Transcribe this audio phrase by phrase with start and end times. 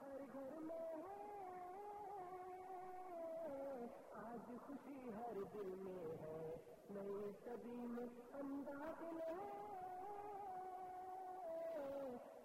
[0.00, 1.14] ہر گھر میں ہے
[4.20, 6.40] آج خوشی ہر دل میں ہے
[6.90, 8.06] نئی صدی میں
[8.40, 9.36] انداز میں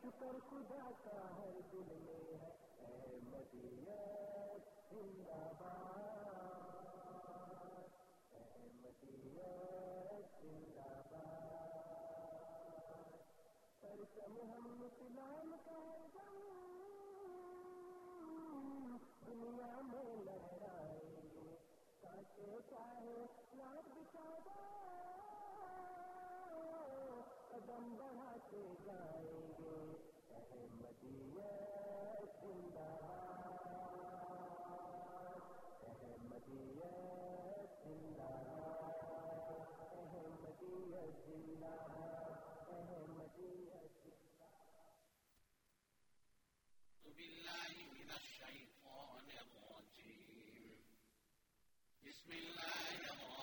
[0.01, 2.49] شکر خدا کا ہر دل میں ہے
[2.83, 6.69] احمدیت زندہ باد
[8.33, 11.69] احمدیت زندہ باد
[13.81, 15.79] پرچم ہم اسلام کا
[16.13, 16.37] دم
[19.25, 21.49] دنیا میں لہرائیں گے
[22.01, 23.17] کاٹے چاہے
[23.57, 24.27] لاٹ بچا
[27.49, 29.75] قدم بڑھاتے جائیں گے
[30.37, 33.59] احمدیت زندہ باد
[35.91, 38.31] احمدیت زندہ
[39.03, 39.51] باد
[39.99, 43.99] احمدیت زندہ باد احمدیت
[47.17, 50.75] بالله من الشيطان الرجيم
[52.03, 53.40] بسم الله الرحمن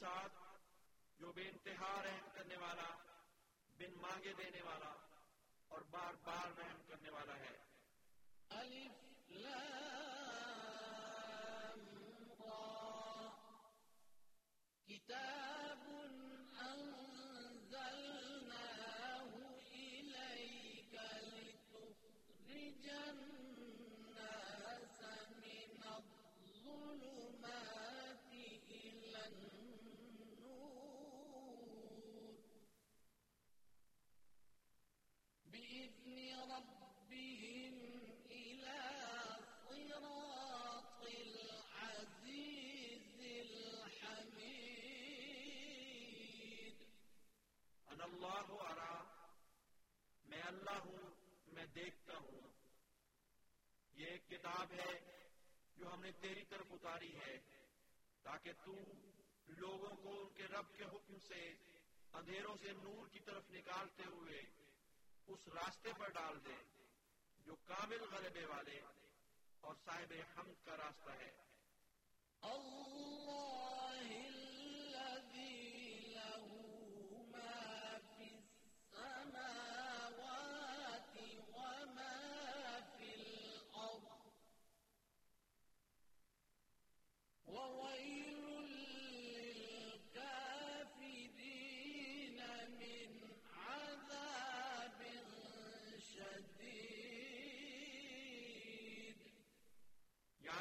[0.00, 0.32] ساتھ
[1.18, 2.96] جو بے انتہا رحم کرنے والا،
[3.78, 4.94] بن مانگے دینے والا
[5.68, 7.56] اور بار بار رحم کرنے والا ہے۔
[8.48, 9.78] الف لام
[15.08, 15.67] را۔
[54.28, 54.98] کتاب ہے
[55.76, 57.38] جو ہم نے تیری طرف اتاری ہے،
[58.22, 58.74] تاکہ تو
[59.48, 61.54] لوگوں کو ان کے رب کے حکم سے
[62.12, 64.42] اندھیروں سے نور کی طرف نکالتے ہوئے
[65.26, 66.54] اس راستے پر ڈال دے
[67.38, 68.80] جو کامل غلبے والے
[69.60, 71.30] اور صاحب حمد کا راستہ ہے۔
[72.42, 74.47] الله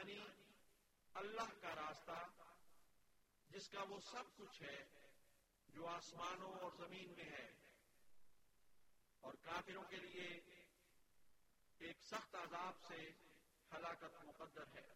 [0.07, 0.25] یعنی
[1.13, 2.27] اللہ کا راستہ،
[3.49, 4.85] جس کا وہ سب کچھ ہے
[5.67, 7.51] جو آسمانوں اور زمین میں ہے۔
[9.21, 10.41] اور کافروں کے لیے
[11.77, 13.11] ایک سخت عذاب سے
[13.73, 14.95] ہلاکت مقدر ہے۔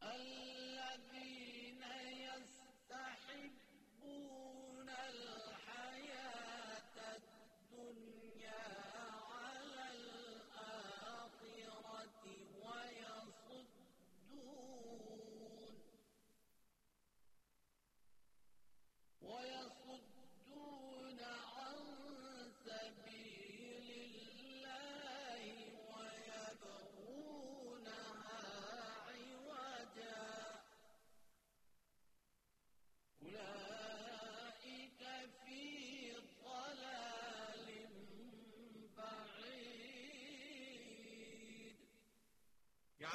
[0.00, 1.84] الذين
[2.18, 4.90] يستحبون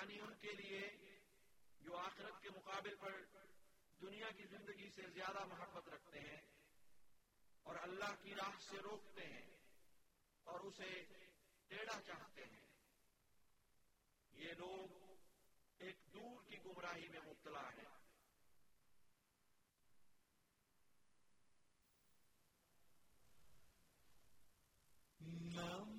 [0.09, 0.79] یعنی ان کے لیے
[1.81, 3.23] جو آخرت کے مقابل پر
[4.01, 6.41] دنیا کی زندگی سے زیادہ محبت رکھتے ہیں
[7.65, 9.45] اور اللہ کی راہ سے روکتے ہیں
[10.43, 10.89] اور اسے
[11.67, 12.65] ٹیڑھا چاہتے ہیں،
[14.33, 14.97] یہ لوگ
[15.79, 17.87] ایک دور کی گمراہی میں مبتلا ہیں۔
[25.21, 25.98] نماز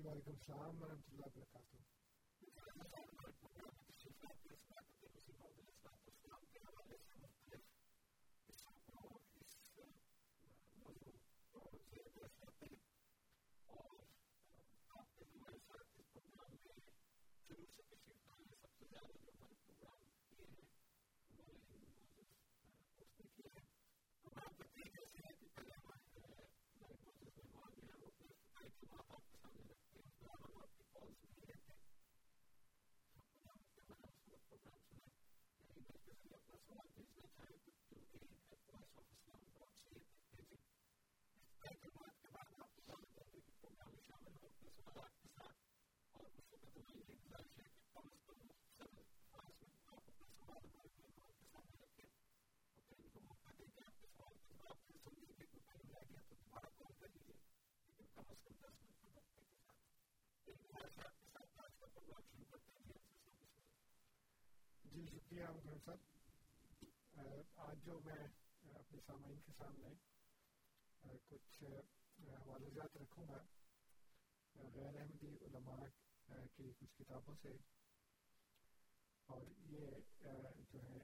[0.00, 1.78] جی وعلیکم السلام ورحمۃ اللہ وبرکاتہ
[64.84, 68.26] جی شکریہ مکرم صاحب آج جو میں
[68.74, 69.88] اپنے سامعین کے سامنے
[71.28, 71.62] کچھ
[72.28, 73.38] حوالہ رکھوں گا۔
[74.74, 75.86] غیر احمدی علماء
[76.56, 77.48] کی کچھ کتابوں سے۔
[79.26, 79.86] اور یہ
[80.72, 80.98] جو ہے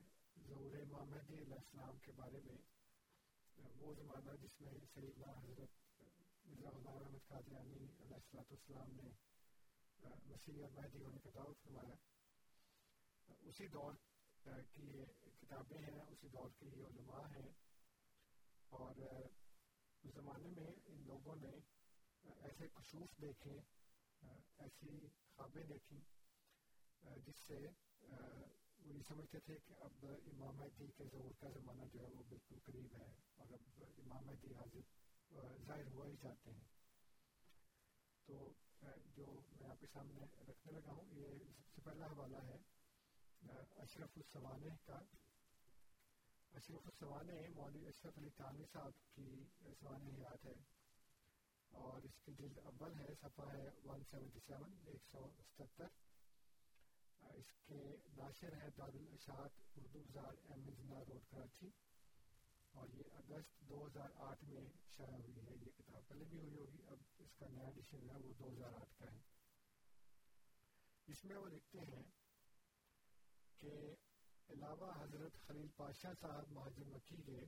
[0.47, 2.57] ظہور امام مہدی علیہ السلام کے بارے میں
[3.77, 6.03] وہ زمانہ جس میں سیدنا حضرت
[6.47, 9.09] مرزا غلام احمد قادیانی علیہ السلاۃ والسلام نے
[10.27, 11.95] مسیح اور مہدی ہونے کا دعوت فرمایا
[13.41, 13.93] اسی دور
[14.45, 17.49] کی یہ کتابیں ہیں، اسی دور کے یہ علماء ہیں۔
[18.69, 18.97] اور
[20.03, 21.51] اس زمانے میں ان لوگوں نے
[22.23, 23.61] ایسے کشوف دیکھے
[24.59, 26.01] ایسی خوابیں دیکھی
[27.27, 27.55] جس سے
[28.79, 32.23] وہ یہ سمجھتے تھے کہ اب امام مہدی کے ظہور کا زمانہ جو ہے وہ
[32.29, 34.81] بالکل قریب ہے اور اب امام مہدی حاضر
[35.67, 36.69] ظاہر ہوا ہی چاہتے ہیں۔
[38.27, 38.53] تو
[39.17, 39.27] جو
[39.61, 41.27] میں آپ کے سامنے رکھنے لگا ہوں، یہ
[41.57, 42.57] سب سے پہلا حوالہ ہے
[43.77, 44.99] اشرف السوانے کا۔
[46.57, 49.45] اشرف السوانے مولوی اشرف علی تانوی صاحب کی
[49.81, 50.55] سوانح حیات ہے۔
[51.71, 55.87] اور اس کی جلد اول ہے، صفحہ ہے ون سیونٹی سیون ایک سو ستر
[57.21, 61.71] اس کے ناشر ہے دارالاشاعت اردو بازار ایم زندہ روڈ کراچی۔
[62.73, 64.65] اور یہ اگست دو ہزار آٹھ میں
[64.97, 68.17] شائع ہوئی ہے، یہ کتاب پہلے بھی ہوئی ہوگی، اب اس کا نیا ایڈیشن ہے
[68.17, 69.19] وہ دو ہزار آٹھ کا ہے۔
[71.07, 72.03] اس میں وہ لکھتے ہیں
[73.61, 73.95] کہ
[74.51, 77.41] علاوہ حضرت خلیل پاشا صاحب مہاجر مکی کے،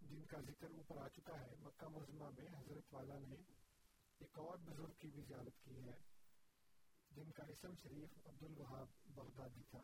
[0.00, 3.36] جن کا ذکر اوپر آ چکا ہے، مکہ معظمہ میں حضرت والا نے
[4.18, 5.98] ایک اور بزرگ کی بھی زیارت کی ہے،
[7.10, 9.82] جن کا اسم شریف عبد الوہاب بغدادی تھا۔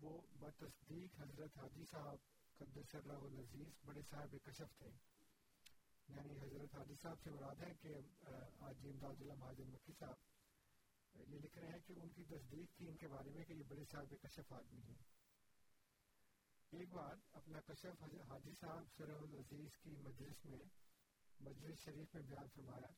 [0.00, 2.16] وہ بتصدیق حضرت حاجی صاحب
[2.56, 4.90] قدس اللہ العزیز بڑے صاحب کشف تھے۔
[6.08, 7.94] یعنی حضرت حاجی صاحب سے مراد ہے کہ
[8.60, 10.14] آج امداد اللہ مہاجر مکی صاحب
[11.14, 13.62] یہ لکھ رہے ہیں کہ ان کی تصدیق تھی ان کے بارے میں کہ یہ
[13.68, 14.94] بڑے صاحب کشف آدمی ہیں۔
[16.70, 20.58] ایک بار اپنا کشف حاجی صاحب سرح العزیز کی مجلس میں،
[21.40, 22.92] مجلس شریف میں بیان فرمایا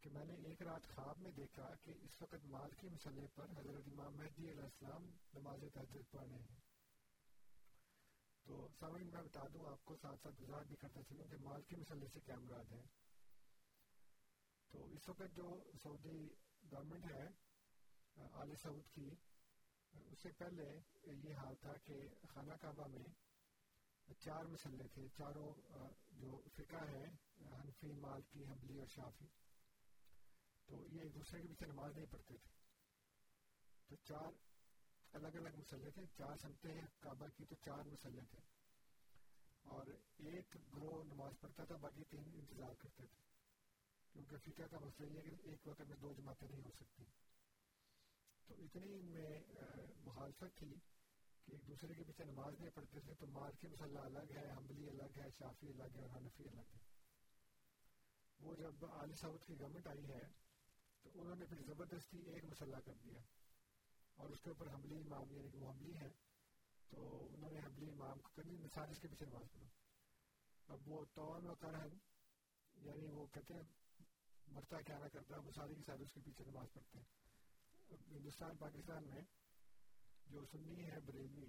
[0.00, 3.46] کہ میں نے ایک رات خواب میں دیکھا کہ اس وقت مال کی مسئلے پر
[3.56, 6.60] حضرت امام مہدی علیہ السلام نماز تحجد پڑھ رہے ہیں۔
[8.44, 11.62] تو سامعین، میں بتا دوں، آپ کو ساتھ ساتھ وضاحت بھی کرتا چلوں کہ مال
[11.62, 12.82] کی مسئلے سے کیا مراد ہے۔
[14.70, 16.28] تو اس وقت جو سعودی
[16.72, 17.28] گورنمنٹ ہے،
[18.32, 19.10] آل سعود کی،
[19.92, 21.94] اس سے پہلے یہ حال تھا کہ
[22.28, 23.04] خانہ کعبہ میں
[24.18, 25.54] چار مسئلے تھے، چاروں،
[26.10, 27.06] جو فقہ ہیں
[27.40, 29.26] حنفی، مالکی، حنبلی اور شافی
[30.66, 32.50] تو یہ ایک دوسرے کے پیچھے نماز نہیں پڑھتے تھے۔
[33.88, 34.32] تو چار
[35.12, 38.38] الگ الگ مسلح تھے، چار سمتے ہیں کعبہ کی، تو چار مسلح تھے۔
[39.62, 43.27] اور ایک گروہ نماز پڑھتا تھا، باقی تین انتظار کرتے تھے۔
[44.18, 47.04] کیونکہ فقہ کا مسئلہ یہ ہے کہ ایک وقت میں دو جماعتیں نہیں ہو سکتی
[48.48, 49.28] تو اتنی ان میں
[50.04, 50.68] مخالفت تھی
[51.48, 54.88] کہ ایک دوسرے کے پیچھے نماز نہیں پڑھتے تھے تو مالکی مسلح الگ ہے حملی
[54.88, 56.86] الگ ہے شافی الگ ہے اور حنفی الگ ہے
[58.40, 60.20] وہ جب عالی سعود کی گورنمنٹ آئی ہے
[61.04, 63.20] تو انہوں نے پھر زبردستی ایک مسلح کر دیا
[64.18, 66.12] اور اس کے اوپر حملی امام یعنی کہ وہ حملی ہے
[66.90, 69.66] تو انہوں نے حملی امام کو کرنی مسالس کے پیچھے نماز پڑھو
[70.68, 71.98] اب وہ تون و کرہن
[72.76, 73.62] یعنی وہ کہتے ہیں
[74.52, 77.04] مرتا کیا نہ کرتا مسالی کے ساتھ اس کے پیچھے نماز پڑھتے ہیں۔
[78.10, 79.22] ہندوستان، پاکستان میں
[80.26, 81.46] جو سنی ہے، بریلوی،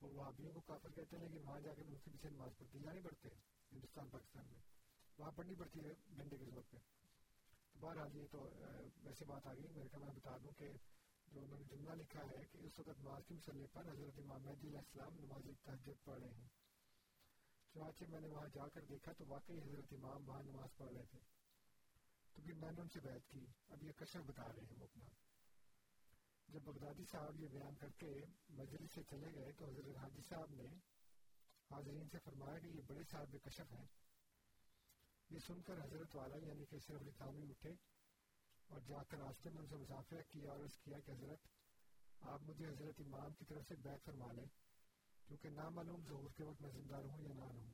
[0.00, 2.78] وہ وہابیوں کو کافر کہتے ہیں، لیکن وہاں جا کے ان کے پیچھے نماز پڑھتے
[2.78, 3.28] ہیں۔ یا نہیں پڑھتے،
[3.72, 4.60] ہندوستان، پاکستان میں۔
[5.18, 6.76] وہاں پڑھنی پڑتی ہے، گھنٹے کی ضرورت پہ۔
[7.80, 8.50] بہرحال یہ تو
[9.02, 10.72] ویسے بات آ گئی۔ میرے کہ میں بتا دوں کہ
[11.26, 14.42] جو انہوں نے جملہ لکھا ہے کہ اس وقت نماز کے مسئلے پر حضرت امام
[14.42, 16.48] مہدی علیہ السلام نماز تہجد پڑھ رہے ہیں۔
[17.74, 21.04] چنانچہ میں نے وہاں جا کر دیکھا تو واقعی حضرت امام وہاں نماز پڑھ رہے
[21.10, 21.18] تھے۔
[22.36, 24.84] تو پھر میں نے ان سے بیعت کی۔ اب یہ کشف بتا رہے ہیں وہ
[24.84, 25.04] اپنا۔
[26.48, 30.50] جب بغدادی صاحب یہ بیان کر کے مجلس سے چلے گئے تو حضرت حاجی صاحب
[30.50, 30.66] نے
[31.70, 33.86] حاضرین سے فرمایا کہ یہ بڑے صاحب کشف ہیں۔
[35.30, 37.70] یہ سن کر حضرت والا یعنی کہ صرف لکھامی اٹھے
[38.66, 41.38] اور جا کر راستے میں ان سے مسافر کیا اور اس کیا کہ حضرت،
[42.20, 44.46] آپ مجھے حضرت امام کی طرف سے بیت فرما لیں،
[45.26, 47.72] کیونکہ نامعلوم ظہور کے وقت میں زندہ رہوں یا نہ رہوں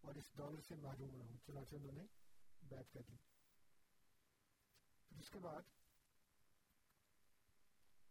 [0.00, 2.02] اور اس دولت سے محروم رہوں چنانچہ انہوں نے
[2.62, 3.37] بیت کر دی۔
[5.08, 5.62] پھر اس کے بعد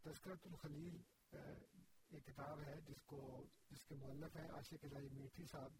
[0.01, 1.01] تذکرت الخلیل
[2.09, 5.71] ایک کتاب ہے جس کو جس کے مؤلف ہیں عاشق الہی میٹھی صاحب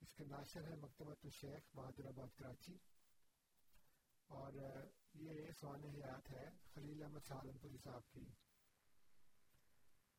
[0.00, 2.76] اس کے ناشر ہے مکتبۃ الشیخ بہادر آباد کراچی۔
[4.26, 4.52] اور
[5.14, 8.24] یہ سوان حیات ہے خلیل احمد سالم پوری صاحب کی۔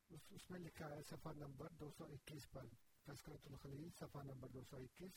[0.08, 2.66] اس, اس میں لکھا ہے صفحہ نمبر دو سو اکیس پر
[3.02, 5.12] تذکرت الخلیل صفحہ نمبر دو سو اکیس۔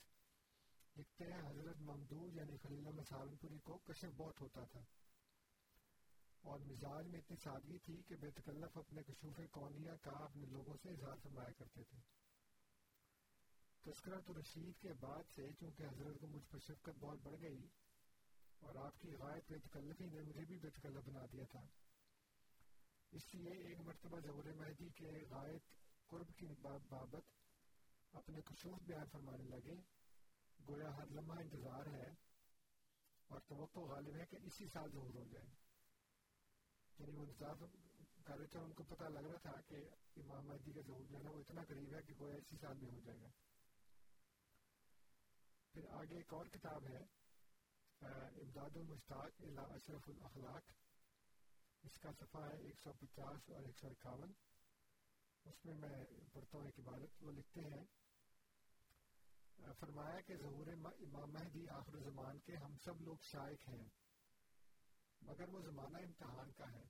[0.99, 4.79] لکھتے ہیں حضرت ممدود یعنی خلیل احمد سالم پوری کو کشف بہت ہوتا تھا۔
[6.41, 10.77] اور مزاج میں اتنی سادگی تھی کہ بے تکلف اپنے کشوف کونیا کا اپنے لوگوں
[10.83, 11.97] سے اظہار فرمایا کرتے تھے۔
[13.81, 17.67] تذکرت رشید کے بعد سے، چونکہ حضرت کو مجھ پر شفقت بہت بڑھ گئی
[18.59, 21.61] اور آپ کی غائب بے تکلفی نے مجھے بھی بے تکلف بنا دیا تھا۔
[23.11, 25.59] اس لیے ایک مرتبہ ظہور مہدی کے غائب
[26.07, 27.23] قرب کی بابت
[28.13, 29.98] اپنے کشوف بیان فرمانے لگے۔
[30.67, 32.09] گویا ہر لمحہ انتظار ہے
[33.27, 35.45] اور توقع غالب ہے کہ اسی سال ظہور ہو جائے۔
[36.99, 37.55] یعنی وہ انتظار
[38.23, 39.75] کر رہے تھے ان کو پتہ لگ رہا تھا کہ
[40.15, 42.91] امام مہدی کا ظہور جو ہے وہ اتنا قریب ہے کہ گویا اسی سال میں
[42.91, 43.27] ہو جائے گا۔
[45.71, 47.03] پھر آگے ایک اور کتاب ہے
[48.41, 50.71] امداد المشتاق اشرف الاخلاق۔
[51.83, 54.31] اس کا صفحہ ہے ایک سو پچاس اور ایک سو اکاون۔
[55.45, 57.85] اس میں میں پڑھتا ہوں ایک عبادت وہ لکھتے ہیں
[59.79, 63.87] فرمایا کہ ظہور امام مہدی آخر زمان کے ہم سب لوگ شائق ہیں،
[65.21, 66.83] مگر وہ زمانہ امتحان کا ہے۔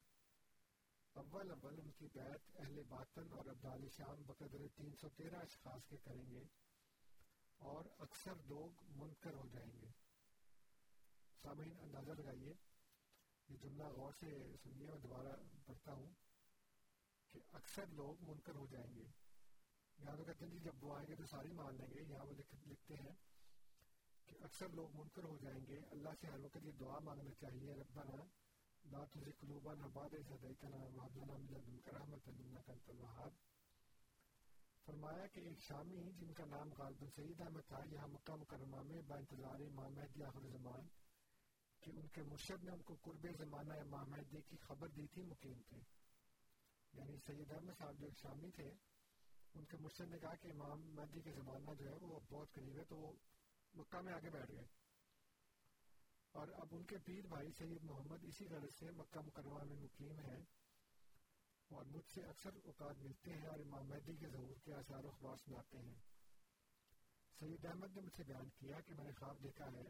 [1.13, 5.87] اول اول ان کی بیعت اہل باطن اور عبدال شام بقدر تین سو تیرہ اشخاص
[5.87, 6.43] کے کریں گے
[7.57, 9.87] اور اکثر لوگ منکر ہو جائیں گے۔
[11.41, 12.53] سامعین، اندازہ لگائیے،
[13.47, 16.13] یہ جملہ غور سے سنیے میں دوبارہ پڑھتا ہوں
[17.27, 19.28] کہ اکثر لوگ منکر ہو جائیں گے۔
[19.99, 22.25] یہاں تو کہتے ہیں جی جب وہ آئیں گے تو ساری مان لیں گے۔ یہاں
[22.25, 22.33] وہ
[22.65, 23.15] لکھتے ہیں
[24.25, 27.73] کہ اکثر لوگ منکر ہو جائیں گے۔ اللہ سے ہر وقت یہ دعا مانگنا چاہیے،
[27.73, 28.23] ربنا،
[28.85, 33.31] لا تزغ قلوبنا بعد إذ هديتنا وهب لنا من لدنك رحمة إنك أنت الوهاب۔
[34.85, 39.01] فرمایا کہ ایک شامی جن کا نام غالب سعید احمد تھا، یہاں مکہ مکرمہ میں
[39.01, 40.87] با انتظار امام مہدی آخر زمان
[41.79, 45.23] کہ ان کے مرشد نے ان کو قرب زمانہ امام مہدی کی خبر دی تھی،
[45.23, 45.77] مقیم تھے۔
[46.93, 48.73] یعنی سید احمد صاحب جو ایک شامی تھے
[49.53, 52.77] ان کے مرشد نے کہا کہ امام مہدی کے زمانہ جو ہے وہ بہت قریب
[52.77, 53.13] ہے تو وہ
[53.73, 54.65] مکہ میں آگے بیٹھ گئے۔
[56.31, 60.19] اور اب ان کے پیر بھائی سید محمد اسی غرض سے مکہ مکرمہ میں مقیم
[60.19, 60.43] ہیں۔
[61.67, 65.07] اور مجھ سے اکثر اوقات ملتے ہیں اور امام مہدی کے ظہور کے آثار و
[65.07, 65.95] اخبار سناتے ہیں۔
[67.39, 69.83] سید احمد نے مجھ سے بیان کیا کہ میں نے خواب دیکھا ہے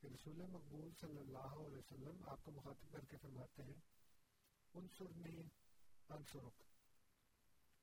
[0.00, 3.80] کہ رسول مقبول صلی اللہ علیہ وسلم آپ کو مخاطب کر کے فرماتے ہیں
[4.74, 5.42] انصرنی
[6.08, 6.69] انصرک۔ یعنی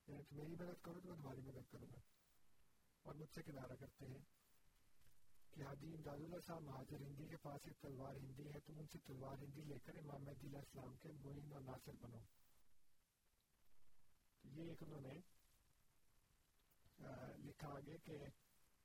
[0.08, 2.00] تو میری مدد کرو تو میں تمہاری مدد کروں گا۔
[3.04, 4.22] اور مجھ سے کنارہ کرتے ہیں
[5.52, 8.86] کہ حاجی امداد اللہ صاحب، مہاجر ہندی کے پاس ایک تلوار ہندی ہے، تم ان
[8.92, 12.20] سے تلوار ہندی لے کر امام مہدی علیہ السلام کے معین اور ناصر بنو۔
[14.44, 15.20] یہ ایک انہوں نے
[17.38, 18.18] لکھا آگے کہ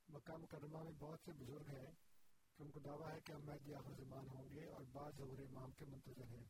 [0.09, 1.91] مکہ مکرمہ میں بہت سے بزرگ ہیں
[2.57, 5.39] کہ ان کو دعویٰ ہے کہ ہم مہدی آخر زمان ہوں گے اور بعض ظہور
[5.39, 6.45] امام کے منتظر ہیں۔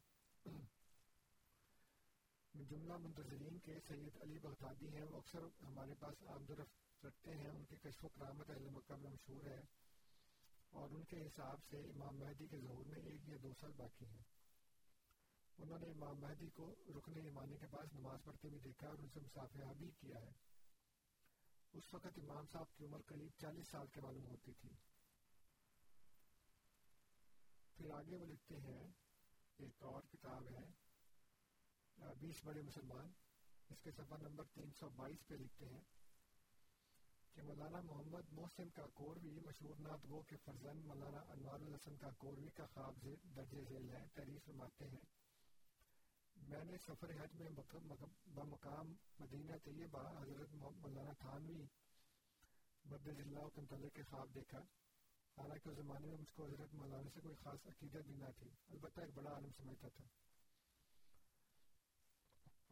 [2.54, 7.34] جملہ منتظرین کے سید علی بغدادی ہیں وہ اکثر ہمارے پاس آمد و رفت رکھتے
[7.34, 9.60] ہیں، ان کی کشف و کرامت اہل مکہ میں مشہور ہے
[10.70, 14.04] اور ان کے حساب سے امام مہدی کے ظہور میں ایک یا دو سال باقی
[14.04, 14.22] ہیں۔
[15.58, 19.08] انہوں نے امام مہدی کو رکن ایمانی کے پاس نماز پڑھتے بھی دیکھا اور ان
[19.08, 20.32] سے مسافہ بھی کیا ہے۔
[21.72, 24.70] اس وقت امام صاحب کی عمر قریب چالیس سال کے معلوم ہوتی تھی۔
[27.76, 28.88] پھر آگے وہ لکھتے ہیں،
[29.58, 30.81] ایک اور کتاب ہے۔
[32.20, 33.10] بیس بڑے مسلمان
[33.70, 35.80] اس کے صفحہ نمبر تین سو بائیس پہ لکھتے ہیں
[37.34, 42.10] کہ مولانا محمد محسن کا کوروی مشہور نعت گو کے فرزند مولانا انوار الحسن کا
[42.10, 42.94] کوروی کا خواب
[43.36, 45.04] درج ذیل ہے تعریف فرماتے ہیں۔
[46.36, 47.48] میں نے سفر حج میں
[48.26, 51.66] بمقام مدینہ طیبہ حضرت مولانا تھانوی
[52.84, 54.58] مدد اللہ کنتلے کے خواب دیکھا۔
[55.38, 58.50] حالانکہ اس زمانے میں مجھ کو حضرت مولانا سے کوئی خاص عقیدت بھی نہ تھی،
[58.70, 60.04] البتہ ایک بڑا عالم سمجھتا تھا۔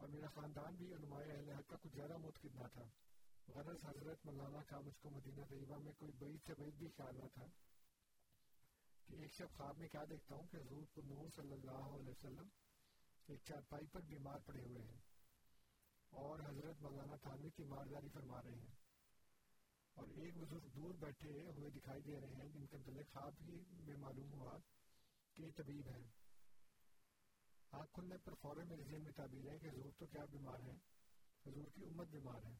[0.01, 2.83] اور میرا خاندان بھی علماء اہل حق کا کچھ زیادہ متقد نہ تھا۔
[3.49, 7.19] غرض حضرت مولانا کا مجھ کو مدینہ طیبہ میں کوئی بعید سے بعید بھی خیال
[7.19, 7.45] نہ تھا۔
[9.07, 12.09] کہ ایک شب خواب میں کیا دیکھتا ہوں کہ حضور پر نور صلی اللہ علیہ
[12.09, 12.49] وسلم
[13.27, 14.99] ایک چارپائی پر بیمار پڑے ہوئے ہیں۔
[16.11, 18.75] اور حضرت مولانا تھانوی کی مارداری فرما رہے ہیں۔
[19.95, 23.65] اور ایک بزرگ دور بیٹھے ہوئے دکھائی دے رہے ہیں۔ جن کے متعلق خواب ہی
[23.71, 24.59] میں معلوم ہوا
[25.35, 26.20] کہ طبیب ہیں۔
[27.73, 30.79] آنکھ کھلنے پر فوراً میرے ذہن میں تعبیر ہے کہ حضور تو کیا بیمار ہیں؟
[31.47, 32.57] حضور کی امت بیمار ہے۔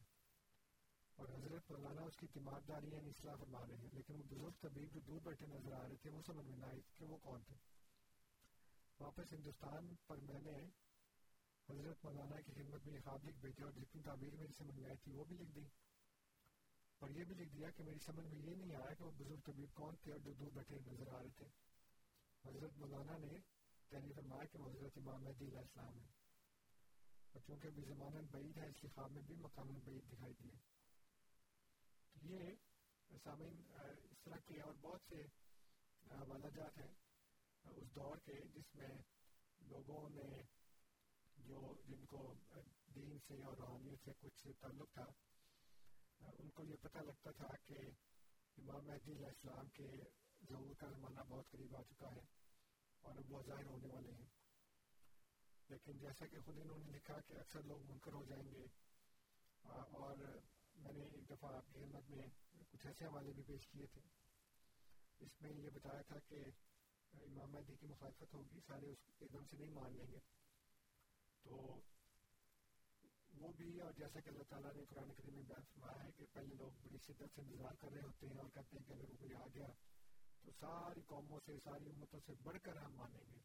[1.15, 4.51] اور حضرت مولانا اس کی تیمار داری یعنی اصلاح فرما رہے ہیں، لیکن وہ بزرگ
[4.61, 7.17] طبیب جو دور بیٹھے نظر آ رہے تھے، وہ سمجھ میں نہ آئی کہ وہ
[7.17, 7.55] کون تھے۔
[8.99, 10.65] واپس ہندوستان پر میں نے
[11.69, 14.89] حضرت مولانا کی خدمت میں یہ خواب لکھ بھیجا اور جتنی تعبیر میری سمجھ میں
[14.89, 15.65] آئی تھی، وہ بھی لکھ دی۔
[16.99, 19.39] اور یہ بھی لکھ دیا کہ میری سمجھ میں یہ نہیں آیا کہ وہ بزرگ
[19.45, 21.45] طبیب کون تھے اور جو دور بیٹھے نظر آ رہے تھے۔
[22.49, 23.60] حضرت مولانا نے
[23.91, 26.09] تحریر فرمایا کہ وہ حضرت امام مہدی علیہ السلام ہے
[27.31, 30.57] اور چونکہ ابھی زمانہ بعید ہے، اس کے خواب میں بھی مقام بعید دکھائی دیے
[32.15, 33.61] تو یہ سامعین
[34.11, 35.21] اس طرح کے اور بہت سے
[36.01, 36.93] حوالہ جات ہیں
[37.65, 38.89] اس دور کے جس میں
[39.61, 40.29] لوگوں نے
[41.37, 42.21] جو، جن کو
[42.95, 45.05] دین سے اور روحانیت سے کچھ تعلق تھا
[46.39, 47.77] ان کو یہ پتہ لگتا تھا کہ
[48.57, 49.89] امام مہدی علیہ السلام کے
[50.41, 52.40] ظہور کا زمانہ بہت قریب آ چکا ہے۔
[53.01, 54.29] اور اب وہ ظاہر ہونے والے ہیں
[55.69, 58.65] لیکن جیسا کہ خود انہوں نے لکھا کہ اکثر لوگ منکر ہو جائیں گے
[59.63, 60.17] اور
[60.75, 62.27] میں نے ایک دفعہ آپ کی خدمت میں
[62.71, 64.01] کچھ ایسے حوالے بھی پیش کیے تھے
[65.19, 66.43] اس میں یہ بتایا تھا کہ
[67.13, 70.19] امام مہدی کی مخالفت ہوگی سارے اس ایک دم سے نہیں مان لیں گے
[71.45, 71.57] تو
[73.33, 76.25] وہ بھی اور جیسا کہ اللہ تعالیٰ نے قرآن کریم میں بیان فرمایا ہے کہ
[76.33, 79.09] پہلے لوگ بڑی شدت سے انتظار کر رہے ہوتے ہیں اور کہتے ہیں کہ اگر
[79.09, 79.67] وہ کوئی آ گیا
[80.45, 83.39] تو ساری قوموں سے، ساری امتوں سے بڑھ کر ہم مانیں گے۔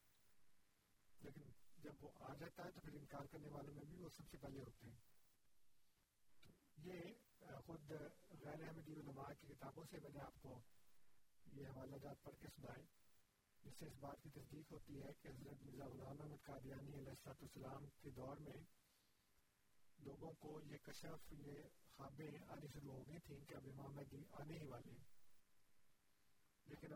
[1.23, 1.43] لیکن
[1.83, 4.37] جب وہ آ جاتا ہے تو پھر انکار کرنے والوں میں بھی وہ سب سے
[4.37, 4.97] پہلے ہوتے ہیں۔
[6.41, 7.01] تو یہ
[7.67, 7.91] خود
[8.45, 10.61] غیر احمدی علماء کی کتابوں سے میں نے آپ کو
[11.53, 12.83] یہ حوالہ جات پڑھ کے سنائے
[13.65, 17.29] جس سے اس بات کی تصدیق ہوتی ہے کہ حضرت مرزا غلام احمد قادیانی علیہ
[17.29, 18.65] السلام کے دور میں
[19.99, 21.53] لوگوں کو یہ کشف، یہ
[21.97, 25.16] خوابیں آنی شروع ہو گئی تھیں کہ اب امام مہدی آنے ہی والے لیکن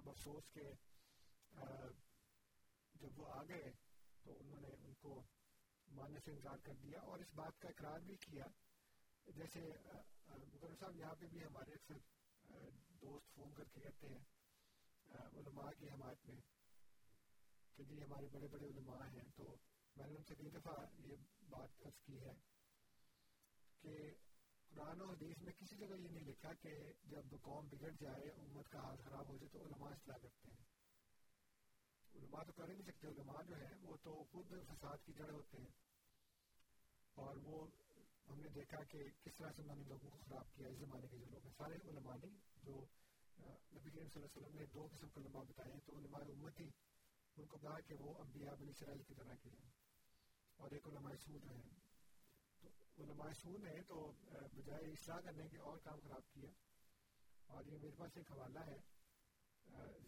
[0.00, 0.62] اب افسوس کہ
[2.94, 3.70] جب وہ آ گئے
[4.24, 5.22] تو انہوں نے ان کو
[5.88, 8.46] ماننے سے انکار کر دیا اور اس بات کا اقرار بھی کیا۔
[9.26, 9.60] جیسے
[10.52, 11.98] مکرم صاحب یہاں پہ بھی ہمارے اکثر
[13.02, 16.40] دوست فون کر کے کہتے ہیں علماء کی حمایت میں
[17.76, 19.56] کہ جی ہمارے بڑے بڑے علماء ہیں۔ تو
[19.96, 20.74] میں نے ان سے کئی دفعہ
[21.06, 21.16] یہ
[21.48, 22.34] بات عرض کی ہے
[23.82, 23.96] کہ
[24.74, 28.68] قرآن و حدیث میں کسی جگہ یہ نہیں لکھا کہ جب قوم بگڑ جائے، امت
[28.68, 30.64] کا حال خراب ہو جائے تو علماء اصلاح کرتے ہیں۔
[32.14, 35.30] علماء تو کر ہی نہیں سکتے، علماء جو ہیں وہ تو خود فساد کی جڑ
[35.30, 35.70] ہوتے ہیں۔
[37.14, 37.66] اور وہ
[38.28, 41.06] ہم نے دیکھا کہ کس طرح سے انہوں نے لوگوں کو خراب کیا اس زمانے
[41.08, 42.84] کے جو لوگ ہیں۔ سارے علماء نہیں، جو
[43.74, 46.20] نبی کریم صلی اللہ علیہ وسلم نے دو قسم کے علماء بتائے ہیں۔ تو علماء
[46.20, 46.70] امت ہی
[47.36, 49.70] ان کو کہا کہ وہ انبیاء بنی اسرائیل کی طرح کے ہیں۔
[50.56, 51.79] اور ایک علماء سود ہیں۔
[53.00, 54.12] علماء سور نے تو
[54.54, 56.50] بجائے اصلاح کرنے کے اور کام خراب کیا
[57.46, 58.78] اور یہ میرے پاس ایک حوالہ ہے۔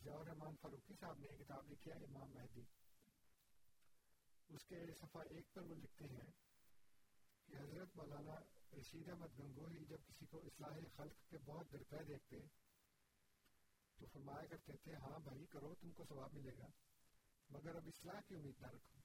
[0.05, 2.63] ضیاء الرحمان فاروقی صاحب نے کتاب لکھی ہے، امام مہدی۔
[4.49, 6.31] اس کے صفحہ ایک پر وہ لکھتے ہیں
[7.47, 8.35] کہ حضرت مولانا
[8.81, 12.37] رشید احمد گنگوہی جب کسی کو اصلاح خلق کے بہت درپے دیکھتے
[13.99, 16.67] تو فرمایا کرتے تھے ہاں بھائی، کرو، تم کو ثواب ملے گا،
[17.51, 19.02] مگر اب اصلاح کی امید نہ رکھو۔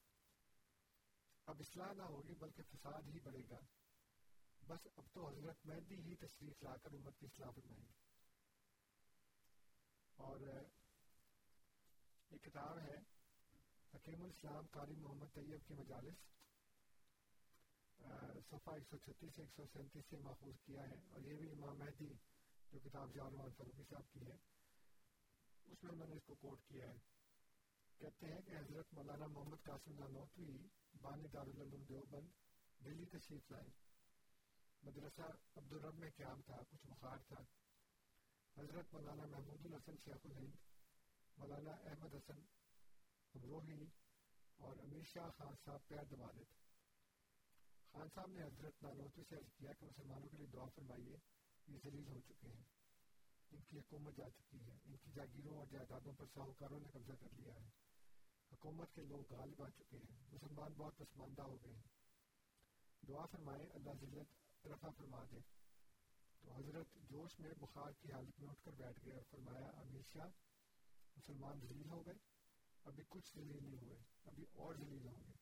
[1.47, 3.59] اب اصلاح نہ ہوگی بلکہ فساد ہی بڑھے گا۔
[4.67, 7.93] بس اب تو حضرت مہدی ہی تشریف لا کر امت کی اصلاح فرمائیں گے۔
[10.15, 10.39] اور
[12.29, 12.95] ایک کتاب ہے،
[13.93, 16.17] حکیم الاسلام قاری محمد طیب کی مجالس
[18.49, 21.51] صفحہ ایک سو چھتیس سے ایک سو سینتیس سے ماخوذ کیا ہے۔ اور یہ بھی
[21.51, 22.13] امام مہدی
[22.71, 24.35] جو کتاب جانوان فروغی صاحب کی ہے،
[25.65, 26.97] اس میں میں نے اس کو کوٹ کیا ہے۔
[27.97, 30.57] کہتے ہیں کہ حضرت مولانا محمد قاسم نانوتوی
[31.01, 32.27] بانی دارالعلوم دیوبند
[32.85, 33.69] دلی تشریف لائے۔
[34.83, 35.21] مدرسہ
[35.55, 37.43] عبدالرب میں قیام تھا، کچھ بخار تھا۔
[38.57, 40.51] حضرت مولانا محمود الحسن شیخ الہند،
[41.37, 42.39] مولانا احمد حسن
[43.35, 43.85] امروہی
[44.57, 46.55] اور امیر شاہ خان صاحب پیر دبا دیتے
[47.91, 51.17] خان صاحب نے حضرت نانوتوی سے عرض کیا کہ مسلمانوں کے لیے دعا فرمائیے،
[51.67, 52.63] یہ ذلیل ہو چکے ہیں۔
[53.51, 57.13] ان کی حکومت جا چکی ہے، ان کی جاگیروں اور جائیدادوں پر ساہوکاروں نے قبضہ
[57.19, 57.86] کر لیا ہے۔
[58.51, 61.87] حکومت کے لوگ غالب آ چکے ہیں، مسلمان بہت پسماندہ ہو گئے ہیں۔
[63.07, 65.37] دعا فرمائے، اللہ ذلت رفع فرما دے۔
[66.39, 70.01] تو حضرت جوش میں بخار کی حالت میں اٹھ کر بیٹھ گئے اور فرمایا، امیر
[70.13, 70.27] شاہ،
[71.15, 72.13] مسلمان ذلیل ہو گئے۔
[72.83, 75.33] ابھی کچھ ذلیل نہیں ہوئے، ابھی اور ذلیل ہوں گے۔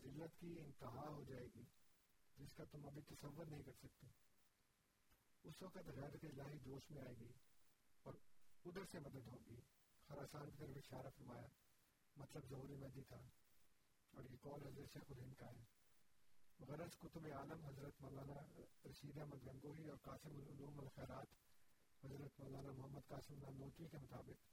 [0.00, 1.62] ذلت کی انتہا ہو جائے گی،
[2.36, 4.06] جس کا تم ابھی تصور نہیں کر سکتے۔
[5.42, 7.32] اس وقت غیرت الہی جوش میں آئے گی
[8.02, 8.14] اور
[8.64, 9.60] ادھر سے مدد ہوگی۔
[10.08, 11.46] خراسان کی طرف اشارہ فرمایا
[12.18, 13.16] مطلب ظہور مہدی تھا
[14.10, 15.64] اور یہ قول حضرت شیخ الہند کا ہے؟
[16.68, 21.26] غرض کتب عالم حضرت مولانا رشید احمد گنگوہی اور قاسم العلوم الخیرات
[22.04, 24.46] حضرت مولانا محمد قاسم نانوتوی کے مطابق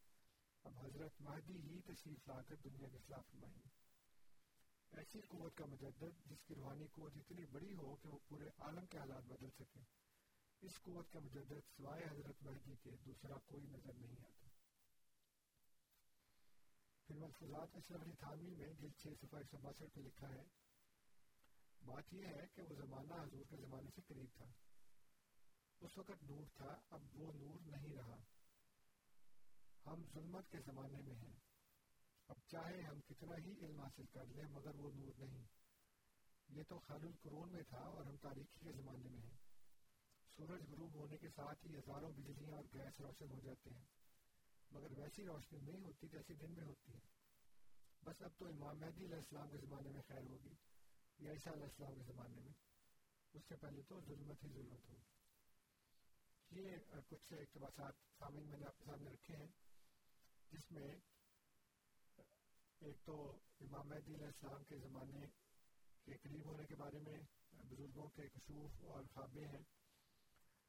[0.63, 3.69] اب حضرت مہدی ہی تشریف لا کر دنیا کے خلاف فرمائیں گے۔
[4.97, 8.85] ایسی قوت کا مجدد جس کی روحانی قوت اتنی بڑی ہو کہ وہ پورے عالم
[8.85, 9.79] کے حالات بدل سکے
[10.61, 14.44] اس قوت کا مجدد سوائے حضرت مہدی کے دوسرا کوئی نظر نہیں آتا۔
[17.07, 20.43] پھر ملفوظات اشرف تھانوی میں جلد چھ صفحہ ایک سو باسٹھ میں لکھا ہے۔
[21.85, 24.45] بات یہ ہے کہ وہ زمانہ حضور کے زمانے سے قریب تھا۔
[25.81, 28.17] اس وقت نور تھا، اب وہ نور نہیں رہا۔
[29.85, 31.33] ہم ظلمت کے زمانے میں ہیں۔
[32.27, 35.43] اب چاہے ہم کتنا ہی علم حاصل کر لیں، مگر وہ نور نہیں۔
[36.49, 39.37] یہ تو خال القرون میں تھا اور ہم تاریخی کے زمانے میں ہیں۔
[40.37, 44.04] سورج غروب ہونے کے ساتھ ہی ہزاروں بجلیاں اور گیس روشن ہو جاتے ہیں۔
[44.75, 46.99] مگر ویسی روشنی نہیں ہوتی جیسی دن میں ہوتی ہے۔
[48.03, 50.53] بس اب تو امام مہدی علیہ السلام کے زمانے میں خیر ہوگی،
[51.19, 52.53] یا عیسیٰ علیہ السلام کے زمانے میں۔
[53.33, 55.03] اس سے پہلے تو ظلمت ہی ظلمت ہوگی۔
[56.51, 59.47] یہ کچھ اقتباسات سامعین میں نے آپ کے سامنے رکھے ہیں،
[60.51, 60.95] جس میں
[62.79, 65.27] ایک تو امام مہدی علیہ السلام کے زمانے
[66.05, 67.17] کے قریب ہونے کے بارے میں
[67.51, 69.63] بزرگوں کے کشوف اور خوابیں ہیں۔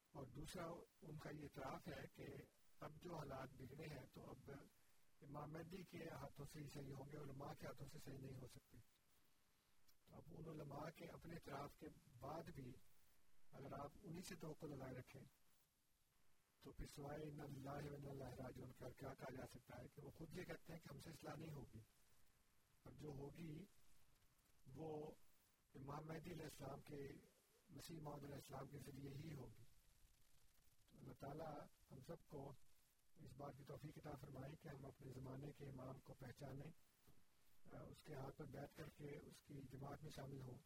[0.07, 0.65] اور دوسرا،
[1.01, 2.25] ان کا یہ اعتراف ہے کہ
[2.79, 4.51] اب جو حالات بگڑے ہیں تو اب
[5.21, 8.41] امام مہدی کے ہاتھوں سے ہی صحیح ہوں گے، علماء کے ہاتھوں سے صحیح نہیں
[8.41, 8.77] ہو سکتے۔
[10.05, 11.87] تو اب ان علماء کے اپنے اعتراف کے
[12.19, 12.71] بعد بھی
[13.51, 15.21] اگر آپ انہی سے توقع لگائے رکھیں
[16.61, 20.01] تو پھر سوائے ان اللہ و اللہ راجعون کا کیا کہا جا سکتا ہے کہ
[20.01, 21.79] وہ خود یہ کہتے ہیں کہ ہم سے اصلاح نہیں ہوگی۔
[22.83, 23.65] اور جو ہوگی
[24.75, 25.11] وہ
[25.73, 27.07] امام مہدی علیہ السلام کے،
[27.69, 29.63] مسیح محمد علیہ السلام کے ذریعے ہی ہوگی۔
[30.91, 31.57] تو اللہ تعالیٰ
[31.91, 32.53] ہم سب کو
[33.19, 36.71] اس بات کی توفیق عطا فرمائے کہ ہم اپنے زمانے کے امام کو پہچانیں
[37.71, 40.57] اس کے ہاتھ پر بیٹھ کر کے اس کی جماعت میں شامل ہوں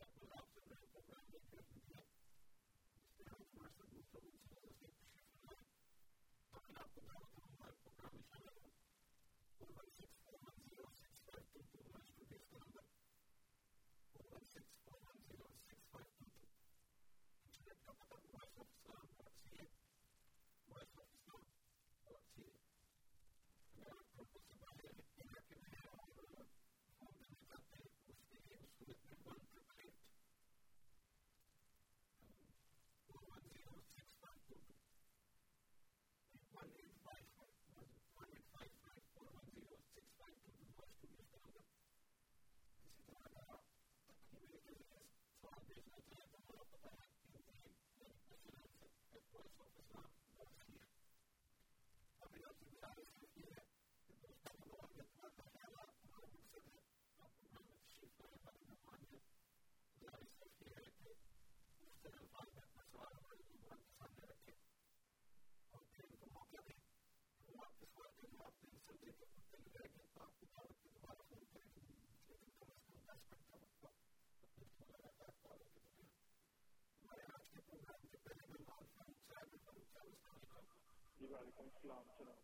[81.32, 82.40] وعلیکم السلام جناب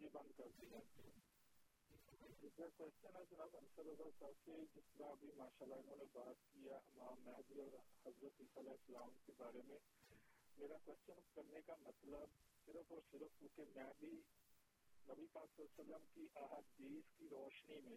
[0.00, 0.78] جی بند کر دیا
[3.24, 3.52] جناب
[4.74, 8.72] جس طرح ابھی ماشاء اللہ انہوں نے بات کیا امام مہدی اور حضرت عیسیٰ علیہ
[8.72, 9.78] السلام کے بارے میں
[10.58, 14.12] میرا کوشچن کرنے کا مطلب صرف اور صرف کیونکہ میں بھی
[15.06, 17.96] نبی پاک صلی اللہ علیہ وسلم کی احادیث کی روشنی میں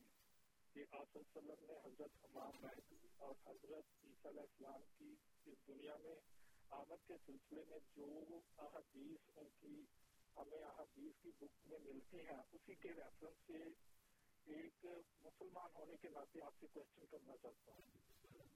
[0.75, 4.81] کہ آپ صلی اللہ علیہ وسلم نے حضرت امام مہدی اور حضرت عیسیٰ علیہ السلام
[4.97, 6.15] کی اس دنیا میں
[6.69, 8.19] آمد کے سلسلے میں جو
[8.57, 9.85] احادیث ان کی
[10.37, 13.63] ہمیں احادیث کی بک میں ملتی ہیں، اسی کے ریفرنس سے
[14.53, 14.85] ایک
[15.21, 18.47] مسلمان ہونے کے ناطے آپ سے کوشچن کرنا چاہتا ہوں۔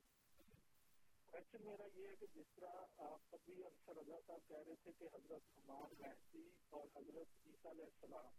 [1.26, 4.91] کوشچن میرا یہ ہے کہ جس طرح آپ ابھی انصر اللہ صاحب کہہ رہے تھے
[4.91, 8.32] کہ حضرت امام مہدی اور حضرت عیسیٰ علیہ السلام،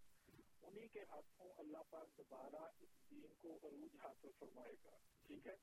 [0.62, 5.56] انہی کے ہاتھوں اللہ پاک دوبارہ اس دین کو عروج حاصل فرمائے گا۔ ٹھیک ہے؟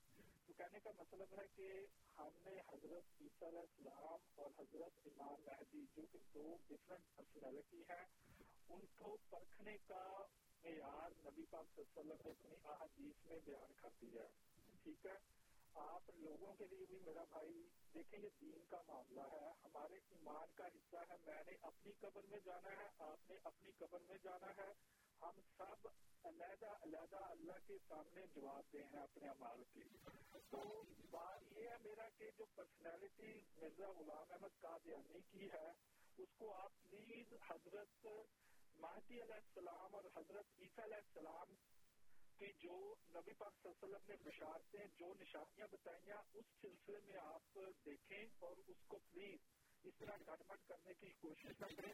[0.59, 1.85] کہنے کا مطلب ہے کہ
[2.17, 7.81] ہم نے حضرت عیسیٰ علیہ السلام اور حضرت امام مہدی جو کہ دو ڈفرینٹ پرسنالٹی
[7.81, 8.05] ہیں،
[8.69, 10.25] ان کو پرکھنے کا
[10.63, 14.29] معیار نبی پاک صلی اللہ علیہ وسلم نے اپنی احادیث میں بیان کر دیا ہے۔
[14.83, 15.17] ٹھیک ہے؟
[15.73, 20.47] آپ لوگوں کے لیے بھی میرا بھائی، دیکھیں یہ دین کا معاملہ ہے۔ ہمارے ایمان
[20.55, 24.17] کا حصہ ہے۔ میں نے اپنی قبر میں جانا ہے، آپ نے اپنی قبر میں
[24.23, 24.73] جانا ہے۔
[25.21, 25.87] ہم سب
[26.23, 29.83] علیحدہ علیحدہ اللہ کے سامنے جواب دے ہیں اپنے امال کی
[30.51, 30.61] تو
[31.11, 35.67] بات یہ ہے میرا کہ جو پرسنالٹی مرزا غلام احمد قادیانی کی ہے،
[36.17, 38.07] اس کو آپ پلیز حضرت
[38.79, 41.55] مہدی علیہ السلام اور حضرت عیسیٰ علیہ السلام
[42.39, 42.77] کی جو
[43.11, 47.19] نبی پاک صلی اللہ علیہ وسلم نے بشارتیں، جو نشانیاں بتائی ہیں اس سلسلے میں
[47.25, 49.39] آپ دیکھیں اور اس کو پلیز
[49.83, 51.93] اس طرح گڑبڑ کرنے کی کوشش نہ کریں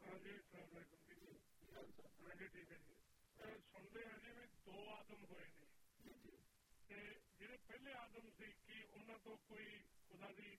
[0.00, 1.36] ہاں جی السلام علیکم جی
[2.20, 2.94] ہاں جی ٹھیک ہے جی
[3.92, 5.64] سنتے ہیں جی بھی دو آدم ہوئے نے
[6.88, 7.00] تے
[7.38, 9.66] جڑے پہلے آدم سی کہ انہاں تو کوئی
[10.08, 10.54] خدا دی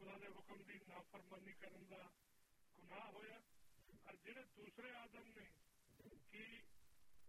[0.00, 2.02] خدا دے حکم دی نافرمانی کرن دا
[2.78, 3.38] گناہ ہویا
[4.04, 5.48] اور جڑے دوسرے آدم نے
[6.30, 6.44] کہ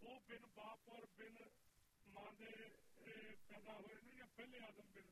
[0.01, 1.41] وہ بن باپ اور بن
[2.07, 2.51] ماں دے
[3.47, 5.09] پیدا ہوئے نے یا پہلے آدم بن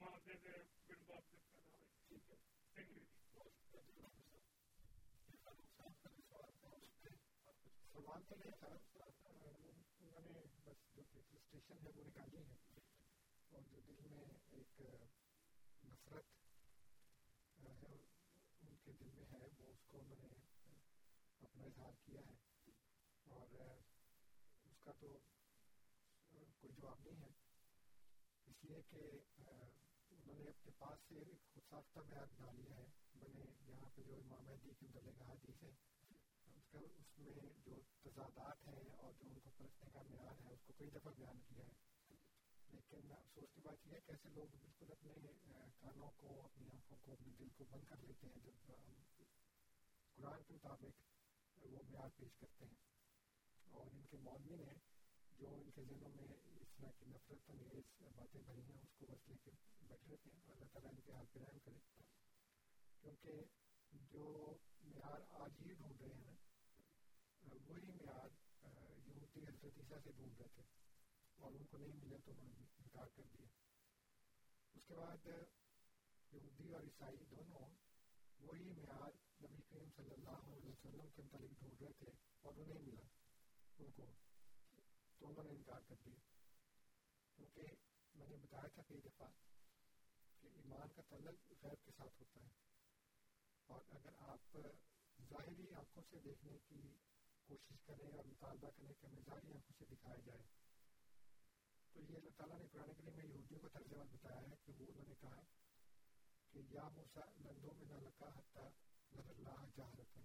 [0.00, 2.28] ماں دے دے بن باپ دے پیدا ہوئے
[2.74, 3.04] تھینک یو
[7.94, 8.74] سوال تو نہیں تھا
[10.06, 10.80] انہوں نے بس
[11.50, 12.78] جو فرسٹریشن ہے، وہ نکالی ہے
[13.48, 14.80] اور جو دل میں ایک
[15.84, 16.24] نفرت
[17.60, 17.96] ہے،
[18.62, 20.28] ان کے دل میں ہے، وہ اس کو انہوں نے
[21.40, 22.34] اپنا اظہار کیا ہے۔
[23.24, 23.46] اور
[24.64, 25.18] اس کا تو
[26.30, 27.30] کوئی جواب نہیں ہے۔
[28.46, 29.18] اس لیے کہ
[30.10, 32.86] انہوں نے اپنے پاس سے ایک خود ساختہ بیان بنا لیا ہے۔
[33.18, 35.93] بنے یہاں پہ جو امام مہدی کے متعلق حدیث ہے
[36.78, 40.52] اس کا اس میں جو تضادات ہیں اور جو ان کو پرکھنے کا معیار ہے،
[40.52, 41.72] اس کو کئی دفعہ بیان کیا ہے۔
[42.68, 45.12] لیکن افسوس کی بات یہ ہے کہ ایسے لوگ بالکل اپنے
[45.80, 48.52] کانوں کو، اپنی آنکھوں کو، اپنے دل کو بند کر لیتے ہیں۔ جب
[50.16, 51.00] قرآن کے مطابق
[51.62, 52.74] وہ معیار پیش کرتے ہیں۔
[53.70, 54.72] اور ان کے مولوی نے
[55.38, 56.26] جو ان کے ذہنوں میں
[56.60, 59.50] اس طرح کی نفرت انگیز باتیں بھری ہیں، اس کو بس لے کے
[59.88, 61.78] بیٹھے رہتے ہیں۔ اللہ تعالیٰ ان کے حال پہ رحم کرے۔
[63.00, 63.30] کیونکہ
[63.92, 64.54] جو
[64.84, 66.32] معیار آج یہ ڈھونڈ رہے ہیں نا
[67.44, 68.28] وہی معیار
[69.06, 70.62] یہودی حضرت عیسیٰ سے ڈھونڈ رہے تھے
[71.38, 73.46] اور ان کو نہیں ملا تو انہوں نے انکار کر دیا
[74.74, 77.64] اس کے بعد یہودی اور عیسائی دونوں
[78.40, 79.10] وہی معیار
[79.42, 83.06] نبی کریم صلی اللہ علیہ وسلم کے متعلق ڈھونڈ رہے تھے اور وہ نہیں ملا
[83.78, 84.06] ان کو
[85.20, 86.18] تو انہوں نے انکار کر دیا
[87.38, 87.74] کیونکہ
[88.14, 89.28] میں نے بتایا تھا کئی دفعہ
[90.42, 92.52] کہ ایمان کا تعلق غیب کے ساتھ ہوتا ہے
[93.68, 94.56] اور اگر آپ
[95.30, 96.80] ظاہری آنکھوں سے دیکھنے کی
[97.46, 100.42] کوشش کریں اور مطالبہ کریں کہ ہمیں ظاہری آنکھوں سے دکھایا جائے۔
[101.92, 104.72] تو یہ اللہ تعالیٰ نے قرآن کریم میں یہودیوں کا طرز عمل بتایا ہے کہ
[104.78, 105.42] وہ انہوں نے کہا
[106.52, 108.68] کہ یا موسا لندوں میں نہ لکا حتیٰ
[109.12, 110.24] نظر اللہ جہرتن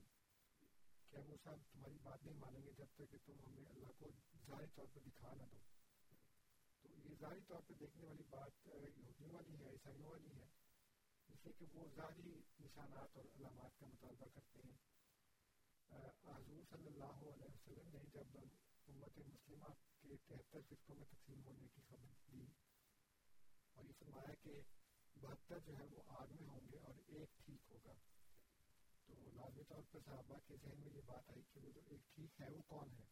[1.10, 4.10] کہ موسا تمہاری بات نہیں مانیں گے جب تک کہ تم ہمیں اللہ کو
[4.48, 5.58] ظاہری طور پر دکھا نہ دو۔
[6.82, 10.48] تو یہ ظاہری طور پر دیکھنے والی بات یہودیوں والی ہے، عیسائیوں والی ہے،
[11.28, 14.99] اس لیے کہ وہ ظاہری نشانات اور علامات کا مطالبہ کرتے ہیں۔
[15.92, 19.70] حضور صلی اللہ علیہ وسلم نے جب امت مسلمہ
[20.02, 22.44] کے تہتر فرقوں میں تقسیم ہونے کی خبر دی
[23.76, 24.62] اور یہ فرمایا کہ
[25.16, 27.94] بہتر جو ہے وہ آگ میں ہوں گے اور ایک ٹھیک ہوگا
[29.08, 32.16] تو لازمی طور پر صحابہ کے ذہن میں یہ بات آئی کہ وہ جو ایک
[32.16, 33.08] ٹھیک ہے وہ کون ہے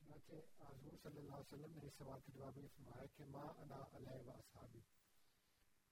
[0.00, 3.48] چنانچہ حضور صلی اللہ علیہ وسلم نے اس سوال کے جواب میں فرمایا کہ ماں
[3.56, 4.80] انا علیہ و اصحابی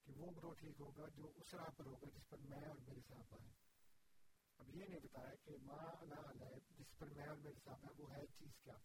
[0.06, 3.00] کہ وہ گروہ ٹھیک ہوگا جو اس راہ پر ہوگا جس پر میں اور میرے
[3.08, 3.52] صحابہ ہیں۔
[4.58, 7.94] اب یہ نہیں بتایا کہ ماں انا علیہ جس پر میں اور میرے صحابہ ہیں
[7.98, 8.76] وہ ہے چیز کیا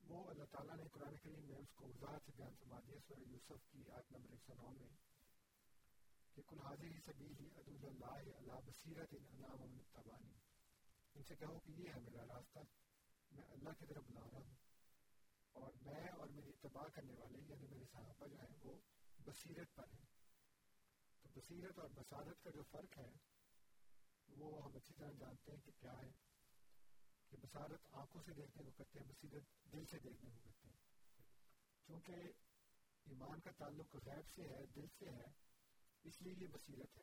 [0.00, 3.20] وہ اللہ تعالیٰ نے قرآن کریم میں اس کو وضاحت سے بیان فرما دیا، سورہ
[3.20, 4.88] یوسف کی آیت نمبر ایک سو نو میں
[6.34, 10.32] کہ کل حاضر ہی سبیلی عدود اللہ اللہ بصیرت انعام و تبانی
[11.14, 12.58] ان سے کہو کہ یہ ہے میرا راستہ،
[13.30, 14.54] میں اللہ کی طرف بلا رہا ہوں
[15.52, 18.78] اور میں اور میری اتباع کرنے والے یعنی میرے صحابہ جو ہیں، وہ
[19.26, 20.06] بصیرت پر ہیں.
[21.22, 23.10] تو بصیرت اور بصارت کا جو فرق ہے
[24.36, 26.10] وہ ہم اچھی طرح جانتے ہیں کہ کیا ہے،
[27.30, 30.76] کہ بصارت آنکھوں سے دیکھنے کو کرتے ہیں بصیرت دل سے دیکھنے کو کرتے ہیں۔
[31.86, 32.12] چونکہ
[33.04, 35.24] ایمان کا تعلق غیب سے ہے، دل سے ہے،
[36.04, 37.02] اس لیے یہ بصیرت ہے۔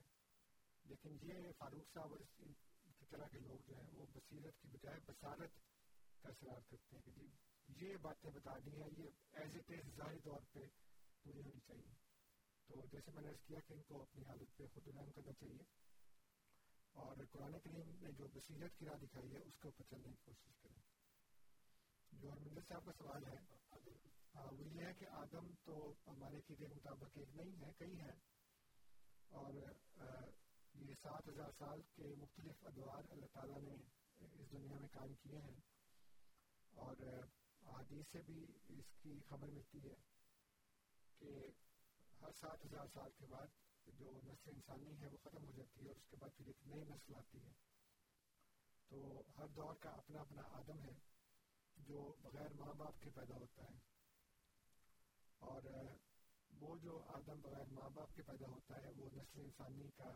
[0.84, 5.00] لیکن یہ فاروق صاحب اور اس طرح کے لوگ جو ہیں، وہ بصیرت کی بجائے
[5.08, 5.52] بصارت
[6.22, 7.28] کا اصرار کرتے ہیں کہ جی
[7.86, 10.60] یہ باتیں بتا دی ہیں، یہ ایز اٹ از طور پہ
[11.24, 11.94] پوری ہونی چاہیے۔
[12.68, 15.34] تو جیسے میں نے عرض کیا کہ ان کو اپنی حالت پہ خود رحم کرنا
[15.34, 15.87] چاہیے۔
[16.98, 20.18] اور قرآن کریم نے جو بصیرت کی راہ دکھائی ہے، اس کے اوپر چلنے کی
[20.24, 20.82] کوشش کریں۔
[22.12, 23.58] جو ہرمندر صاحب کا سوال ہے
[24.36, 28.16] ہاں، وہ یہ ہے کہ آدم تو ہمارے کے مطابق ایک نہیں ہے، کئی ہیں۔
[29.30, 29.54] اور
[30.74, 33.76] یہ سات ہزار سال کے مختلف ادوار اللہ تعالیٰ نے
[34.20, 35.60] اس دنیا میں قائم کیے ہیں۔
[36.76, 36.96] اور
[37.80, 39.96] حدیث سے بھی اس کی خبر ملتی ہے
[41.20, 41.48] کہ
[42.22, 43.48] ہر سات ہزار سال کے بعد
[43.92, 46.68] جو نسل انسانی ہے وہ ختم ہو جاتی ہے اور اس کے بعد پھر ایک
[46.68, 47.52] نئی نسل آتی ہے۔
[48.88, 50.94] تو ہر دور کا اپنا اپنا آدم ہے
[51.78, 53.78] جو بغیر ماں باپ کے پیدا ہوتا ہے۔
[55.40, 55.62] اور
[56.62, 60.12] وہ جو آدم بغیر ماں باپ کے پیدا ہوتا ہے وہ نسل انسانی کا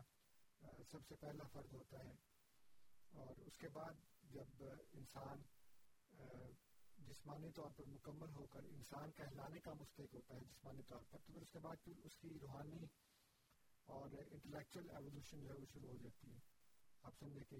[0.90, 2.12] سب سے پہلا فرد ہوتا ہے۔
[3.12, 3.92] اور اس کے بعد
[4.22, 5.42] جب انسان،
[6.98, 11.18] جسمانی طور پر مکمل ہو کر انسان کہلانے کا مستحق ہوتا ہے جسمانی طور پر،
[11.18, 12.86] تو پھر اس کے بعد پھر اس کی روحانی
[13.86, 16.38] اور انٹلیکچل ایولیوشن جو ہے وہ شروع ہو جاتی ہے۔
[17.02, 17.56] آپ سمجھے کہ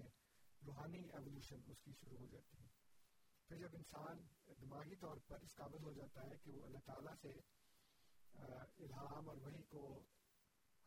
[0.65, 2.67] روحانی ایولیوشن اس کی شروع ہو جاتی ہے۔
[3.47, 4.17] پھر جب انسان
[4.61, 7.29] دماغی طور پر اس قابل ہو جاتا ہے کہ وہ اللہ تعالیٰ سے
[8.83, 10.03] الہام اور وہی کو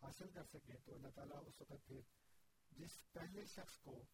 [0.03, 2.01] حاصل کر سکے، تو اللہ تعالیٰ اس وقت پھر
[2.71, 4.05] جس پہلے شخص کو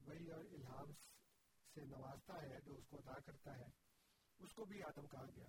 [0.00, 0.92] وہی اور الہام
[1.74, 3.66] سے نوازتا ہے، جو اس کو عطا کرتا ہے،
[4.38, 5.48] اس کو بھی آدم کہا گیا۔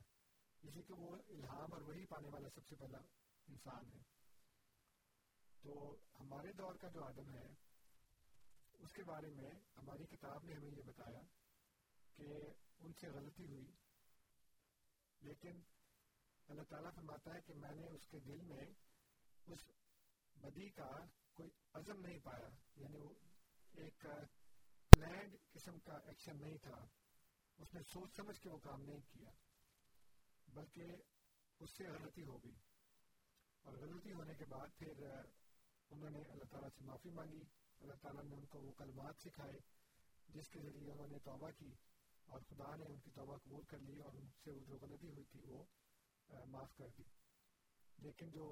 [0.61, 2.97] اسی کہ وہ الہام اور وہی پانے والا سب سے پہلا
[3.47, 4.16] انسان ہے۔
[5.67, 7.47] تو ہمارے دور کا جو آدم ہے،
[8.73, 11.21] اس کے بارے میں ہماری کتاب نے ہمیں یہ بتایا
[12.15, 12.23] کہ
[12.79, 13.71] ان سے غلطی ہوئی۔
[15.21, 15.61] لیکن
[16.47, 18.65] اللہ تعالیٰ فرماتا ہے کہ میں نے اس کے دل میں
[19.47, 19.59] اس
[20.35, 20.89] بدی کا
[21.33, 23.13] کوئی عزم نہیں پایا۔ یعنی وہ
[23.73, 24.05] ایک
[24.89, 26.85] پلانڈ قسم کا ایکشن نہیں تھا۔
[27.57, 29.29] اس نے سوچ سمجھ کے وہ کام نہیں کیا،
[30.47, 30.85] بلکہ
[31.59, 32.55] اس سے غلطی ہو گئی۔
[33.61, 34.93] اور غلطی ہونے کے بعد پھر
[35.89, 37.43] انہوں نے اللہ تعالیٰ سے معافی مانگی،
[37.81, 39.59] اللہ تعالیٰ نے ان کو وہ کلمات سکھائے
[40.27, 41.71] جس کے ذریعے انہوں نے توبہ کی
[42.25, 45.07] اور خدا نے ان کی توبہ قبول کر لی اور ان سے وہ جو غلطی
[45.07, 45.63] ہوئی تھی وہ
[46.45, 47.03] معاف کر دی۔
[47.97, 48.47] لیکن جو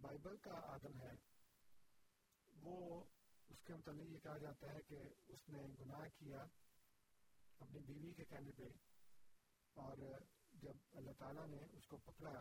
[0.00, 1.14] بائبل کا آدم ہے،
[2.62, 3.04] وہ
[3.48, 6.44] اس کے متعلق یہ کہا جاتا ہے کہ اس نے گناہ کیا
[7.60, 8.68] اپنی بیوی کے کہنے پہ
[9.76, 9.96] اور
[10.52, 12.32] جب اللہ تعالیٰ نے اس کو پکڑا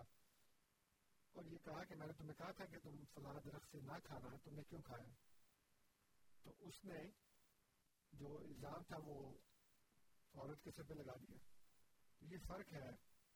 [1.60, 4.38] یہ کہا کہ میں نے تمہیں کہا تھا کہ تم فلاں درخت سے نہ کھانا
[4.44, 5.10] تم نے کیوں کھایا؟
[6.44, 7.00] تو اس نے
[8.12, 9.38] جو الزام تھا وہ
[10.34, 11.38] عورت کے سر پہ لگا دیا۔
[12.22, 12.90] یہ فرق ہے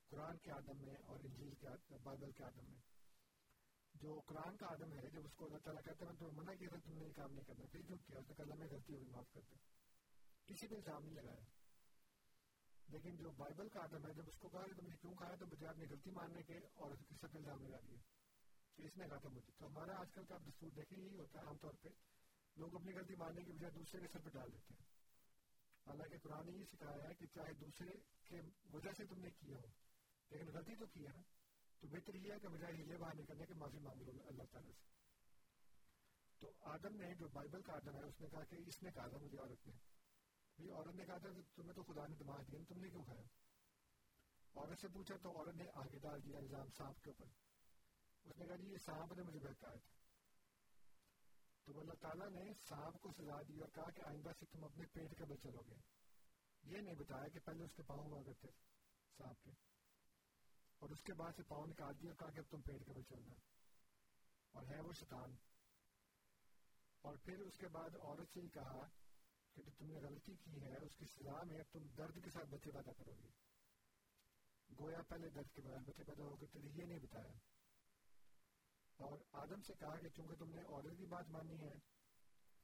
[0.10, 1.68] قرآن کے آدم میں اور انجیل کے
[2.04, 2.82] بائبل کے آدم میں۔
[3.94, 6.68] جو قرآن کا آدم ہے، جب اس کو اللہ تعالیٰ کہتے ہیں تمہیں منع کیا
[6.70, 8.94] تھا، تم نے یہ کام نہیں کرنا۔ پھر کیوں کیا، اس نے کہا میں غلطی
[8.94, 9.56] ہوئی، معاف کرتے
[10.46, 11.46] کسی نے الزام نہیں لگایا۔
[12.88, 15.36] لیکن جو بائبل کا آدم ہے، جب اس کو کہا کہ تم نے کیوں کھایا،
[15.36, 18.13] تو بجائے اپنی غلطی ماننے کے اور اس کے سب الزام لگا دیا۔
[18.76, 21.40] کہ اس نے کہا تھا مجھے تو ہمارا آج کل کا دستور دیکھیں یہی ہوتا
[21.40, 21.90] ہے عام طور پہ۔
[22.56, 24.86] لوگ اپنی غلطی ماننے کی بجائے دوسرے کے سر پہ ڈال دیتے ہیں۔
[25.88, 27.92] حالانکہ قرآن نے یہ سکھایا ہے کہ چاہے دوسرے
[28.28, 28.42] کے
[28.74, 29.68] وجہ سے تم نے کیا ہو،
[30.30, 31.22] لیکن غلطی تو کی ہے نا
[31.80, 34.72] تو بہتر یہ ہے کہ بجائے ہیلے باہر نکلنے کے معافی مانگ لو اللہ تعالیٰ
[34.72, 34.88] سے۔
[36.40, 39.08] تو آدم نے جو بائبل کا آدم ہے، اس نے کہا کہ اس نے کہا
[39.08, 39.74] تھا مجھے عورت نے۔
[40.56, 43.04] بھائی عورت نے کہا تھا کہ تمہیں تو خدا نے دماغ دیا، تم نے کیوں
[43.04, 43.24] کھایا؟
[44.56, 47.43] عورت سے پوچھا تو عورت نے آگے ڈال دیا الزام سانپ کے اوپر۔
[48.24, 49.94] اس نے کہا جی یہ سانپ نے مجھے بہکایا تھا
[51.66, 54.86] تو اللہ تعالیٰ نے سانپ کو سزا دی اور کہا کہ آئندہ سے تم اپنے
[54.86, 55.76] پیٹ کے بل چلو گے۔
[56.64, 58.48] یہ نہیں بتایا کہ پہلے اس کے پاؤں ہوا کرتے
[59.18, 59.52] سانپ کے۔
[60.80, 63.02] اور اس کے بعد سے پاؤں نکال دیا کہا کہ اب تم پیٹ کے بل
[63.02, 63.34] چلنا۔
[64.52, 65.36] اور ہے وہ شیطان۔
[67.02, 68.88] اور پھر اس کے بعد عورت سے ہی کہا
[69.54, 72.30] کہ جو تم نے غلطی کی ہے، اس کی سزا میں اب تم درد کے
[72.30, 73.30] ساتھ بچے پیدا کرو گے۔
[74.80, 77.53] گویا پہلے درد کے بعد بچے پیدا ہو گئے یہ نہیں بتایا۔
[78.98, 81.74] اور آدم سے کہا کہ چونکہ تم نے عورت کی بات مانی ہے،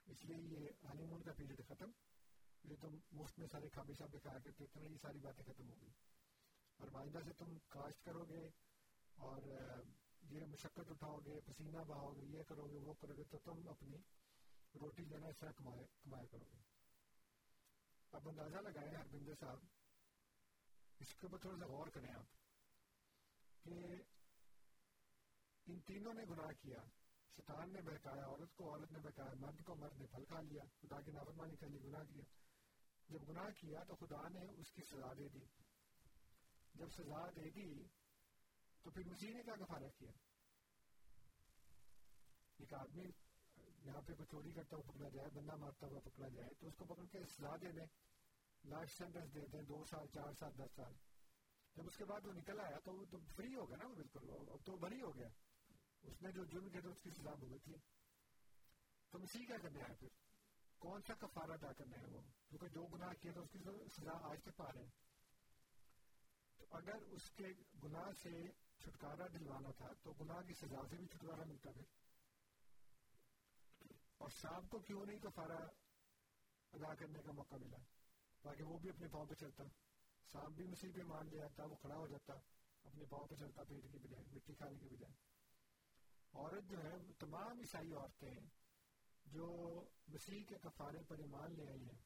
[0.06, 1.92] اس لیے یہ ہنی مون کا پیریڈ ختم
[2.64, 5.76] یہ تم مفت میں سارے کھابے شابے کھایا کرتے تمہیں یہ ساری باتیں ختم ہو
[5.82, 5.90] گئی۔
[6.78, 8.50] اور معاہدہ سے تم کاشت کرو گے
[9.16, 9.42] اور
[10.22, 13.68] یہ مشقت اٹھاؤ گے، پسینہ بہاؤ گے، یہ کرو گے، وہ کرو گے، تو تم
[13.70, 13.98] اپنی
[14.82, 16.58] روٹی لینا اس طرح کمایا کمایا کرو گے۔
[18.12, 19.60] اب اندازہ لگائیں ہربندر صاحب،
[21.00, 22.26] اس کے اوپر تھوڑا سا غور کریں آپ
[23.64, 23.74] کہ
[25.70, 26.78] ان تینوں نے گناہ کیا۔
[27.36, 30.64] شیطان نے بہکایا، عورت کو عورت نے بہکایا، مرد کو مرد نے پھل کھا لیا،
[30.82, 32.24] خدا کی نافرمانی کر لی گناہ کیا۔
[33.10, 35.40] جب گناہ کیا تو خدا نے اس کی سزا دے دی۔
[36.74, 37.84] جب سزا دے دی
[38.84, 40.12] تو پھر مسیح نے کیا کفارہ کیا؟
[42.58, 43.04] ایک آدمی
[43.86, 46.76] یہاں پہ کوئی چوری کرتا ہوا پکڑا جائے، بندہ مارتا ہوا پکڑا جائے، تو اس
[46.76, 47.86] کو پکڑ کے سزا دے دیں۔
[48.64, 50.94] لائف سینٹنس دے دیں، دو سال، چار سال، دس سال۔
[51.76, 53.96] جب اس کے بعد وہ نکل آیا تو وہ تو فری ہو گیا نا وہ
[53.96, 55.28] بالکل اب تو بری ہو گیا۔
[56.04, 57.78] اس نے جو جرم کیا تھا اس کی سزا بھگت لی
[59.10, 60.08] تو مسیح کیا کرنے آیا پھر
[60.80, 63.60] کون سا کفارہ ادا کرنا ہے وہ؟ کیونکہ جو گناہ کیا تھا اس کی
[63.98, 64.90] سزا آج تک پا رہے ہیں۔
[66.56, 67.48] تو اگر اس کے
[67.84, 71.84] گناہ سے چھٹکارا دلوانا تھا، تو گناہ کی سزا سے بھی چھٹکارا ملتا پھر
[74.18, 75.68] اور سانپ کو کیوں نہیں کفارہ
[76.74, 77.78] ادا کرنے کا موقع ملا؟
[78.42, 79.64] تاکہ وہ بھی اپنے پاؤں پہ چلتا۔
[80.32, 82.34] سانپ بھی مسیح پہ مان لیا تھا وہ کھڑا ہو جاتا،
[82.84, 85.14] اپنے پاؤں پہ چلتا، پیٹ کی بجائے، مٹی کھانے کی بجائے۔
[86.34, 88.40] عورت جو ہے وہ تمام عیسائی عورتیں
[89.26, 89.48] جو
[90.08, 91.98] مسیح کے کفارے پر ایمان لے آئی ہیں،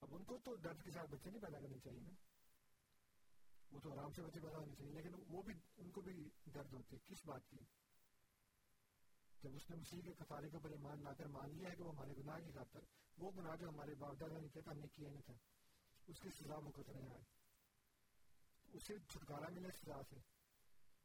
[0.00, 2.10] اب ان کو تو درد کے ساتھ بچے نہیں پیدا کرنے چاہیے نا۔
[3.70, 6.72] وہ تو آرام سے بچے پیدا ہونے چاہیے، لیکن وہ بھی، ان کو بھی درد
[6.72, 7.56] ہوتی ہے۔ کس بات کی؟
[9.42, 11.82] جب اس نے مسیح کے کفارے کے اوپر ایمان لا کر مان لیا ہے کہ
[11.82, 12.80] وہ ہمارے گناہ کی خاطر،
[13.18, 15.34] وہ گناہ جو ہمارے باپ دادا نے کیا تھا ہم نے کیا نہیں تھا
[16.06, 17.22] اس کی سزا مکت رہے آج
[18.72, 20.16] اسے چھٹکارا ملا سزا سے۔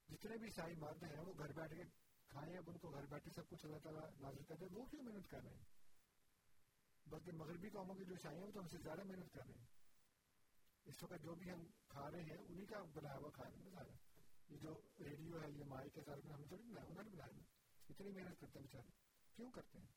[0.09, 3.31] جتنے بھی عیسائی مرد ہیں، وہ گھر بیٹھ کے کھائیں اب ان کو گھر بیٹھے
[3.31, 5.63] سب کچھ اللہ تعالیٰ نازل کرتے ہیں وہ کیوں محنت کر رہے ہیں؟
[7.05, 9.53] بلکہ مغربی قوموں کے جو عیسائی ہیں، وہ تو ہم سے زیادہ محنت کر رہے
[9.53, 9.65] ہیں۔
[10.85, 13.71] اس وقت جو بھی ہم کھا رہے ہیں انہیں کا بنایا ہوا کھا رہے ہیں
[13.71, 13.93] سارا
[14.53, 17.39] یہ جو ریڈیو ہے، یہ مائک ہے سارا ہم تھوڑی بنایا انہوں نے بنایا
[17.89, 18.91] اتنی محنت کرتے ہیں بیچارے۔
[19.35, 19.87] کیوں کرتے ہیں؟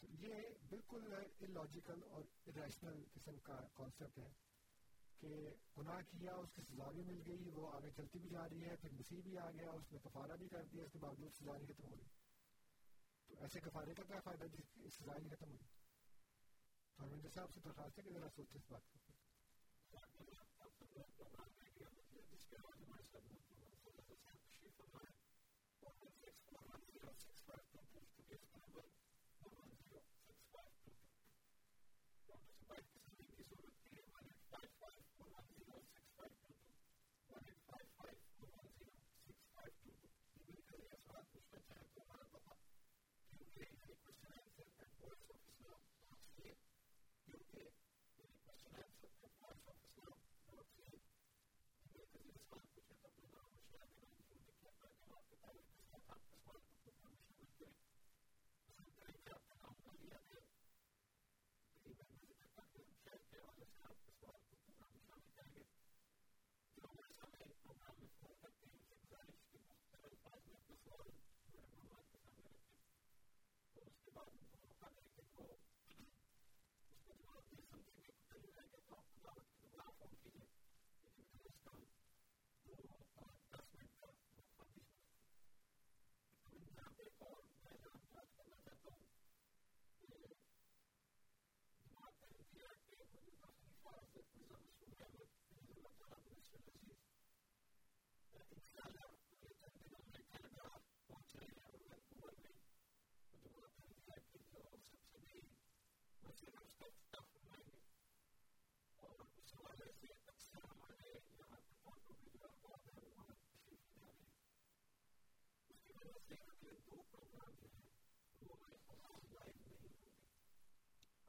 [0.00, 0.34] تو یہ
[0.68, 4.51] بالکل لاجیکل اور ریشنل قسم کا کانسیپٹ ہے۔
[5.22, 8.64] کہ گناہ کیا، اس کی سزا بھی مل گئی، وہ آگے چلتی بھی جا رہی
[8.64, 11.32] ہے، پھر مسیح بھی آ گیا، اس نے کفارہ بھی کر دیا، اس کے باوجود
[11.32, 12.08] سزا نہیں ختم ہو رہی
[13.26, 15.64] تو ایسے کفارے کا کیا فائدہ جس کی سزا نہیں ختم ہوئی؟
[16.96, 20.21] تو ہمیں صاحب سے درخواست ہے کہ ذرا سوچے اس بات کو۔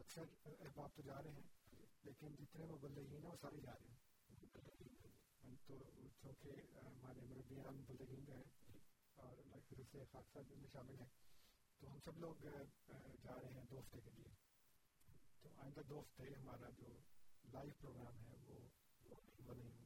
[0.03, 3.97] اکثر احباب تو جا رہے ہیں، لیکن جتنے مبلغین ہیں وہ سارے جا رہے ہیں۔
[5.65, 5.77] تو
[6.21, 6.49] چونکہ
[6.85, 8.77] ہمارے مربیان مبلغین جو ہیں
[9.15, 11.07] اور اللہ کی سے خاص میں شامل ہیں۔
[11.79, 12.35] تو ہم سب لوگ
[13.23, 14.31] جا رہے ہیں دو ہفتے کے لیے۔
[15.41, 16.87] تو آئندہ دو ہفتے ہمارا جو
[17.53, 18.59] لائیو پروگرام ہے وہ
[19.45, 19.82] وہ نہیں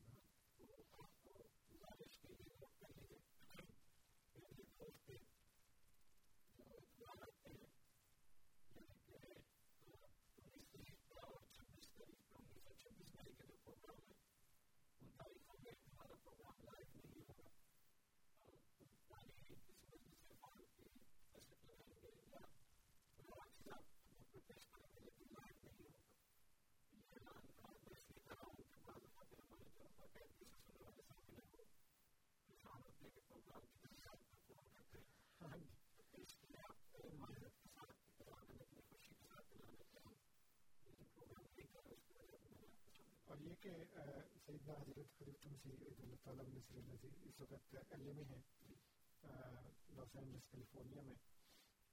[43.67, 48.23] کہ سیدنا حضرت خلیفۃ مسیح عید اللہ تعالیٰ نصر النظیر اس وقت ایل اے میں
[48.25, 48.41] ہیں
[49.95, 51.15] لاس اینجلس کیلیفورنیا میں،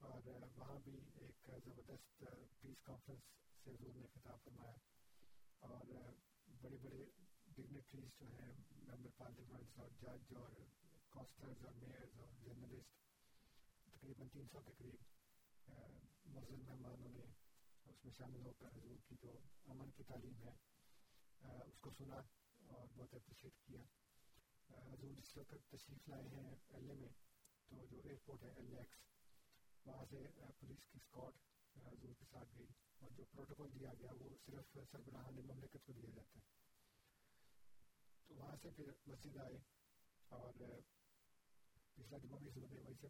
[0.01, 2.23] اور وہاں بھی ایک زبردست
[2.61, 3.25] پیس کانفرنس
[3.65, 4.77] سے حضور نے خطاب فرمایا۔
[5.69, 5.85] اور
[6.63, 7.05] بڑے بڑے
[7.57, 8.53] ڈگنیٹریز جو ہیں
[8.83, 10.53] ممبر پارلیمنٹس اور جج اور
[11.15, 12.93] کانسلرز اور میئرز اور جرنلسٹ
[13.89, 15.03] تقریباً تین سو کے قریب
[16.35, 17.25] مسلم مہمانوں نے
[17.87, 20.55] اس میں شامل ہو کر حضور کی جو امن کی تعلیم ہے
[21.45, 22.17] اس کو سنا
[22.61, 23.83] اور بہت اپریشیٹ کیا
[24.71, 27.09] حضور جس وقت تشریف لائے ہیں ایل اے میں
[27.71, 29.03] تو جو ایئرپورٹ ہے ایل ایکس
[29.87, 30.23] وہاں سے
[30.61, 31.43] پولیس کی اسکاٹ
[31.77, 32.67] حضور کے ساتھ گئی
[33.01, 36.53] اور جو پروٹوکول دیا گیا وہ صرف سربراہان مملکت کو دیا جاتا ہے
[38.31, 39.59] تو وہاں سے پھر مسجد آئے
[40.31, 40.53] اور
[41.97, 43.09] پچھلا جمعہ بھی حضور نے وہی سے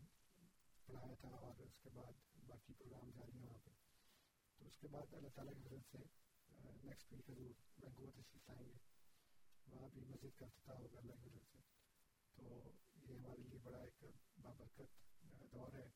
[0.89, 3.70] پڑھایا تھا اور اس کے بعد باقی پروگرام جاری ہیں وہاں پہ
[4.61, 5.99] تو اس کے بعد اللہ تعالیٰ کی حضرت سے
[6.65, 8.79] نیکسٹ ویک حضور وینکوور تشریف آئیں گے
[9.67, 11.59] وہاں بھی مسجد کا افتتاح ہوگا اللہ کی حضرت سے
[12.37, 12.71] تو
[13.03, 14.05] یہ ہمارے لیے بڑا ایک
[14.43, 15.03] بابرکت
[15.53, 15.89] دور ہے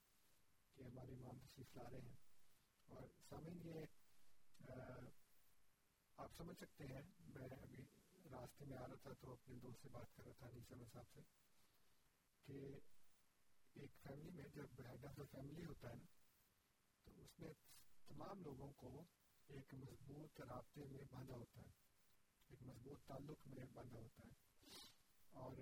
[0.77, 2.17] کہ ہمارے امام تشریف لا رہے ہیں
[2.89, 3.85] اور سامعین یہ
[6.19, 7.85] آپ سمجھ سکتے ہیں میں ابھی
[8.31, 11.13] راستے میں آ رہا تھا تو اپنے دوست سے بات کر رہا تھا نیسا صاحب
[11.15, 11.21] سے
[12.49, 12.61] کہ
[13.77, 16.07] ایک فیملی میں جب ہیڈ آف دا فیملی ہوتا ہے نا
[17.07, 17.53] تو اس میں
[18.09, 19.05] تمام لوگوں کو
[19.49, 21.71] ایک مضبوط رابطے میں باندھا ہوتا ہے۔
[22.49, 24.33] ایک مضبوط تعلق میں باندھا ہوتا ہے۔
[25.31, 25.53] اور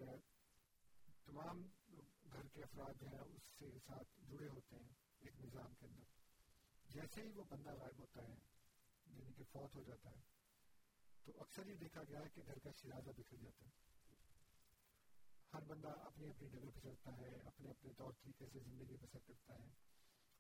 [1.25, 1.63] تمام
[2.33, 6.05] گھر کے افراد ہیں، اس سے ساتھ جڑے ہوتے ہیں ایک نظام کے اندر۔
[6.89, 8.35] جیسے ہی وہ بندہ غائب ہوتا ہے
[9.07, 10.21] یعنی کہ فوت ہو جاتا ہے،
[11.25, 13.71] تو اکثر یہ دیکھا گیا ہے کہ گھر کا شرازہ بکھر جاتا ہے۔
[15.53, 19.19] ہر بندہ اپنی اپنی جگہ پہ چلتا ہے، اپنے اپنے طور طریقے سے زندگی بسر
[19.27, 19.69] کرتا ہے،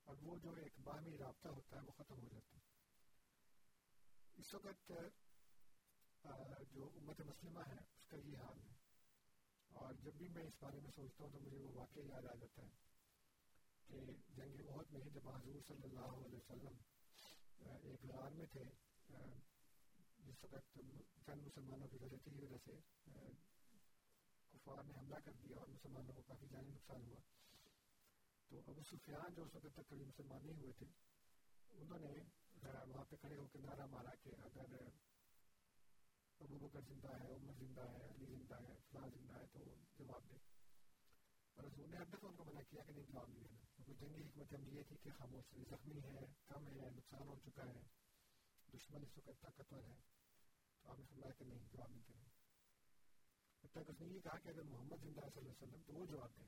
[0.04, 2.75] اور وہ جو ایک باہمی رابطہ ہوتا ہے، وہ ختم ہو جاتا ہے۔
[4.36, 4.92] اس وقت
[6.70, 8.74] جو امت مسلمہ ہے، اس کا یہ حال ہے۔
[9.68, 12.34] اور جب بھی میں اس بارے میں سوچتا ہوں تو مجھے وہ واقعہ یاد آ
[12.34, 12.74] جاتا ہے
[13.86, 16.76] کہ جنگ عہد میں جب حضور صلی اللہ علیہ وسلم
[17.82, 18.64] ایک غار میں تھے
[20.18, 20.78] جس وقت
[21.26, 22.72] چند مسلمانوں کی غلطی کی وجہ سے
[24.52, 27.20] کفار نے حملہ کر دیا اور مسلمانوں کو کافی جانی نقصان ہوا۔
[28.48, 30.86] تو ابو سفیان جو اس وقت تک کبھی مسلمان نہیں ہوئے تھے،
[31.70, 32.12] انہوں نے
[32.62, 34.76] وہاں پہ کھڑے ہو کے نعرہ مارا کہ اگر
[36.40, 39.64] ابو بکر زندہ ہے، عمر زندہ ہے، علی زندہ ہے، فلاں زندہ ہے، تو
[39.98, 40.36] جواب دے۔
[41.54, 44.06] اور حضور نے ہر دفعہ ان کو منع کیا کہ نہیں، جواب نہیں دینا۔ کیونکہ
[44.06, 47.80] جنگی حکمت عملی یہ تھی کہ خاموش زخمی ہے، کم ہے، نقصان ہو چکا ہے،
[48.72, 49.94] دشمن اس وقت طاقتور ہے۔
[50.82, 52.26] تو آپ نے فرمایا کہ نہیں، جواب نہیں دینا۔
[53.60, 56.06] تک اس نے یہ کہا کہ اگر محمد زندہ صلی اللہ علیہ وسلم، تو وہ
[56.06, 56.46] جواب دیں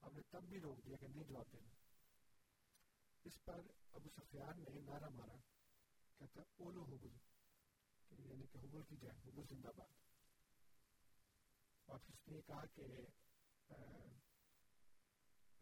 [0.00, 1.79] آپ نے تب بھی روک دیا کہ نہیں، جواب دینا۔
[3.24, 3.60] اس پر
[3.92, 5.36] ابو سفیان نے نعرہ مارا،
[6.18, 7.08] کہتا اولو حبل
[8.10, 9.88] یعنی کہ حبل کی جائے حبل زندہ باد۔
[11.86, 12.82] اور پھر اس نے کہا کہ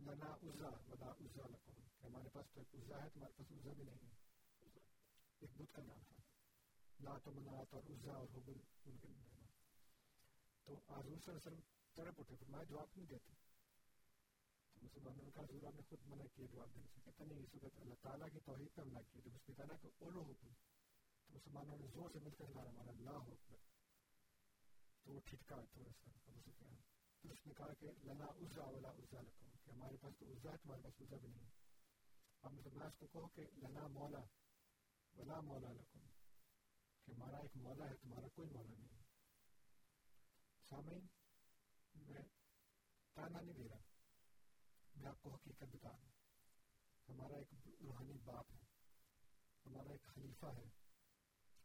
[0.00, 3.72] لنا عزا ودا عزا لکم کہ ہمارے پاس تو ایک عزا ہے، تمہارے پاس عزا
[3.72, 4.14] بھی نہیں ہے۔
[5.38, 6.16] ایک بدھ کا نام تھا۔
[7.00, 9.28] لات و منات اور عزا اور حبل ان کے نام۔
[10.64, 11.60] تو حضور صلی اللہ علیہ وسلم
[11.94, 13.47] تڑپ اٹھے، فرمایا، جواب نہیں دیتے۔
[14.82, 17.62] مسلمانوں نے کہا حضور آپ نے خود منع کیا جواب دینے سے کہتا نہیں اس
[17.62, 20.22] وقت اللہ تعالیٰ کی توحید پہ حملہ کیا جب اس نے کہا نا کہ اولو
[20.22, 23.64] حکم تو مسلمانوں نے زور سے مل کر نعرہ مارا اللہ اکبر
[25.06, 26.76] تو وہ ٹھٹکا تھوڑا سا ابو سفیان
[27.24, 30.52] پھر اس نے کہا کہ لنا عزا ولا عزا لکم کہ ہمارے پاس تو عزا
[30.52, 31.50] ہے تمہارے پاس عزا بھی نہیں
[32.42, 34.22] اب مسلمان کو کہو کہ لنا مولا
[35.14, 36.06] ولا مولا لکم
[37.08, 38.96] کہ ہمارا ایک مولا ہے تمہارا کوئی مولا نہیں
[40.70, 41.06] سامعین
[41.94, 42.22] میں
[43.16, 43.87] تانا نہیں دے رہا
[44.98, 46.10] میں آپ کو حقیقت بتا رہا ہوں۔
[47.08, 47.48] ہمارا ایک
[47.80, 48.64] روحانی باپ ہے۔
[49.66, 50.64] ہمارا ایک خلیفہ ہے۔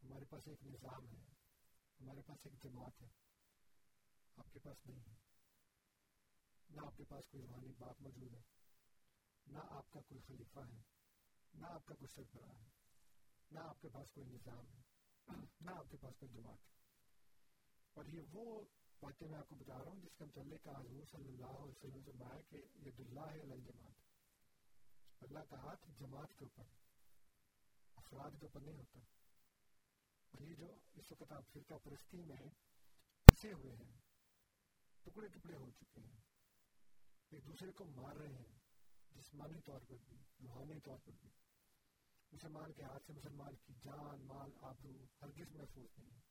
[0.02, 1.22] ہمارے پاس ایک نظام ہے۔
[2.00, 3.08] ہمارے پاس ایک جماعت ہے۔
[4.36, 5.14] آپ کے پاس نہیں ہے۔
[6.70, 8.40] نہ آپ کے پاس کوئی روحانی باپ موجود ہے۔
[9.46, 10.80] نہ آپ کا کوئی خلیفہ ہے۔
[11.54, 12.68] نہ آپ کا کوئی سربراہ ہے۔
[13.50, 14.82] نہ آپ کے پاس کوئی نظام ہے۔
[15.60, 16.74] نہ آپ کے پاس کوئی جماعت ہے۔
[17.92, 18.64] اور یہ وہ
[19.04, 22.02] باتیں میں آپ کو بتا رہا ہوں، جس کے متعلق حضور صلی اللہ علیہ وسلم
[22.04, 22.56] سے بایا کہ
[22.88, 23.94] ید اللہ ہے اللہ جماعت
[25.20, 26.64] اللہ کا ہاتھ جماعت کے اوپر،
[27.96, 29.00] افراد کے اوپر نہیں ہوتا۔
[30.30, 32.48] اور یہ جو اس وقت آپ فرقہ پرستی میں
[33.24, 34.00] پھنسے ہوئے ہیں،
[35.02, 36.20] ٹکڑے ٹکڑے ہو چکے ہیں،
[37.30, 38.58] ایک دوسرے کو مار رہے ہیں،
[39.10, 41.28] جسمانی طور پر بھی، روحانی طور پر بھی۔
[42.32, 46.23] مسلمان کے ہاتھ سے مسلمان کی جان، مال، آبرو ہرگز محفوظ نہیں ہے۔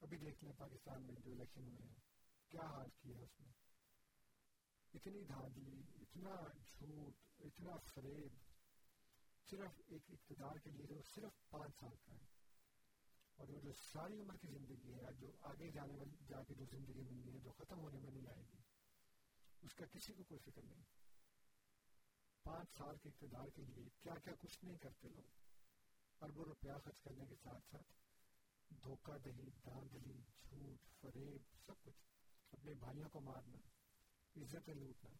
[0.00, 1.94] ابھی دیکھ لیں پاکستان میں جو الیکشن ہوئے ہیں،
[2.48, 3.52] کیا حال کیا اس میں؟
[4.94, 6.34] اتنی دھاندلی، اتنا
[6.64, 8.32] جھوٹ، اتنا فریب،
[9.50, 12.26] صرف ایک اقتدار کے لیے جو صرف پانچ سال کا ہے۔
[13.36, 16.64] اور وہ جو ساری عمر کی زندگی ہے، جو آگے جانے والی، جا کے جو
[16.64, 18.58] زندگی ملنی ہے، جو ختم ہونے میں نہیں آئے گی
[19.62, 20.82] اس کا کسی کو کوئی فکر نہیں۔
[22.42, 25.28] پانچ سال کے اقتدار کے لیے کیا کیا کچھ نہیں کرتے لوگ،
[26.20, 28.05] اربوں روپیہ خرچ کرنے کے ساتھ ساتھ
[28.70, 32.04] دھوکہ دہی داندلی جھوٹ فریب سب کچھ
[32.52, 33.58] اپنے بھائیوں کو مارنا
[34.36, 35.14] عزتیں لوٹنا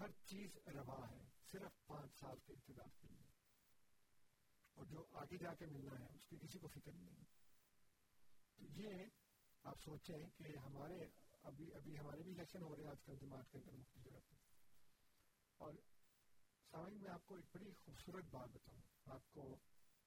[0.00, 3.28] ہر چیز روا ہے صرف پانچ سال کے اقتدار کے لیے
[4.76, 7.24] اور جو آگے جا کے ملنا ہے اس کی کسی کو فکر نہیں
[8.58, 9.04] تو یہ
[9.64, 10.98] آپ سوچیں کہ ہمارے
[11.42, 14.20] ابھی ابھی ہمارے بھی الیکشن ہو رہے ہیں آج کل جماعت کے اندر مختلف جگہ
[14.28, 14.36] پہ
[15.60, 15.74] اور
[16.72, 19.56] سامعین میں آپ کو ایک بڑی خوبصورت بات بتاؤں آپ کو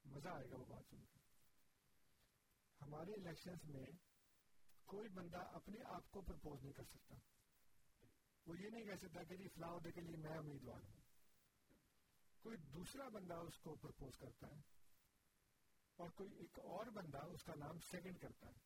[0.06, 1.20] مزہ آئے گا وہ بات سن کے
[2.84, 3.86] ہمارے الیکشن میں
[4.86, 7.16] کوئی بندہ اپنے آپ کو پرپوز نہیں کر سکتا۔
[8.46, 11.02] وہ یہ نہیں کہہ سکتا کہ جی فلاں عہدے کے لیے میں امیدوار ہوں۔
[12.42, 14.62] کوئی دوسرا بندہ اس کو پرپوز کرتا ہے
[15.96, 18.60] اور کوئی ایک اور بندہ اس کا نام سیکنڈ کرتا ہے۔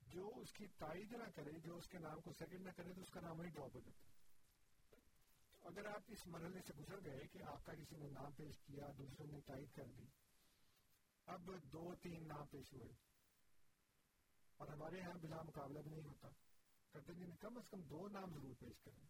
[0.00, 3.00] جو اس کی تائید نہ کرے، جو اس کے نام کو سیکنڈ نہ کرے، تو
[3.00, 4.16] اس کا نام وہی ڈراپ ہو جاتا ہے۔
[5.62, 8.86] اگر آپ اس مرحلے سے گزر گئے کہ آپ کا کسی نے نام پیش کیا،
[8.98, 10.25] دوسرے نے تائید کر دی
[11.26, 12.88] اب دو تین نام پیش ہوئے
[14.56, 16.28] اور ہمارے یہاں بلا مقابلہ بھی نہیں ہوتا۔
[16.92, 19.04] کہتے ہیں کم از کم دو نام ضرور پیش کریں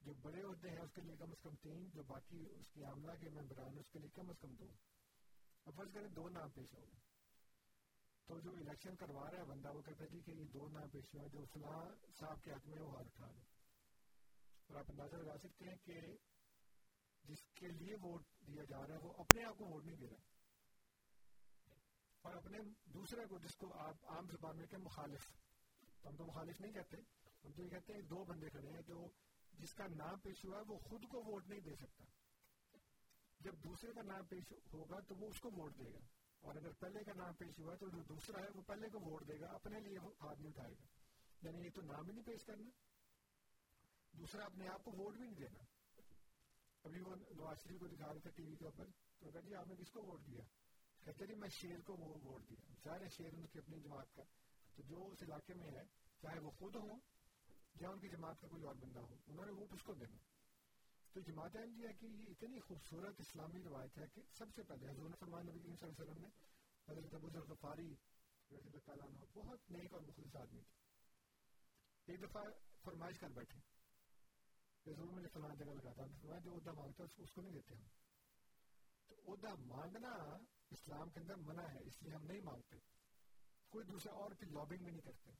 [0.00, 2.84] جو بڑے ہوتے ہیں اس کے لیے کم از کم تین، جو باقی اس کی
[2.84, 4.66] عاملہ کے ممبران اس کے لیے کم از کم دو۔
[5.64, 7.00] اب فرض کریں دو نام پیش ہو گئے۔
[8.26, 10.88] تو جو الیکشن کروا رہا ہے، بندہ وہ کہتا ہے جی کہ یہ دو نام
[10.88, 11.84] پیش ہوئے جو فلاں
[12.20, 13.40] صاحب کے حق میں وہ ہاتھ اٹھا دے
[14.66, 16.00] اور آپ اندازہ لگا سکتے ہیں کہ
[17.22, 20.08] جس کے لیے ووٹ دیا جا رہا ہے، وہ اپنے آپ کو ووٹ نہیں دے
[20.10, 20.31] رہا۔
[22.22, 25.30] اور اپنے دوسرے کو جس کو آپ عام زبان میں کہ مخالف
[26.06, 26.96] ہم تو مخالف نہیں کہتے،
[27.44, 29.06] ہم تو یہ کہتے ہیں دو بندے کھڑے ہیں جو
[29.52, 32.04] جس کا نام پیش ہوا ہے وہ خود کو ووٹ نہیں دے سکتا۔
[33.40, 35.98] جب دوسرے کا نام پیش ہوگا تو وہ اس کو ووٹ دے گا۔
[36.40, 39.28] اور اگر پہلے کا نام پیش ہوا تو جو دوسرا ہے وہ پہلے کو ووٹ
[39.28, 40.86] دے گا، اپنے لیے ہاتھ نہیں اٹھائے گا۔
[41.42, 42.70] یعنی یہ تو نام ہی نہیں پیش کرنا۔
[44.12, 45.64] دوسرا اپنے آپ کو ووٹ بھی نہیں دینا۔
[46.84, 48.84] ابھی وہ نواز شریف کو دکھا رہے تھے ٹی وی کے اوپر،
[49.18, 50.61] تو کہا جی آپ نے کس کو ووٹ دیا؟
[51.04, 54.14] کہتے جی میں شیر کو وہ ووٹ دیا ظاہر ہے شیر ان کی اپنی جماعت
[54.14, 54.22] کا۔
[54.76, 55.84] تو جو اس علاقے میں ہے،
[56.20, 57.00] چاہے وہ خود ہوں
[57.80, 60.16] یا ان کی جماعت کا کوئی اور بندہ ہو، انہوں نے ووٹ اس کو دینا۔
[61.12, 65.10] تو جماعت احمدیہ کی یہ اتنی خوبصورت اسلامی روایت ہے کہ سب سے پہلے حضور
[65.20, 66.28] فرمان نبی کریم صلی اللہ علیہ وسلم نے
[66.88, 67.94] حضرت ابو ذر غفاری
[68.50, 70.82] رضی اللہ تعالیٰ عنہ، بہت نیک اور مخلص آدمی تھے۔
[72.12, 72.42] ایک دفعہ
[72.84, 73.60] فرمائش کر بیٹھے۔
[74.92, 77.52] حضور میں نے فلاں جگہ لگا تھا فرمایا، جو عہدہ مانگتا ہے اس کو نہیں
[77.52, 77.82] دیتے ہم۔
[79.16, 80.08] تو عہدہ مانگنا
[80.70, 82.76] اسلام کے اندر منع ہے، اس لیے ہم نہیں مانگتے۔
[83.68, 85.30] کوئی دوسرا اور کی لابنگ بھی نہیں کرتے۔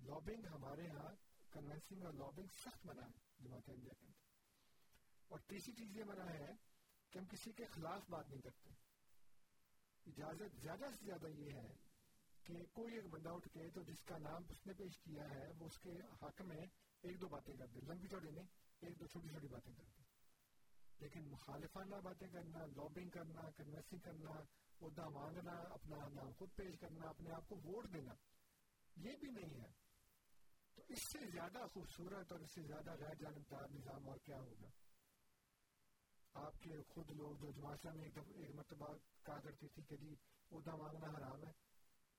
[0.00, 1.14] لابنگ ہمارے ہاں
[1.52, 4.18] کنوینسنگ اور لابنگ سخت منع ہے، جماعت انڈیا کے اندر۔
[5.28, 6.52] اور تیسری چیز یہ منع ہے
[7.10, 8.68] کہ ہم کسی کے خلاف بات نہیں کرتے۔
[10.06, 11.76] اجازت زیادہ سے زیادہ یہ ہے
[12.44, 15.50] کہ کوئی ایک بندہ اٹھ کے تو جس کا نام اس نے پیش کیا ہے،
[15.58, 16.66] وہ اس کے حق میں
[17.02, 18.46] ایک دو باتیں کر دے۔ لمبی چوڑی نہیں،
[18.80, 19.99] ایک دو چھوٹی چھوٹی باتیں کر دے۔
[21.00, 24.30] لیکن مخالفانہ باتیں کرنا لابنگ کرنا کنوینسنگ کرنا
[24.80, 28.14] عہدہ مانگنا اپنا نام خود پیش کرنا اپنے آپ کو ووٹ دینا
[28.96, 29.68] یہ بھی نہیں ہے۔
[30.74, 34.68] تو اس سے زیادہ خوبصورت اور اس سے زیادہ غیر جانبدار نظام اور کیا ہوگا؟
[36.34, 38.86] آپ کے خود لوگ جو جماعت میں ایک, ایک مرتبہ
[39.22, 40.14] کہا کرتی تھی کہ جی
[40.52, 41.52] عہدہ مانگنا حرام ہے۔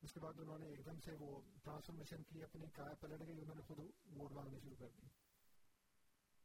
[0.01, 3.41] اس کے بعد انہوں نے ایک دم سے وہ ٹرانسفارمیشن کی اپنی کار پلٹ گئی
[3.41, 3.79] انہوں نے خود
[4.17, 5.07] ووٹ مانگنے شروع کر دی۔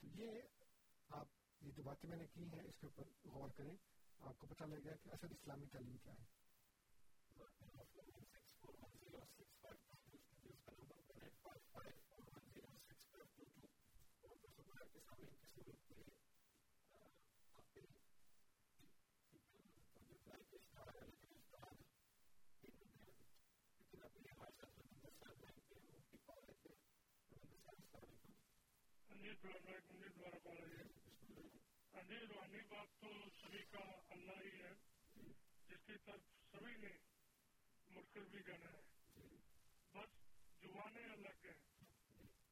[0.01, 0.43] تو یہ
[1.09, 1.26] آپ
[1.67, 3.75] یہ جو باتیں میں نے کی ہیں، اس کے اوپر غور کریں،
[4.21, 6.25] آپ کو پتہ لگ گیا کہ اصل اسلامی تعلیم کیا ہے۔
[29.11, 30.86] جی
[32.15, 33.09] روحانی بات تو
[33.43, 33.79] سبھی کا
[34.11, 34.73] اللہ ہی ہے،
[35.69, 36.89] جس کی طرف سبھی نے
[37.91, 38.81] مڑ کر بھی جانا ہے۔
[39.93, 40.09] بس
[40.61, 41.59] زبانیں الگ ہیں۔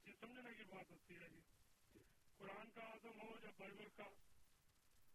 [0.07, 1.29] یہ سمجھنے کی بات ہوتی ہے۔
[1.93, 1.99] جی
[2.39, 4.05] قرآن کا آدم ہو یا بائبل کا،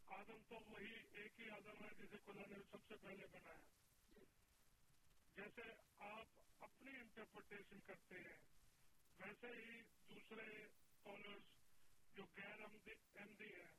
[0.06, 3.60] آدم تو وہی ایک ہی آدم ہے جسے خدا نے سب سے پہلے بنایا۔
[5.36, 5.62] جیسے
[6.00, 6.28] آپ
[6.60, 8.38] اپنی انٹرپریٹیشن کرتے ہیں،
[9.20, 11.44] ویسے ہی دوسرے اسکالرس
[12.16, 13.78] جو غیر احمدی ہیں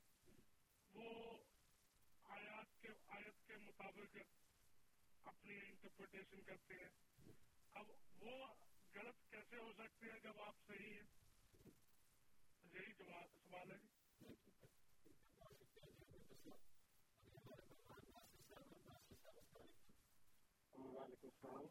[0.94, 1.38] وہ
[2.24, 4.16] آیات کے آیت کے مطابق
[5.24, 6.88] اپنی انٹرپریٹیشن کرتے ہیں۔
[7.70, 7.84] اب
[8.20, 8.46] وہ
[8.94, 11.06] غلط کیسے ہو سکتے ہیں جب آپ صحیح ہیں؟
[12.62, 14.34] یہی جواب سوال ہے جی۔
[20.72, 21.64] وعلیکم السلام۔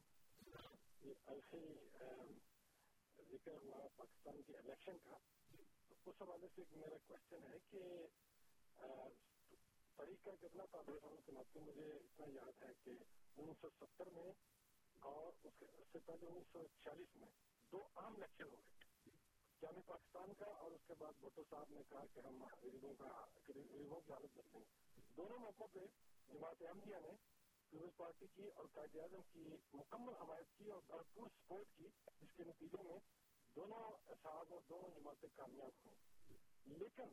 [1.05, 1.13] یہ
[3.31, 5.17] ذکر ہوا پاکستان کے الیکشن کا۔
[6.05, 7.83] اس حوالے سے میرا کوشچن ہے کہ
[8.79, 12.91] تاریخ کا کتنا تعداد ہونے کے ناطے مجھے اتنا یاد ہے کہ
[13.37, 14.31] انیس سو ستر میں
[14.99, 17.27] اور اس کے اس سے پہلے انیس سو چھیالیس میں
[17.71, 19.11] دو عام الیکشن ہو گئے۔
[19.61, 23.25] جامع پاکستان کا اور اس کے بعد بھٹو صاحب نے کہا کہ ہم غریبوں کا
[23.47, 25.79] غریبوں کی حالت بدلیں۔ گے دونوں موقعوں پہ
[26.33, 27.11] جماعت احمدیہ نے
[27.69, 31.87] پیپلز پارٹی کی اور قائد اعظم کی مکمل حمایت کی اور بھرپور سپورٹ کی،
[32.21, 32.99] جس کے نتیجے میں
[33.55, 37.03] دونوں احساس اور دونوں جماعتیں کامیاب ہوئیں لیکن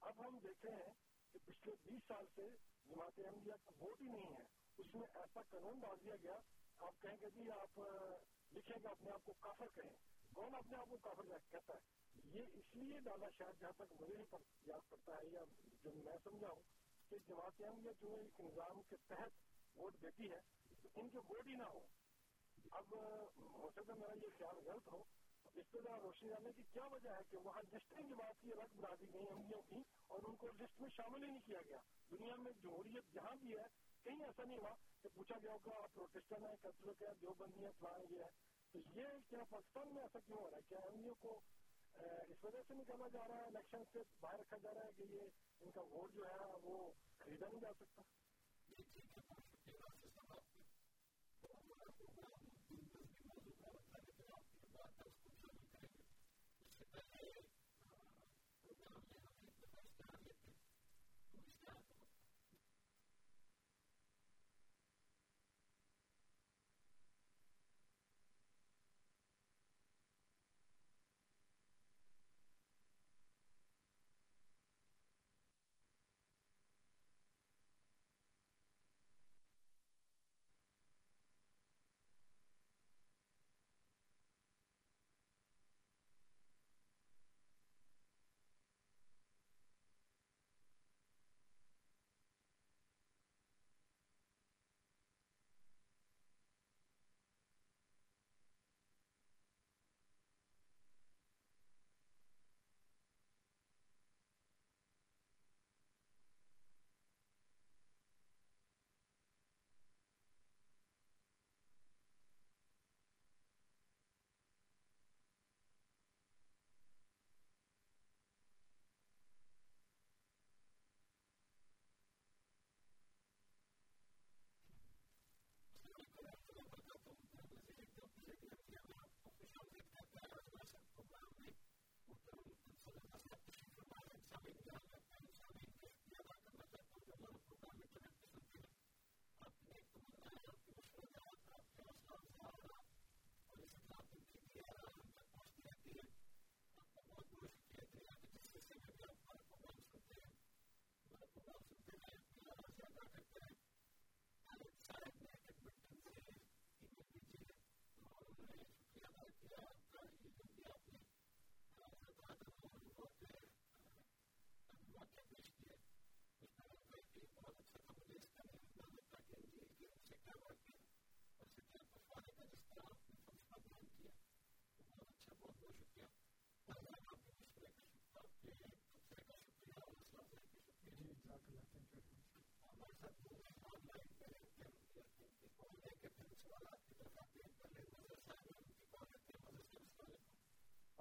[0.00, 2.48] اب ہم دیکھ رہے ہیں کہ پچھلے بیس سال سے
[2.86, 4.44] جماعت احمدیہ کا ووٹ ہی نہیں ہے،
[4.78, 6.38] اس میں ایسا قانون ڈال دیا گیا،
[6.78, 7.80] آپ کہیں گے جی آپ
[8.52, 9.94] لکھیں گے اپنے آپ کو کافر کہیں۔
[10.34, 11.78] کون اپنے آپ کو کافر کہتا ہے؟
[12.34, 14.14] یہ اس لیے ڈالا شاید جہاں تک مجھے
[14.66, 15.44] یاد پڑتا ہے یا
[15.84, 16.62] جو میں سمجھا ہوں
[17.08, 20.40] کہ جماعت احمدیہ جو ایک نظام کے تحت ووٹ دیتی ہے
[20.94, 21.80] ان کے ووٹ ہی نہ ہو
[22.70, 22.94] اب
[23.52, 25.04] ہو سکتا میرا یہ خیال غلط ہو
[25.58, 28.74] اس پہ ذرا روشنی ڈالنے کی کیا وجہ ہے کہ وہاں لسٹیں جماعت کی الگ
[28.76, 31.80] بنا دی گئی امیوں کی اور ان کو لسٹ میں شامل ہی نہیں کیا گیا۔
[32.10, 33.66] دنیا میں جمہوریت جہاں بھی ہے،
[34.04, 37.70] کہیں ایسا نہیں ہوا کہ پوچھا گیا ہوگا، آپ پروٹیسٹر ہیں کیتھولک ہے دیوبندی ہے
[37.78, 38.30] فلاں یہ ہے
[38.74, 41.38] تو یہ کیا پاکستان میں ایسا کیوں ہو رہا ہے؟ کیا امیوں کو
[41.94, 45.04] اس وجہ سے نکالا جا رہا ہے، الیکشن سے باہر رکھا جا رہا ہے کہ
[45.10, 45.22] یہ
[45.60, 46.76] ان کا ووٹ جو ہے وہ
[47.18, 48.02] خریدا نہیں جا سکتا؟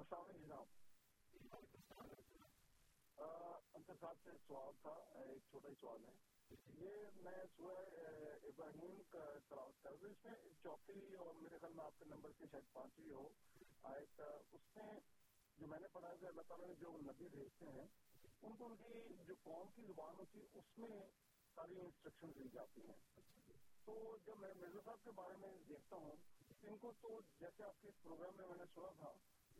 [0.09, 0.67] السلام جناب
[3.73, 6.13] انتر صاحب سے سوال تھا، ایک چھوٹا ہی سوال ہے۔
[6.73, 7.79] یہ میں سورہ
[8.43, 10.33] ابراہیم کا تلاوت کر اس میں
[10.63, 13.29] چوتھی اور میرے خیال میں آپ کے نمبر کی شاید پانچویں ہو،
[13.83, 14.99] آیت، اس میں
[15.57, 17.87] جو میں نے پڑھا کہ اللہ تعالیٰ نے جو نبی بھیجتے ہیں،
[18.41, 21.01] ان کو ان کی جو قوم کی زبان ہوتی ہے، اس میں
[21.55, 23.21] ساری انسٹرکشن دی جاتی ہیں۔
[23.85, 26.15] تو جب میں مرزا صاحب کے بارے میں دیکھتا ہوں،
[26.61, 29.13] ان کو تو جیسے آپ کے پروگرام میں میں نے سنا تھا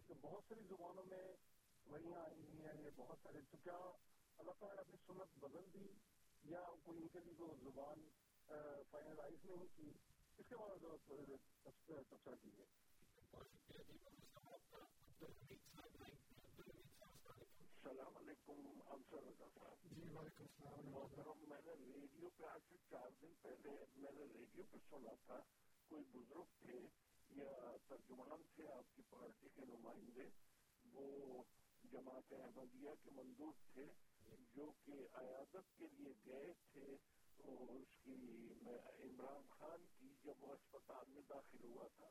[0.10, 1.24] کہ بہت ساری زبانوں میں
[1.86, 3.78] وہیاں آئی ہوئی ہیں یہ بہت سارے تو کیا
[4.38, 5.88] اللہ تعالیٰ نے اپنی سنت بدل دی
[6.44, 8.08] یا کوئی ان کے لیے جو زبان
[8.92, 9.92] فائنلائز نہیں کی
[10.38, 12.66] اس کے میں تبصرہ کیجیے۔
[17.60, 22.76] السلام علیکم افسر رضا صاحب جی وعلیکم السلام محترم میں نے ریڈیو پہ آج سے
[22.90, 25.40] چار دن پہلے میں نے ریڈیو پہ سنا تھا
[25.92, 26.80] کوئی بزرگ تھے
[27.38, 30.30] یا ترجمان تھے آپ کی پارٹی کے نمائندے
[30.94, 31.44] وہ
[31.84, 33.86] جماعت احمدیہ کے مندوب تھے،
[34.56, 36.96] جو کہ عیادت کے لیے گئے تھے
[37.50, 38.50] اس کی
[39.00, 42.10] عمران خان کی جب وہ اسپتال میں داخل ہوا تھا۔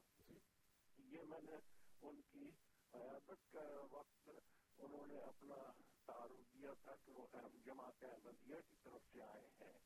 [0.98, 1.56] یہ میں نے
[2.02, 2.50] ان کی
[2.90, 4.30] قیادت کا وقت
[4.78, 5.70] انہوں نے اپنا
[6.06, 7.26] تعارف دیا تھا کہ وہ
[7.64, 9.78] جماعت احمدیہ کی طرف سے آئے ہیں۔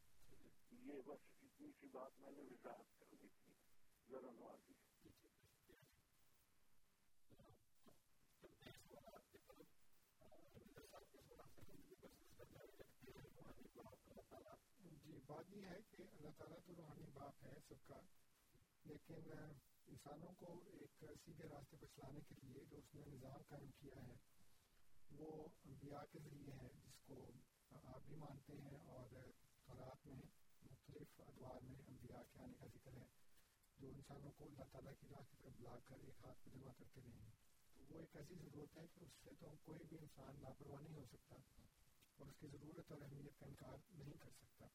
[0.70, 3.52] یہ بس اتنی سی بات میں نے وضاحت کرنی تھی۔
[4.08, 4.72] ذرا نوازی
[15.04, 18.00] جی بات یہ ہے کہ اللہ تعالیٰ تو روحانی باپ ہے سب کا،
[18.84, 23.70] لیکن انسانوں کو ایک سیدھے راستے پر چلانے کے لیے جو اس نے نظام قائم
[23.80, 24.16] کیا ہے،
[25.12, 25.30] وہ
[25.64, 27.16] انبیاء کے ذریعے ہے، جس کو
[27.70, 29.14] آپ بھی مانتے ہیں اور
[29.66, 30.20] قرآت میں
[30.62, 33.06] مختلف ادوار میں انبیاء کے آنے کا ذکر ہے،
[33.78, 36.72] جو انسانوں کو اللہ تعالیٰ کی راہ کی طرف بلا کر ایک ہاتھ پہ جمع
[36.78, 37.32] کرتے رہے ہیں
[37.76, 40.96] تو وہ ایک ایسی ضرورت ہے کہ اس سے تو کوئی بھی انسان لاپرواہ نہیں
[40.96, 41.36] ہو سکتا
[42.18, 44.66] اور اس کی ضرورت اور اہمیت کا انکار نہیں کر سکتا۔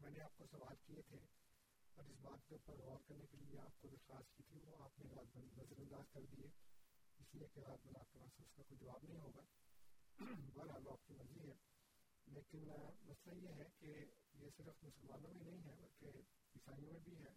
[0.00, 1.18] جو میں نے آپ کو سوال کیے تھے،
[1.94, 4.76] اور اس بات کے اوپر غور کرنے کے لیے آپ کو درخواست کی تھی، وہ
[4.84, 5.06] آپ نے
[5.56, 6.46] نظر انداز کر دیے۔
[7.18, 9.42] اس لیے کہ رات آپ آپ کے پاس اس کا کوئی جواب نہیں ہوگا۔
[10.54, 11.54] بہرحال آپ کی مرضی ہے۔
[12.26, 12.68] لیکن
[13.00, 16.06] مسئلہ یہ ہے کہ یہ صرف مسلمانوں میں نہیں ہے، بلکہ
[16.56, 17.34] عیسائیوں میں بھی ہے۔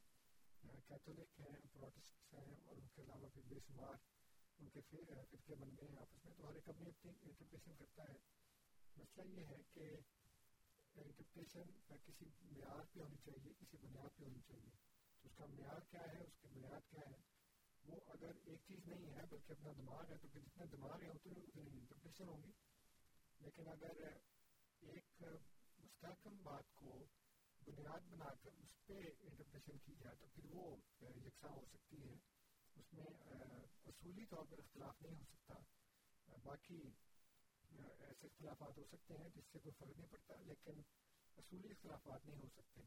[0.88, 3.96] کیتھولک ہیں پروٹسٹ ہیں، اور ان کے علاوہ پھر بے شمار
[4.60, 8.04] ان کے فرقے بن گئے ہیں آپس میں۔ تو ہر ایک اپنی اپنی انٹرپریشن کرتا
[8.04, 8.18] ہے۔
[8.98, 9.96] مسئلہ یہ ہے کہ
[11.02, 11.64] انٹرپریشن
[12.06, 14.72] کسی معیار پہ ہونی چاہیے، کسی بنیاد پہ ہونی چاہیے۔
[15.22, 17.18] تو اس کا معیار کیا ہے، اس کی بنیاد کیا ہے؟
[17.84, 21.08] وہ اگر ایک چیز نہیں ہے، بلکہ اپنا دماغ ہے، تو پھر جتنے دماغ ہے،
[21.08, 22.52] اتنی اتنی انٹرپریشن ہوگی۔
[23.40, 23.92] لیکن اگر
[24.80, 25.24] ایک
[25.80, 27.06] مستحکم بات کو
[27.66, 32.14] بنیاد بنا کر اس پہ انٹرپریشن کی جائے، تو پھر وہ یکساں ہو سکتی ہے۔
[32.76, 33.06] اس میں
[33.86, 35.54] اصولی طور پر اختلاف نہیں ہو سکتا۔
[36.44, 36.92] باقی
[37.82, 40.82] ایسے اختلافات ہو سکتے ہیں جس سے کوئی فرق نہیں پڑتا، لیکن
[41.38, 42.82] اصولی اختلافات نہیں ہو سکتے۔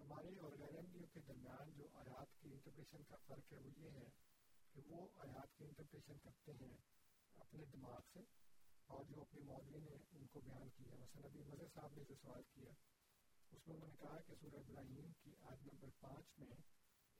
[0.00, 3.90] ہمارے اور غیر احمدیوں کے درمیان جو آیات کی انٹرپریشن کا فرق ہے وہ یہ
[3.90, 4.08] ہے
[4.74, 6.76] کہ وہ آیات کی انٹرپریشن کرتے ہیں
[7.36, 8.20] اپنے دماغ سے
[8.86, 12.14] اور جو اپنے مولوی نے ان کو بیان کیا۔ مثلا ابھی مظہر صاحب نے جو
[12.22, 12.70] سوال کیا،
[13.52, 16.56] اس میں انہوں نے کہا کہ سورہ ابراہیم کی آیت نمبر پانچ میں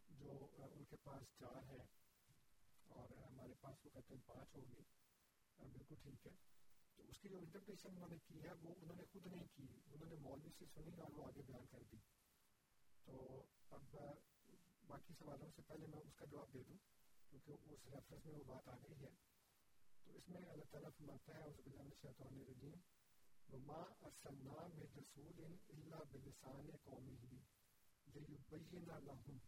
[0.09, 1.83] جو ان کے پاس چار ہے
[2.89, 4.83] اور ہمارے پاس وہ کہتے ہیں پانچ ہوگی
[5.59, 6.33] ہاں، بالکل ٹھیک ہے۔
[7.01, 9.67] تو اس کی جو انٹرپریشن انہوں نے کی ہے وہ انہوں نے خود نہیں کی
[9.87, 11.99] انہوں نے مولوی سے سنی اور وہ آگے بیان کر دی
[13.07, 13.21] تو
[13.71, 13.97] اب
[14.85, 16.77] باقی سوالوں سے پہلے میں اس کا جواب دے دوں
[17.33, 19.11] کیونکہ اس ریفرنس میں وہ بات آ گئی ہے
[20.05, 22.81] تو اس میں اللہ تعالیٰ فرماتا ہے عزب اللہ شیطان الرجیم
[23.49, 27.41] وما ارسلنا من رسول الا بلسان قومه
[28.09, 29.41] لیبین لهم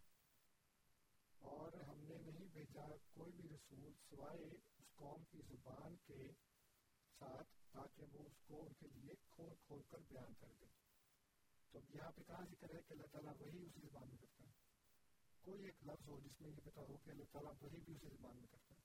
[1.42, 6.18] اور ہم نے نہیں بھیجا کوئی بھی رسول سوائے اس قوم کی زبان کے
[7.22, 10.66] ساتھ تاکہ وہ اس کو ان کے لیے کھول کھول کر بیان کر دے۔
[11.70, 14.50] تو یہاں پہ کہاں ذکر ہے کہ اللہ تعالیٰ وہی اسی زبان میں کرتا ہے۔
[15.40, 18.08] کوئی ایک لفظ ہو جس میں یہ پتا ہو کہ اللہ تعالیٰ وہی بھی اسی
[18.08, 18.80] زبان میں کرتا ہے۔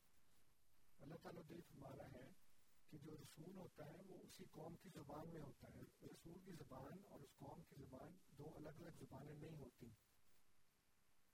[1.00, 2.30] اللہ تعالیٰ دل فرما ہے
[2.90, 6.52] کہ جو رسول ہوتا ہے وہ اسی قوم کی زبان میں ہوتا ہے۔ رسول کی
[6.52, 9.86] زبان اور اس قوم کی زبان دو الگ الگ زبانیں نہیں ہوتی۔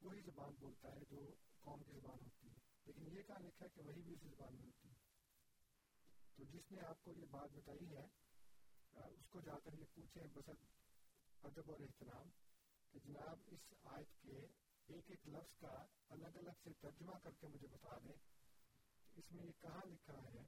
[0.01, 3.69] وہی زبان بولتا ہے جو قوم کی زبان ہوتی ہے۔ لیکن یہ کہاں لکھا ہے
[3.75, 4.92] کہ وہی بھی اسی زبان میں ہوتی ہے۔
[6.35, 8.05] تو جس نے آپ کو یہ بات بتائی ہے
[8.93, 10.49] اس کو جا کر یہ پوچھیں بس
[11.43, 12.29] ادب اور احترام
[12.91, 14.47] کہ جناب اس آیت کے
[14.87, 18.17] ایک ایک لفظ کا الگ الگ سے ترجمہ کر کے مجھے بتا دیں۔
[19.15, 20.43] اس میں یہ کہاں لکھا ہے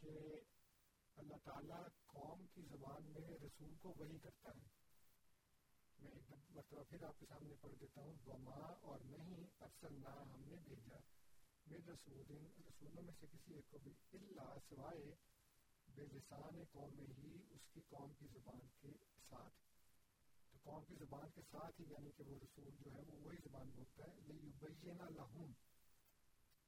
[0.00, 0.40] کہ
[1.16, 4.66] اللہ تعالیٰ قوم کی زبان میں رسول کو وہی کرتا ہے۔
[6.02, 10.08] میں ایک مرتبہ پھر آپ کے سامنے پڑھ دیتا ہوں، وما اور نہیں ارسل نہ
[10.08, 10.96] ہم نے بھیجا۔
[11.66, 12.20] میرے رسول
[12.68, 15.14] رسولوں میں سے کسی ایک کو بھی اللہ سوائے
[15.94, 18.88] بے لسان قوم میں ہی اس کی قوم کی زبان کے
[19.30, 19.54] ساتھ۔
[20.50, 23.36] تو قوم کی زبان کے ساتھ ہی یعنی کہ وہ رسول جو ہے وہ وہی
[23.44, 25.52] زبان بولتا ہے۔ لیبین لہم،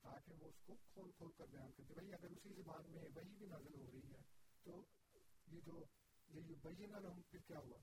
[0.01, 3.36] تاکہ وہ اس کو کھول کھول کر بیان کرتے۔ بھائی اگر اسی زبان میں وہی
[3.36, 4.20] بھی نازل ہو رہی ہے
[4.62, 4.84] تو
[5.46, 5.84] یہ جو
[6.28, 7.78] لیبین لہم پھر کیا ہوا؟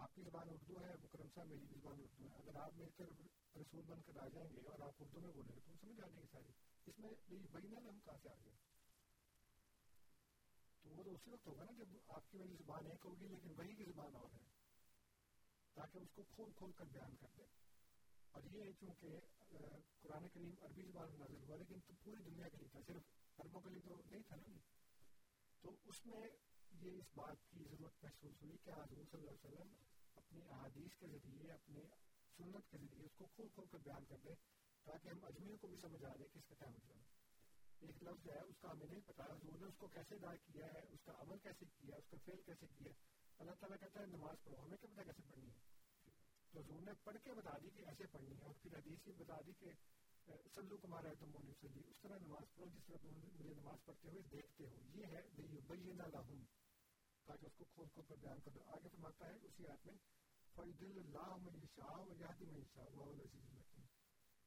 [0.00, 2.88] آپ کی زبان اردو ہے، مکرم صاحب میری بھی زبان اردو ہے۔ اگر آپ مل
[2.96, 3.04] کر
[3.56, 6.06] رسول بن کر آ جائیں گے اور آپ اردو میں بولیں گے تو سمجھ آ
[6.06, 6.52] جائیں گے ساری
[6.86, 8.54] اس میں لیبین لہم کہاں سے آ گیا؟
[10.82, 13.52] تو وہ تو اسی وقت ہوگا نا جب آپ کی میری زبان ایک ہوگی لیکن
[13.56, 14.48] وہی کی زبان اور ہے۔
[15.74, 17.46] تاکہ اس کو کھول کھول کر بیان کر دیں۔
[18.32, 19.08] اور یہ چونکہ
[20.02, 23.02] قرآن کریم عربی زبان میں نازل ہوا، لیکن تو پوری دنیا کے لیے تھا۔ صرف
[23.38, 24.58] عربوں کے لیے تو نہیں تھا نا
[25.60, 26.22] تو اس میں
[26.72, 29.89] یہ اس بات کی ضرورت محسوس ہوئی کہ حضور صلی اللہ علیہ وسلم
[30.20, 31.80] اپنی احادیث کے ذریعے اپنے
[32.36, 34.34] سنت کے ذریعے اس کو کھول کھول کر بیان کر دیں
[34.84, 37.20] تاکہ ہم اجمیر کو بھی سمجھ آ جائے کہ اس کا کیا مطلب ہے۔
[37.80, 40.66] ایک لفظ ہے، اس کا ہمیں نہیں پتا، حضور نے اس کو کیسے ادا کیا
[40.66, 42.92] ہے، اس کا عمل کیسے کیا اس کا فیل کیسے کیا
[43.38, 45.58] اللہ تعالیٰ کہتا ہے، نماز پڑھو، ہمیں کیا پتا کیسے پڑھنی ہے؟
[46.52, 49.12] تو حضور نے پڑھ کے بتا دی کہ ایسے پڑھنی ہے اور پھر حدیث بھی
[49.12, 49.70] بتا دی کہ
[50.54, 54.08] سلو کمارا ہے تم مونی اس طرح نماز پڑھو، جس طرح تم مجھے نماز پڑھتے
[54.08, 56.44] ہوئے دیکھتے ہو۔ یہ ہے بینہ لہم
[57.30, 59.94] تاکہ اس کو کھول کھول کر بیان کر دو آگے فرماتا ہے اسی آیت میں
[60.54, 63.86] فَيْدِلُ اللَّهُ مَنْ يَشَاءُ وَيَهْدِ مَنْ يَشَاءُ۔ وَهُوَ الْعَزِيزُ الْحَكِيمُ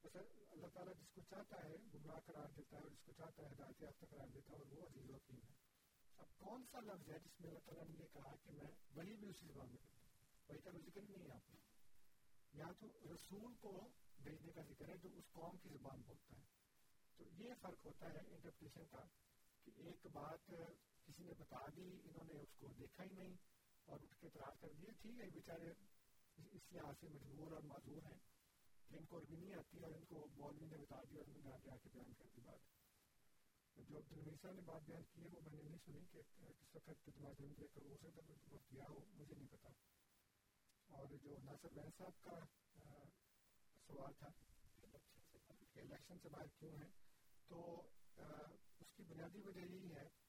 [0.03, 3.43] بس اللہ تعالیٰ جس کو چاہتا ہے، گمراہ قرار دیتا ہے اور جس کو چاہتا
[3.43, 5.53] ہے ہدایت یافتہ قرار دیتا ہے اور وہ عزیز و حکیم ہے۔
[6.17, 9.15] اب کون سا لفظ ہے جس میں اللہ تعالیٰ نے یہ کہا کہ میں وہی
[9.15, 10.09] بھی اسی زبان میں کرتا ہوں؟
[10.49, 11.57] وہی کا ذکر نہیں ہے آپ کو
[12.53, 13.89] یہاں تو رسول کو
[14.23, 16.41] بھیجنے کا ذکر ہے جو اس قوم کی زبان بولتا ہے۔
[17.17, 19.03] تو یہ فرق ہوتا ہے انٹرپریشن کا
[19.63, 20.51] کہ ایک بات
[21.07, 23.35] کسی نے بتا دی، انہوں نے اس کو دیکھا ہی نہیں
[23.85, 25.71] اور اٹھ کے اعتراض کر دیا ٹھیک ہے بیچارے
[26.51, 28.17] اس لحاظ سے مجبور اور معذور ہیں۔
[28.89, 31.41] کہ ان کو عربی نہیں آتی اور ان کو مولوی نے بتا دیا اور انہوں
[31.43, 32.59] نے آگے آ کے بیان کر دی بات۔
[33.89, 36.21] جو عبد النبی نے بات بیان کی ہے، وہ میں نے نہیں سنی کہ
[36.73, 39.69] کس وقت دماغ میں لے کر ہو سکتا ہے کیا ہو، مجھے نہیں پتا۔
[40.87, 42.39] اور جو ناصر بین صاحب کا
[43.87, 44.27] سوال تھا
[45.73, 46.89] کہ الیکشن سے باہر کیوں ہیں،
[47.47, 47.81] تو
[48.79, 50.22] اس کی بنیادی وجہ یہی ہے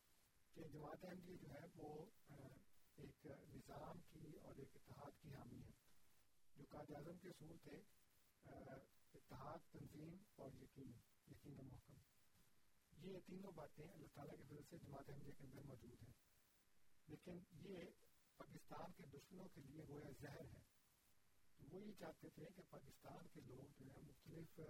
[0.54, 2.06] کہ جماعت احمدی جو ہے وہ
[2.96, 5.70] ایک نظام کی اور ایک اتحاد کی حامی ہے۔
[6.56, 7.80] جو قائد اعظم کے اصول تھے
[9.14, 10.92] اتحاد، تنظیم اور یقین
[11.30, 11.94] یقین محکم۔
[13.06, 16.12] یہ تینوں باتیں اللہ تعالیٰ کی طرف سے جماعت احمدیہ کے اندر موجود ہیں۔
[17.06, 17.76] لیکن یہ
[18.36, 20.60] پاکستان کے دشمنوں کے لیے گویا زہر ہے۔
[21.56, 24.60] تو وہ یہ چاہتے تھے کہ پاکستان کے لوگ جو ہے مختلف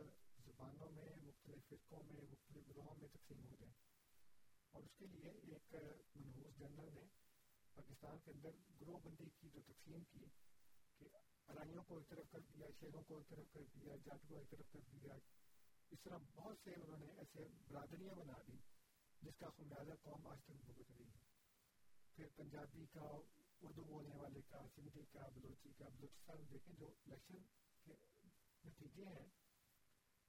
[0.45, 3.94] زبانوں میں، مختلف فرقوں میں، مختلف گروہوں میں تقسیم ہو جائیں۔
[4.75, 5.75] اور اس کے لیے ایک
[6.17, 7.07] منحوس جنرل نے
[7.75, 10.25] پاکستان کے اندر گروہ بندی کی، جو تقسیم کی
[10.99, 11.09] کہ
[11.49, 14.51] ارائیوں کو ایک طرف کر دیا شیروں کو ایک طرف کر دیا جٹ کو ایک
[14.51, 15.15] طرف کر دیا۔
[15.91, 18.57] اس طرح بہت سے انہوں نے ایسے برادریاں بنا دی
[19.23, 21.23] جس کا خمیازہ قوم آج تک بھگت رہی ہے۔
[22.17, 23.07] پھر پنجابی کا،
[23.61, 27.39] اردو بولنے والے کا، سندھی کا، بلوچی کا، بلوچستان دیکھیں جو الیکشن
[27.85, 27.95] کے
[28.65, 29.27] نتیجے ہیں،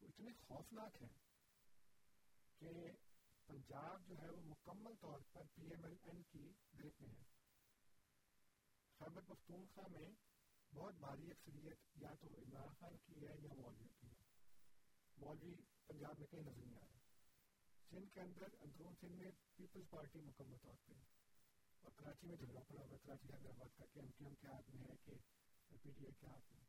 [0.02, 1.14] وہ اتنے خوفناک ہیں
[2.60, 2.72] کہ
[3.48, 7.24] پنجاب جو ہے وہ مکمل طور پر پی ایم ایل این کی گرپ میں ہے۔
[9.00, 10.10] خیبر پختونخوا میں
[10.74, 14.24] بہت بھاری اکثریت یا تو عمران خان کی ہے یا مولوی کی ہے۔
[15.18, 15.54] مولوی
[15.88, 17.00] پنجاب میں کہیں نظر نہیں آ رہا
[17.90, 20.94] سندھ کے اندر اندرون سندھ میں پیپلز پارٹی مکمل طور پہ
[21.82, 24.70] اور کراچی میں جھگڑا پڑا ہوا کراچی حیدرآباد کا کہ ایم کیو ایم کے ہاتھ
[24.70, 25.14] میں ہے کہ
[25.84, 26.64] پی ٹی آئی کے ہاتھ میں۔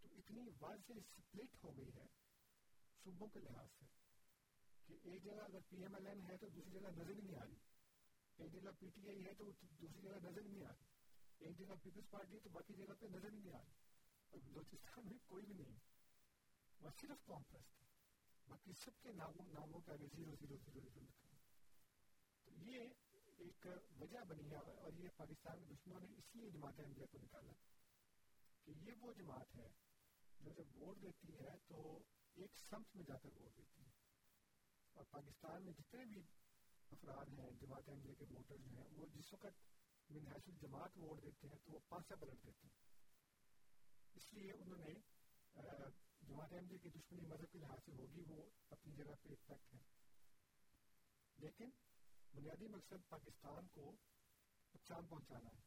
[0.00, 2.06] تو اتنی واضح سپلٹ ہو گئی ہے
[3.04, 3.99] صوبوں کے لحاظ سے۔
[4.90, 7.36] کہ ایک جگہ اگر پی ایم ایل این ہے تو دوسری جگہ نظر ہی نہیں
[7.36, 7.56] آ رہی۔
[8.36, 10.84] ایک جگہ پی ٹی آئی ہے تو دوسری جگہ نظر نہیں آ رہی۔
[11.38, 13.72] ایک جگہ پیپلز پارٹی ہے تو باقی جگہ پہ نظر نہیں آ رہی۔
[14.30, 15.76] اور بلوچستان میں کوئی بھی نہیں۔
[16.80, 17.86] وہ صرف قوم پرست ہے
[18.48, 21.36] باقی سب کے ناموں ناموں کا زیرو زیرو زیرو زیرو لکھا۔
[22.44, 22.88] تو یہ
[23.36, 23.66] ایک
[24.00, 27.52] وجہ بنی ہے اور یہ پاکستان کے دشمنوں نے اس لیے جماعت احمدیہ کو نکالا
[28.64, 29.68] کہ یہ وہ جماعت ہے
[30.40, 31.98] جو جب ووٹ دیتی ہے تو
[32.34, 33.89] ایک سمت میں جا کر ووٹ دیتی ہے۔
[35.00, 36.22] اور پاکستان میں جتنے بھی
[36.90, 39.46] افراد ہیں، جماعت احمدیہ کے ووٹر جو ہیں، وہ جس وقت
[40.10, 42.94] من حیث الجماعت ووٹ دیتے ہیں، تو وہ پانچ پلٹ دیتے ہیں۔
[44.14, 44.94] اس لیے انہوں نے
[46.26, 49.78] جماعت احمدی کی دشمنی مذہب کے لحاظ سے ہوگی، وہ اپنی جگہ پہ افیکٹ ہے۔
[51.36, 51.70] لیکن
[52.34, 53.92] بنیادی مقصد پاکستان کو
[54.74, 55.60] نقصان پہنچانا ہے۔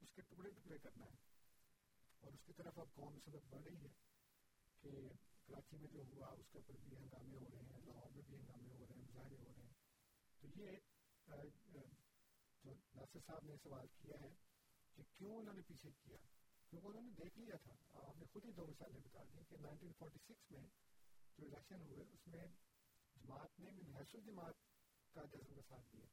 [0.00, 1.16] اس کے ٹکڑے ٹکڑے کرنا ہے۔
[2.20, 3.92] اور اس کی طرف اب قوم سبق بڑھ رہی ہے
[4.80, 5.08] کہ
[5.50, 8.36] کراچی میں جو ہوا، اس کے اوپر بھی ہنگامے ہو رہے ہیں، لاہور میں بھی
[8.36, 9.72] ہنگامے ہو رہے ہیں مظاہرے ہو رہے ہیں۔
[10.40, 10.66] تو یہ
[11.66, 14.34] جو ناصر صاحب نے سوال کیا ہے
[14.96, 16.16] کہ کیوں انہوں نے پیچھے کیا؟
[16.70, 17.74] کیونکہ انہوں نے دیکھ لیا تھا۔
[18.08, 20.62] آپ نے خود ہی دو مثالیں بتا دی کہ نائنٹین فورٹی سکس میں
[21.38, 22.46] جو الیکشن ہوئے، اس میں
[23.16, 24.54] جماعت نے من حیث الجماعت
[25.12, 26.06] کا جذب کا ساتھ دیا۔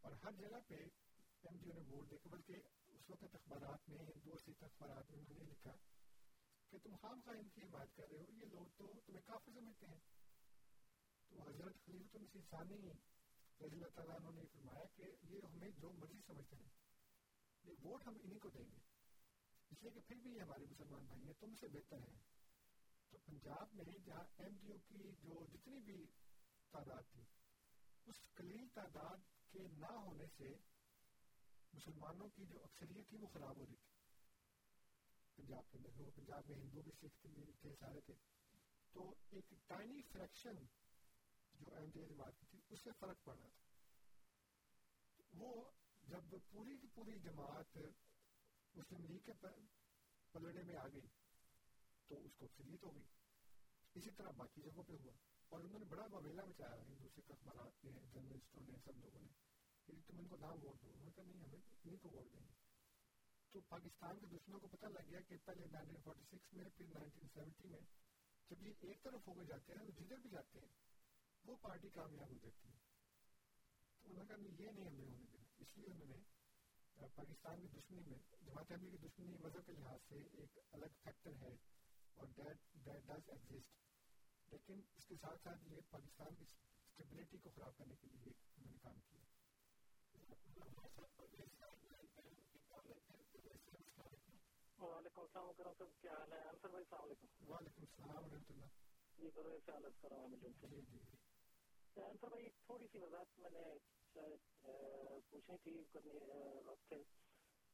[0.00, 0.74] اور ہر جگہ پہ
[1.42, 2.52] ایم جی او نے ووٹ دے کے بلکہ
[2.88, 5.72] اس وقت اخبارات میں ہندو سکھ اخبارات میں انہوں نے لکھا
[6.72, 9.52] کہ تم خام خواہ ان کی بات کر رہے ہو، یہ لوگ تو تمہیں کافی
[9.52, 10.00] سمجھتے ہیں۔
[11.28, 12.78] تو حضرت خلیفۃ المسیح ثانی
[13.60, 16.70] رضی اللہ تعالیٰ عنہ نے فرمایا کہ یہ ہمیں جو مرضی سمجھتے ہیں،
[17.64, 18.80] یہ ووٹ ہم انہیں کو دیں گے۔
[19.70, 22.20] اس لیے کہ پھر بھی یہ ہمارے مسلمان بھائی ہیں، تم سے بہتر ہیں۔
[23.10, 26.06] تو پنجاب میں جہاں ایم ڈی او کی جو جتنی بھی
[26.70, 27.22] تعداد تھی،
[28.06, 29.16] اس قلیل تعداد
[29.50, 30.56] کے نہ ہونے سے
[31.72, 33.91] مسلمانوں کی جو اکثریت تھی، وہ خراب ہو رہی تھی۔
[35.36, 37.26] پنجاب کے اندر پنجاب میں ہندو بھی سکھ
[37.60, 38.14] تھے سارے تھے،
[38.92, 40.54] تو ایک ٹائنی فریکشن
[41.54, 43.62] جو ایم ڈی جماعت کی تھی، اس سے فرق پڑ رہا تھا۔
[45.32, 45.64] وہ
[46.02, 47.76] جب پوری کی پوری جماعت
[48.74, 49.32] مسلم لیگ کے
[50.32, 51.08] پلڑے میں آ گئی،
[52.06, 53.04] تو اس کو اکثریت ہو گئی۔
[53.94, 55.12] اسی طرح باقی جگہوں پہ ہوا۔
[55.48, 59.28] اور انہوں نے بڑا مویلا مچایا، ہندو سکھ اخبارات نے، جرنلسٹوں نے، سب لوگوں نے۔
[60.06, 62.40] تم ان کو نہ ووٹ دو انہوں نے کہا نہیں، ہمیں انہیں کو ووٹ دیں
[62.40, 62.61] گے۔
[63.54, 67.80] تو پاکستان کے دشمنوں کو پتہ لگ گیا کہ پہلے 1946 میں پھر 1970 میں
[68.50, 70.70] جب یہ ایک طرف ہو کے جاتے ہیں تو جدھر بھی جاتے ہیں
[71.44, 72.78] وہ پارٹی کامیاب ہو جاتی ہے
[74.02, 77.68] تو انہوں نے کہا یہ نہیں ہمیں ہونے دینا اس لیے انہوں نے پاکستان کی
[77.68, 81.54] دشمنی میں جماعت احمدی کی دشمنی مذہب کے لحاظ سے ایک الگ فیکٹر ہے
[82.16, 87.50] اور دیٹ دیٹ ڈز ایگزسٹ لیکن اس کے ساتھ ساتھ یہ پاکستان کی اسٹیبلٹی کو
[87.50, 89.22] خراب کرنے کے لیے انہوں نے کام کیا
[94.82, 98.66] وعلیکم السلام کرم صاحب کیا حال ہے؟ انصر بھائی السلام علیکم۔ وعلیکم السلام ورحمۃ اللہ۔
[99.18, 103.64] جی سے حالت جی جی انصر بھائی تھوڑی سی وضاحت میں نے
[105.30, 106.18] پوچھنی تھی کرنی
[106.64, 107.02] وقت تھے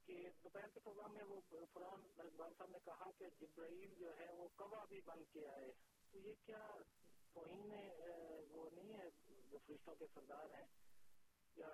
[0.06, 1.40] کہ دوپہر کے پروگرام میں وہ
[1.72, 5.72] فرحان اقبال صاحب نے کہا کہ جبرائیل جو ہے وہ کوا بھی بن کے آئے۔
[6.10, 6.68] تو یہ کیا
[7.32, 7.72] توہین
[8.50, 9.08] وہ نہیں ہے
[9.50, 10.66] جو فرشتوں کے سردار ہیں؟
[11.56, 11.68] یا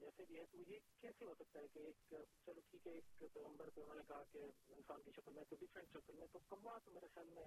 [0.00, 2.14] جیسے بھی ہے، تو یہ کیسے ہو سکتا ہے کہ ایک،
[2.46, 5.56] چلو ٹھیک ہے، ایک پیغمبر پہ انہوں نے کہا کہ انسان کی شکل میں تو
[5.60, 7.44] ڈفرینٹ شکل میں تو کموا تو میرے خیال میں،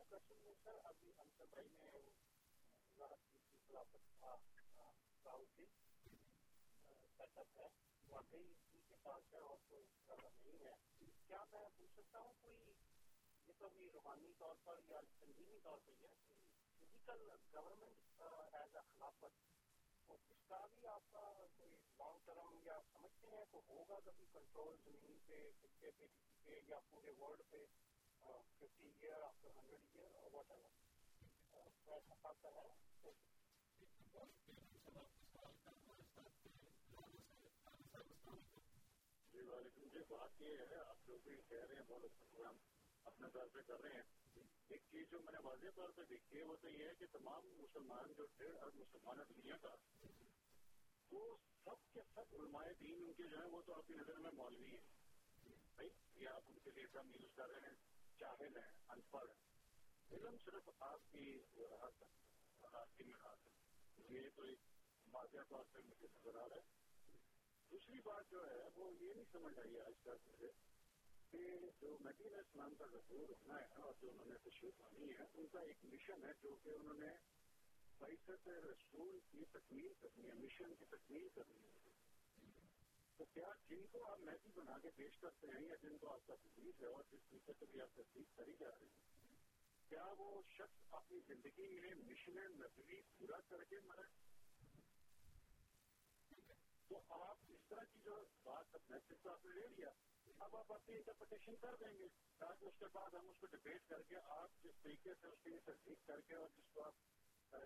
[13.95, 16.07] روحانی طور پر یا تنظیمی طور پر یہ
[16.79, 19.37] فزیکل گورنمنٹ ایز اے خلافت
[20.07, 21.23] تو اس کا بھی آپ کا
[21.55, 26.37] کوئی لانگ ٹرم یا سمجھتے ہیں تو ہوگا کبھی کنٹرول زمین پہ خطے پہ کسی
[26.43, 27.63] پہ یا پورے ورلڈ پہ
[28.25, 30.73] fifty year after hundred year اور واٹ ایور
[31.87, 32.63] ایسا پاتا ہے
[39.33, 42.57] جی۔ وعلیکم جی بات یہ ہے آپ جو بھی کہہ رہے ہیں بہت اچھا پروگرام
[43.05, 46.37] اپنے طور پہ کر رہے ہیں ایک چیز جو میں نے واضح طور پہ دیکھی
[46.37, 49.75] ہے وہ تو یہ ہے کہ تمام مسلمان جو ڈیڑھ ارب مسلمان ہے دنیا کا
[51.11, 51.25] وہ
[51.65, 54.31] سب کے سب علماء دین ان کے جو ہیں وہ تو آپ کی نظر میں
[54.33, 54.83] مولوی ہیں
[55.75, 59.31] بھائی یہ آپ ان کے لیے سب یوز کر رہے ہیں جاہل ہیں ان پڑھ
[60.11, 62.03] علم صرف آپ کی راحت
[62.75, 63.51] آپ کی مراحت ہے
[64.09, 64.59] یہ تو ایک
[65.11, 66.85] واضح طور پہ مجھے نظر آ رہا ہے۔
[67.71, 70.51] دوسری بات جو ہے، وہ یہ نہیں سمجھ آئی آج تک مجھے
[71.31, 75.23] کہ جو مدین اسلام کا رسول رکھنا ہے اور جو انہوں نے تشریف آنی ہے،
[75.33, 77.09] ان کا ایک مشن ہے جو کہ انہوں نے
[77.99, 81.84] فیصد رسول کی تکمیل کرنی ہے مشن کی تکمیل کرنی ہے۔
[83.19, 86.25] تو کیا جن کو آپ میسی بنا کے پیش کرتے ہیں یا جن کو آپ
[86.27, 89.13] کا تکلیف ہے اور جس طریقے سے بھی آپ تصدیق کری جا رہی ہے،
[89.91, 94.07] کیا وہ شخص اپنی زندگی میں مشن نظری پورا کر کے مرے
[96.89, 99.89] تو آپ اس طرح کی جو بات میسج تو آپ نے لے لیا،
[100.37, 103.87] اب آپ اپنی انٹرپریٹیشن کر دیں گے، تاکہ اس کے بعد ہم اس کو ڈبیٹ
[103.89, 106.95] کر کے، آپ جس طریقے سے اس کی تصدیق کر کے اور جس کو آپ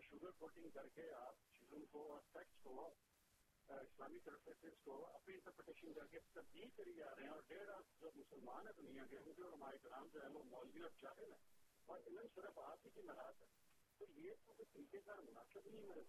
[0.09, 2.89] شوگر کوٹنگ کر کے آپ چیزوں کو اور فیکٹس کو
[3.69, 7.71] اسلامی پروفیسرس کو اپنی انٹرپریٹیشن کر کے تبدیل کری جا رہے ہیں اور ڈیڑھ
[8.01, 11.31] جو مسلمان ہے دنیا کے ان کے علماء کرام جو ہے وہ مولوی اور جاہل
[11.31, 11.41] ہیں
[11.87, 13.47] اور علم صرف آپ ہی کی ناراض ہے
[13.99, 16.03] تو یہ تو کوئی طریقے کا مناسب نہیں میرے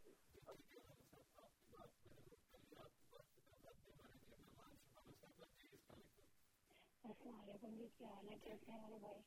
[7.05, 9.21] السلام علیکم جی کیا حال ہے کیسے ہیں میرے بھائی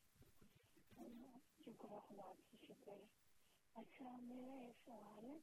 [1.59, 3.05] شکر خدا کی شکر ہے
[3.75, 5.37] اچھا میرا ایک سوال ہے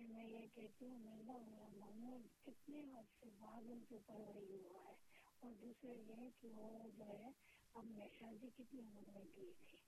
[0.00, 4.32] کہ میں یہ کہتی ہوں میرا میرا محمود کتنے وقت سے بعد ان کے اوپر
[4.34, 4.94] بڑی ہوا ہے۔
[5.38, 7.30] اور دوسرے یہ کہ وہ جو ہے،
[7.74, 9.78] اب میں شادی کتنی عمر میں کی تھی؟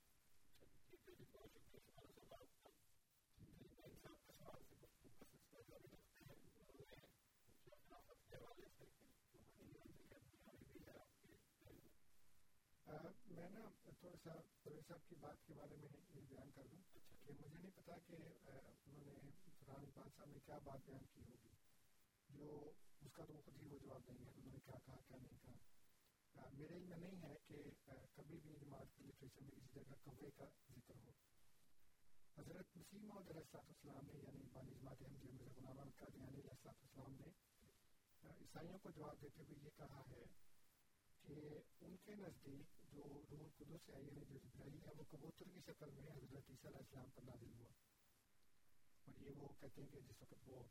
[13.27, 13.61] میں نا
[14.01, 14.31] تھوڑا سا
[14.63, 16.79] پرویز صاحب کی بات کے بارے میں یہ بیان کر دوں
[17.27, 21.21] کہ مجھے نہیں پتا کہ انہوں نے فرحان اقبال صاحب نے کیا بات بیان کی
[21.29, 21.49] ہوگی؟
[22.29, 25.17] جو اس کا تو خود ہی وہ جواب دیں گے انہوں نے کیا کہا، کیا
[25.17, 27.55] نہیں کہا۔ میرے علم میں نہیں ہے کہ
[28.15, 31.11] کبھی بھی جماعت کے لٹریچر میں کسی جگہ کوے کا ذکر ہو۔
[32.39, 36.69] حضرت مسیم محمد علیہ السلام نے یعنی بانی جماعت احمدیہ مرزا غلام احمد قادیانی علیہ
[36.69, 37.31] السلام نے
[38.41, 40.25] عیسائیوں کو جواب دیتے ہوئے یہ کہا ہے
[41.23, 45.61] کہ ان کے نزدیک جو روح القدس ہے یعنی جو جبرائیل ہے، وہ کبوتر کی
[45.67, 47.91] شکل میں حضرت عیسیٰ علیہ السلام پر نازل ہوا۔
[49.13, 50.63] اور یہ وہ کہتے ہیں کہ جس وقت وہ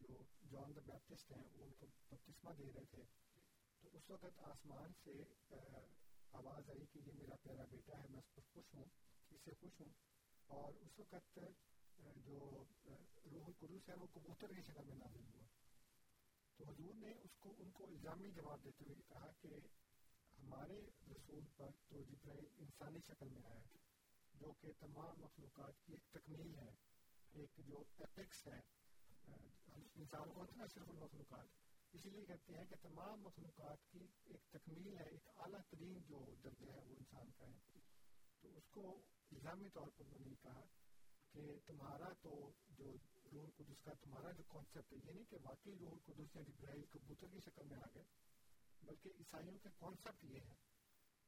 [0.00, 3.02] جو جان دا بیپٹسٹ ہیں وہ ان کو بپتسمہ دے رہے تھے
[3.82, 5.16] تو اس وقت آسمان سے
[6.32, 8.84] آواز آئی کہ یہ میرا پیارا بیٹا ہے میں اس پر خوش ہوں
[9.30, 9.92] اس سے خوش ہوں
[10.50, 11.38] اور اس وقت
[12.26, 12.38] جو
[13.26, 15.46] روح القدس ہے وہ کبوتر کی شکل میں نازل ہوا
[16.58, 19.58] تو حضور نے اس کو ان کو الزامی جواب دیتے ہوئے کہا کہ
[20.38, 20.80] ہمارے
[21.10, 23.79] رسول پر تو جبرائیل انسانی شکل میں آیا تھا
[24.40, 26.70] جو کہ تمام مخلوقات کی ایک تکمیل ہے،
[27.32, 28.60] ایک جو ایپکس ہے
[29.94, 34.96] انسان کو اتنا صرف المخلوقات اسی لیے کہتے ہیں کہ تمام مخلوقات کی ایک تکمیل
[34.98, 37.80] ہے، ایک اعلیٰ ترین جو درجہ ہے وہ انسان کا ہے۔
[38.42, 38.84] تو اس کو
[39.30, 40.64] الزامی طور پر انہوں نے کہا
[41.34, 42.30] کہ تمہارا تو
[42.68, 42.92] جو
[43.32, 46.84] روح القدس کا، تمہارا جو کانسیپٹ ہے یہ نہیں کہ واقعی روح القدس یا جبرائیل
[46.90, 48.04] کبوتر کی شکل میں آ گئے،
[48.82, 50.54] بلکہ عیسائیوں کے کانسیپٹ یہ ہے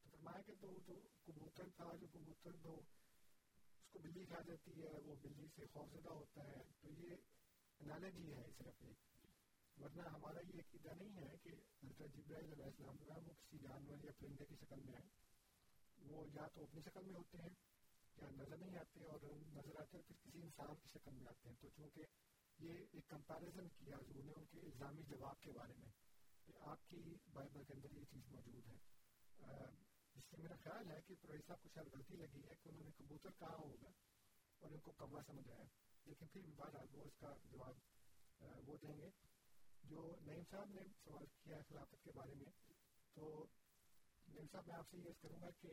[0.05, 2.81] تو فرمایا کہ تو جو کبوتر تھا، جو کبوتر جو
[3.93, 7.17] کو بلی کھا جاتی ہے، وہ بلی سے خوفزدہ ہوتا ہے، تو یہ
[7.81, 11.49] انالوجی ہے صرف ایک ورنہ ہمارا یہ عقیدہ نہیں ہے کہ
[11.83, 15.09] حضرت جبرائیل علیہ السلام جو ہے، وہ کسی جانور یا پرندے کی شکل میں آئے۔
[16.11, 17.55] وہ یا تو اپنی شکل میں ہوتے ہیں،
[18.17, 19.21] یا نظر نہیں آتے اور
[19.53, 22.03] نظر آتے ہیں پھر کسی انسان کی شکل میں آتے ہیں۔ تو چونکہ
[22.59, 25.91] یہ ایک کمپیریزن کیا حضور نے ان کے الزامی جواب کے بارے میں
[26.47, 28.77] کہ آپ کی بائبل کے اندر یہ چیز موجود ہے۔
[30.15, 32.85] جس سے میرا خیال ہے کہ پرویز صاحب کو شاید غلطی لگی ہے کہ انہوں
[32.85, 33.91] نے کبوتر کہا ہوگا
[34.63, 35.65] اور ان کو کما سمجھ آیا
[36.07, 39.09] لیکن پھر بھی بہرحال وہ اس کا جواب وہ دیں گے
[39.85, 42.51] جو نعیم صاحب نے سوال کیا ہے خلافت کے بارے میں
[43.17, 43.47] تو
[44.29, 45.73] نعیم صاحب میں آپ سے یہ کروں گا کہ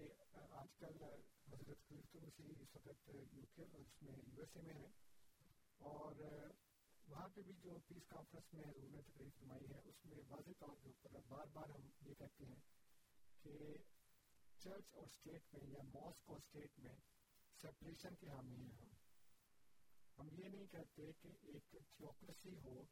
[0.53, 4.61] آج کل حضرت خلیفۃ المسیح اس وقت یو کے اور اس میں یو ایس اے
[4.61, 4.91] میں ہیں
[5.81, 6.15] اور
[7.07, 10.57] وہاں پہ بھی جو پیس کانفرنس میں حضور نے تقریر فرمائی ہے اس میں واضح
[10.59, 12.59] طور کے اوپر بار بار ہم یہ کہتے ہیں
[13.43, 13.77] کہ
[14.63, 16.95] چرچ اور اسٹیٹ میں یا ماسک اور اسٹیٹ میں
[17.61, 18.87] سپریشن کے حامی ہیں ہم۔
[20.19, 22.83] ہم یہ نہیں کہتے کہ ایک تھیوکریسی ہو،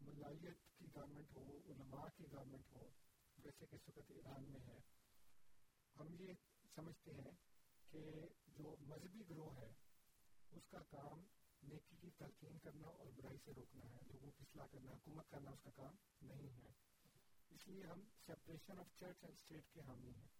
[0.00, 2.90] ملائیت کی گورنمنٹ ہو، علماء کی گورنمنٹ ہو،
[3.36, 4.80] جیسے کہ اس وقت ایران میں ہے۔
[5.96, 6.32] ہم یہ
[6.74, 7.30] سمجھتے ہیں
[7.90, 8.00] کہ
[8.46, 9.72] جو مذہبی گروہ ہے،
[10.50, 11.24] اس کا کام
[11.62, 15.50] نیکی کی تلقین کرنا اور برائی سے روکنا ہے۔ لوگوں کی اصلاح کرنا، حکومت کرنا،
[15.50, 16.72] اس کا کام نہیں ہے۔
[17.50, 20.37] اس لیے ہم separation of church and state کے حامی ہیں۔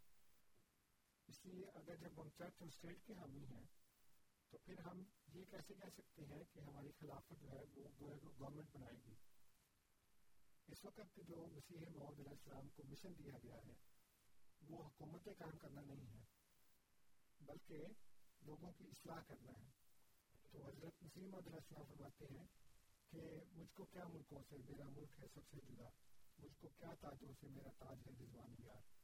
[1.29, 3.65] اس لیے اگر جب ہم چرچ اور اسٹیٹ کے حامی ہیں،
[4.51, 5.03] تو پھر ہم
[5.35, 7.65] یہ کیسے کہہ سکتے ہیں کہ ہماری خلافت جو ہے
[8.01, 9.15] وہ گورنمنٹ بنائے گی؟
[10.69, 13.75] اس وقت جو مسیح محمد علیہ السلام کو مشن دیا گیا ہے،
[14.63, 16.25] وہ حکومتیں کام کرنا نہیں ہے،
[17.41, 17.87] بلکہ
[18.43, 19.69] لوگوں کی اصلاح کرنا ہے۔
[20.53, 22.47] تو حضرت مسیح محمد علیہ السلام فرماتے ہیں
[23.13, 25.89] کہ مجھ کو کیا ملکوں سے میرا ملک ہے سب سے جدا،
[26.39, 28.98] مجھ کو کیا تاجوں سے میرا تاج ہے رضوان یار؟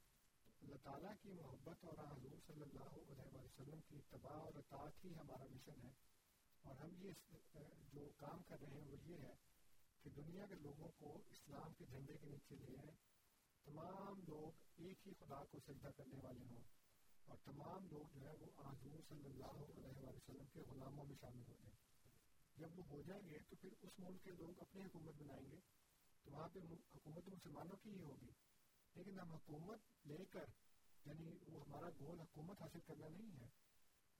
[0.64, 5.14] اللہ تعالیٰ کی محبت اور حضور صلی اللہ علیہ وسلم کی اتباع اور اطاعت ہی
[5.14, 5.90] ہمارا مشن ہے۔
[6.62, 7.10] اور ہم یہ
[7.92, 9.34] جو کام کر رہے ہیں وہ یہ ہے
[10.02, 12.96] کہ دنیا کے لوگوں کو اسلام کے جھنڈے کے نیچے لے آئیں
[13.64, 16.62] تمام لوگ ایک ہی خدا کو سجدہ کرنے والے ہوں۔
[17.24, 21.42] اور تمام لوگ جو ہے وہ حضور صلی اللہ علیہ وسلم کے غلاموں میں شامل
[21.48, 21.76] ہو جائیں۔
[22.56, 25.58] جب وہ ہو جائیں گے تو پھر اس ملک کے لوگ اپنی حکومت بنائیں گے۔
[26.24, 26.58] تو وہاں پہ
[26.94, 28.53] حکومت مسلمانوں کی ہی ہوگی۔
[28.94, 30.44] لیکن ہم حکومت لے کر
[31.04, 33.48] یعنی وہ ہمارا گول حکومت حاصل کرنا نہیں ہے،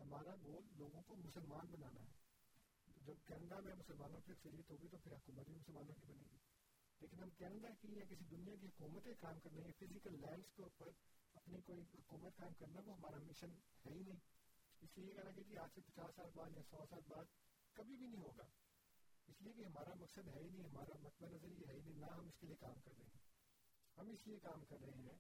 [0.01, 2.25] ہمارا گول لوگوں کو مسلمان بنانا ہے۔
[3.07, 6.39] جب کینیڈا میں مسلمانوں کی اکثریت ہوگی تو پھر حکومت بھی مسلمانوں کی بنے گی۔
[7.01, 10.63] لیکن ہم کینیڈا کی یا کسی دنیا کی حکومتیں کام کرنے ہیں فزیکل لینڈس کے
[10.63, 10.89] اوپر
[11.35, 13.51] اپنی کوئی حکومت قائم کرنا، وہ ہمارا مشن
[13.87, 14.19] ہے ہی نہیں۔
[14.81, 17.25] اس لیے کہنا کہ جی آج سے پچاس سال بعد یا سو سال بعد
[17.73, 18.45] کبھی بھی نہیں ہوگا۔
[19.29, 21.95] اس لیے کہ ہمارا مقصد ہے ہی نہیں، ہمارا مطلب نظر یہ ہے ہی نہیں،
[21.95, 23.24] نہ ہم اس کے لیے کام کر رہے ہیں۔
[23.99, 25.19] ہم اس لیے کام کر رہے ہیں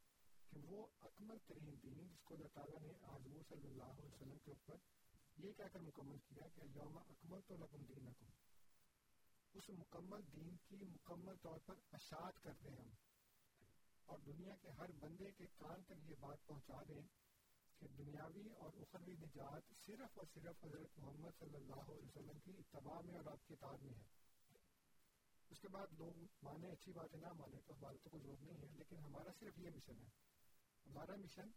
[0.51, 4.39] کہ وہ اکمل ترین دین جس کو اللہ تعالیٰ نے حضور صلی اللہ علیہ وسلم
[4.39, 4.77] کے اوپر
[5.37, 8.07] یہ کہہ کر مکمل کیا کہ یوم اکمل تو لکم دین
[9.55, 12.91] اس مکمل دین کی مکمل طور پر اشاعت کرتے ہیں ہم۔
[14.05, 17.03] اور دنیا کے ہر بندے کے کان تک یہ بات پہنچا دیں
[17.81, 22.53] کہ دنیاوی اور اخروی نجات صرف اور صرف حضرت محمد صلی اللہ علیہ وسلم کی
[22.59, 24.24] اتباع میں اور آپ کی اطاعت میں ہے۔
[25.55, 28.41] اس کے بعد لوگ مانے اچھی بات ہے، نہ مانے تو ہمارا تو کوئی ضرورت
[28.43, 30.09] نہیں ہے، لیکن ہمارا صرف یہ مشن ہے۔
[30.87, 31.49] ہمارا مشن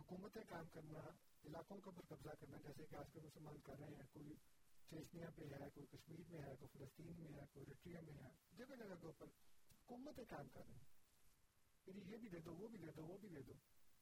[0.00, 0.98] حکومتیں کام کرنا،
[1.44, 4.34] علاقوں کے اوپر قبضہ کرنا، جیسے کہ آج کل مسلمان کر رہے ہیں، کوئی
[4.90, 8.28] چیچنیا پہ ہے، کوئی کشمیر میں ہے، کوئی فلسطین میں ہے، کوئی ریٹریا میں ہے،
[8.52, 9.26] جگہ جگہ کے اوپر
[9.70, 10.84] حکومتیں کام کر رہے ہیں۔
[11.84, 13.52] پھر یہ بھی دے دو، وہ بھی دے دو، وہ بھی دے دو۔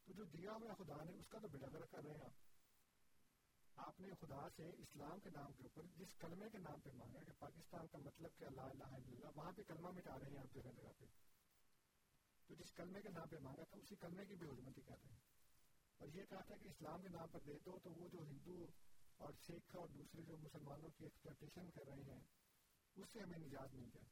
[0.05, 2.52] تو جو دیا ہوا خدا نے، اس کا تو بیڑا کر رہے ہیں آپ۔
[3.77, 7.21] آپ نے خدا سے اسلام کے نام کے اوپر جس کلمے کے نام پہ مانگا
[7.23, 10.39] کہ پاکستان کا مطلب کیا لا الہ الا اللہ، وہاں پہ کلمہ مٹا رہے ہیں
[10.39, 11.05] آپ جگہ جگہ پہ۔
[12.47, 15.11] تو جس کلمے کے نام پہ مانگا تھا، اسی کلمے کی بے حرمتی کر رہے
[15.11, 15.21] ہیں۔
[15.99, 18.67] اور یہ کہا تھا کہ اسلام کے نام پر دے دو تو وہ جو ہندو
[19.17, 22.21] اور سکھ اور دوسرے جو مسلمانوں کی ایکسپلٹیشن کر رہے ہیں،
[22.97, 24.07] اس سے ہمیں نجات مل جائے۔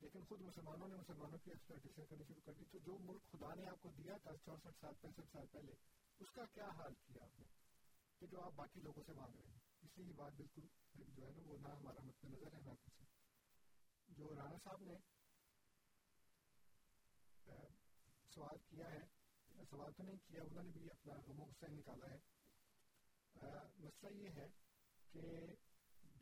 [0.00, 3.54] لیکن خود مسلمانوں نے مسلمانوں کی ایکسپلٹیشن کرنی شروع کر دی تو جو ملک خدا
[3.54, 5.72] نے آپ کو دیا تھا چونسٹھ سال، پینسٹھ سال پہلے،
[6.18, 7.63] اس کا کیا حال کیا آپ نے؟
[8.24, 10.66] کہ جو آپ باقی لوگوں سے مانگ رہے ہیں اس لیے یہ بات بالکل
[11.16, 13.02] جو ہے نا وہ نہ ہمارا مد نظر ہے، نہ کچھ
[14.08, 14.94] جو رانا صاحب نے
[18.34, 19.02] سوال کیا ہے،
[19.70, 22.18] سوال تو نہیں کیا، انہوں نے بھی اپنا غم و غصہ نکالا ہے۔
[23.78, 24.46] مسئلہ یہ ہے
[25.12, 25.26] کہ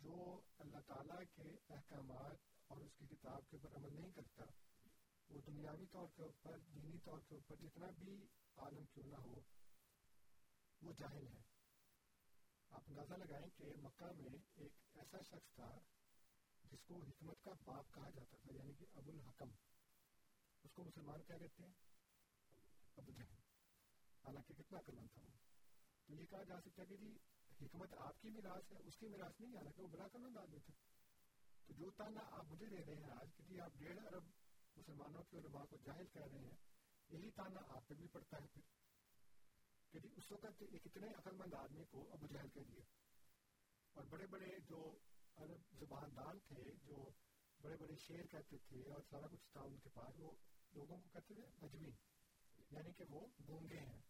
[0.03, 0.17] جو
[0.59, 4.51] اللہ تعالیٰ کے احکامات اور اس کی کتاب کے اوپر عمل نہیں کرتا،
[5.31, 8.21] وہ دنیاوی طور کے اوپر، دینی طور کے اوپر جتنا بھی
[8.57, 9.41] عالم کیوں نہ ہو،
[10.83, 11.51] وہ جاہل ہے۔
[12.73, 15.79] آپ اندازہ لگائیں کہ مکہ میں ایک ایسا شخص تھا
[16.65, 19.49] جس کو حکمت کا باپ کہا جاتا تھا یعنی کہ ابو الحکم۔
[20.63, 21.73] اس کو مسلمان کیا کہتے ہیں؟
[22.97, 23.35] ابو جہل۔
[24.25, 25.37] حالانکہ کتنا کلم تھا وہ۔
[26.07, 27.19] تو یہ کہا جا سکتا ہے کہ جی
[27.61, 30.73] حکمت آپ کی میراث ہے، اس کی میراث نہیں، حالانکہ وہ بڑا کلم آدمی تھا۔
[31.67, 34.25] تو جو تانا آپ مجھے دے رہے ہیں آج کہ جی آپ ڈیڑھ ارب
[34.77, 36.57] مسلمانوں کے علماء کو جاہل کہہ رہے ہیں،
[37.09, 38.82] یہی تانا آپ پہ بھی پڑتا ہے پھر۔
[39.93, 42.85] کہ اس وقت ایک اتنے عقل مند آدمی کو ابو جہل کہہ دیا
[43.93, 44.99] اور بڑے بڑے جو
[45.37, 47.11] عرب زبان دان تھے، جو
[47.61, 50.31] بڑے بڑے شعر کہتے تھے اور سارا کچھ تھا ان کے پاس، وہ
[50.73, 51.91] لوگوں کو کہتے تھے اجمی
[52.71, 54.01] یعنی کہ وہ گونگے ہیں۔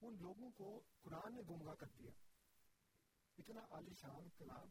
[0.00, 2.10] ان لوگوں کو قرآن نے گونگا کر دیا۔
[3.38, 4.68] اتنا عالی شان کلام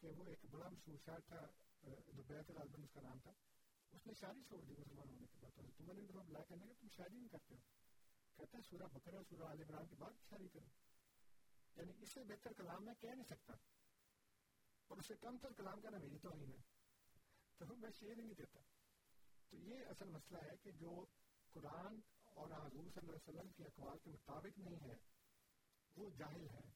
[0.00, 1.46] کہ وہ ایک بڑا مشہور شاعر تھا
[2.16, 3.32] دوبیت الالبن اس کا نام تھا،
[3.92, 6.72] اس نے شاعری چھوڑ دی مسلمان ہونے کے بعد تم نے تمہیں بلا کرنے کا
[6.80, 7.85] تم شاعری نہیں کرتے ہو۔
[8.36, 10.66] کہتا ہے سورہ بکرا سورہ عال عمران کے بعد شاعری کرو۔
[11.76, 13.52] یعنی اس سے بہتر کلام میں کہہ نہیں سکتا۔
[14.86, 16.62] اور اس سے کم تر کلام کا نہ میری تو نہیں ہے۔
[17.56, 18.60] تو میں شعر نہیں دیتا۔
[19.48, 21.04] تو یہ اصل مسئلہ ہے کہ جو
[21.52, 24.94] قرآن اور حضور صلی اللہ علیہ وسلم کے اقوال کے مطابق نہیں ہے،
[25.96, 26.70] وہ جاہل ہے۔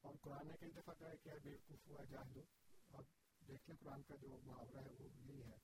[0.00, 2.42] اور قرآن نے کئی دفعہ کہا کہ بے وقوف ہوا، جاہل ہو۔
[2.90, 3.04] اب
[3.48, 5.56] دیکھ لیں قرآن کا جو محاورہ ہے، وہ یہی ہے۔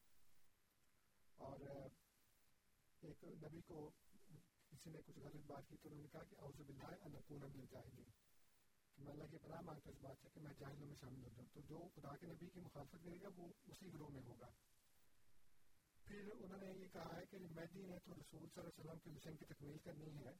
[1.34, 1.60] اور
[3.00, 3.90] ایک نبی کو
[4.74, 7.40] کسی نے کچھ غلط بات کی تو انہوں نے کہا کہ اعوذ باللہ ان اکون
[7.40, 8.10] من الجاہلین۔
[8.94, 11.28] کہ میں اللہ کی پناہ مانگتا اس بات سے کہ میں جاہلوں میں شامل ہو
[11.28, 14.50] جاؤں۔ تو جو خدا کے نبی کی مخالفت کرے گا وہ اسی گروہ میں ہوگا۔
[16.04, 18.98] پھر انہوں نے یہ کہا ہے کہ مہدی نے تو رسول صلی اللہ علیہ وسلم
[18.98, 20.32] کے مشن کی تکمیل کرنی ہے۔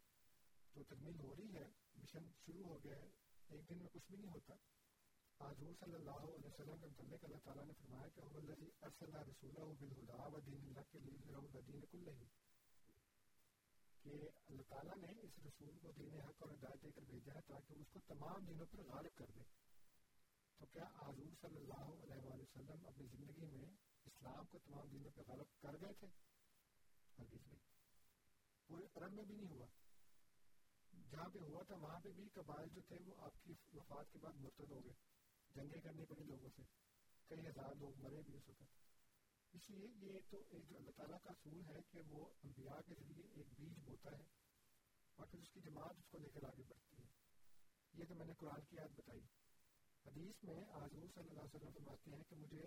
[0.73, 3.09] تو تکمیل ہو رہی ہے، مشن شروع ہو گیا ہے۔
[3.49, 4.55] ایک دن میں کچھ بھی نہیں ہوتا۔
[5.41, 9.15] حضور صلی اللہ علیہ وسلم کے متعلق اللہ تعالیٰ نے فرمایا کہ هو الذي ارسل
[9.15, 12.27] رسوله بالهدى ودين الحق ليظهره الدين كله
[14.05, 14.11] کہ
[14.47, 17.73] اللہ تعالیٰ نے اس رسول کو دین حق اور ہدایت دے کر بھیجا ہے تاکہ
[17.73, 19.41] اس کو تمام دینوں پر غالب کر دے۔
[20.59, 23.65] تو کیا حضور صلی اللہ علیہ وآلہ وسلم اپنی زندگی میں
[24.05, 26.07] اسلام کو تمام دینوں پہ غالب کر گئے تھے؟
[27.19, 27.61] ہرگز نہیں
[28.67, 29.67] پورے عرب میں بھی نہیں ہوا۔
[31.11, 34.19] جہاں پہ ہوا تھا، وہاں پہ بھی قبائل جو تھے، وہ آپ کی وفات کے
[34.19, 34.93] بعد مرتد ہو گئے۔
[35.55, 36.63] جنگیں کرنی پڑی لوگوں سے۔
[37.29, 38.84] کئی ہزار لوگ مرے بھی اس وقت۔
[39.55, 43.25] اس لیے یہ تو ایک اللہ تعالیٰ کا اصول ہے کہ وہ انبیاء کے ذریعے
[43.35, 44.23] ایک بیج بوتا ہے
[45.17, 47.09] اور پھر اس کی جماعت اس کو لے کر آگے بڑھتی ہے۔
[47.93, 49.21] یہ تو میں نے قرآن کی یاد بتائی۔
[50.07, 52.63] حدیث میں حضور صلی اللہ علیہ وسلم فرماتے ہیں کہ مجھے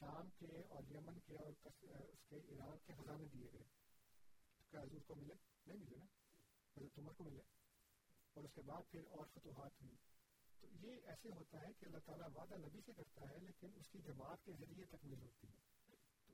[0.00, 1.52] شام کے اور یمن کے اور
[2.12, 3.64] اس کے ایران کے خزانے دیے گئے۔
[4.70, 5.34] کیا حضور کو ملے؟
[5.66, 6.04] نہیں ملے نا۔
[6.76, 7.40] حضرت عمر کو ملے۔
[8.34, 9.96] اور اس کے بعد پھر اور فتوحات ہوئی
[10.60, 13.88] تو یہ ایسے ہوتا ہے کہ اللہ تعالیٰ وعدہ نبی سے کرتا ہے لیکن اس
[13.88, 15.77] کی جماعت کے ذریعے تکمیل ہوتی ہے۔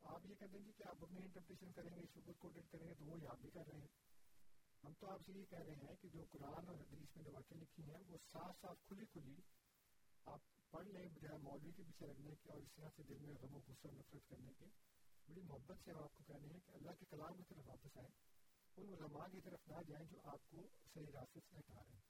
[0.04, 2.94] آپ یہ کہہ دیں گے کہ آپ اپنی انٹرپریشن کریں گے شوگر کوڈڈ کریں گے،
[2.94, 3.86] تو وہ آپ بھی کر رہے ہیں۔
[4.84, 7.30] ہم تو آپ سے یہ کہہ رہے ہیں کہ جو قرآن اور حدیث میں جو
[7.32, 9.34] واقع لکھی ہیں، وہ صاف صاف کھلی کھلی
[10.24, 10.40] آپ
[10.70, 13.54] پڑھ لیں، بجائے مولوی کے پیچھے لگنے کے اور اس طرح سے دل میں غم
[13.54, 14.66] و غصہ نفرت کرنے کے۔
[15.28, 17.68] بڑی محبت سے ہم آپ کو کہہ رہے ہیں کہ اللہ کے کلام کی طرف
[17.68, 18.10] واپس آئیں،
[18.76, 22.02] ان علماء کی طرف نہ جائیں جو آپ کو صحیح راستے سے ہٹا رہے ہیں۔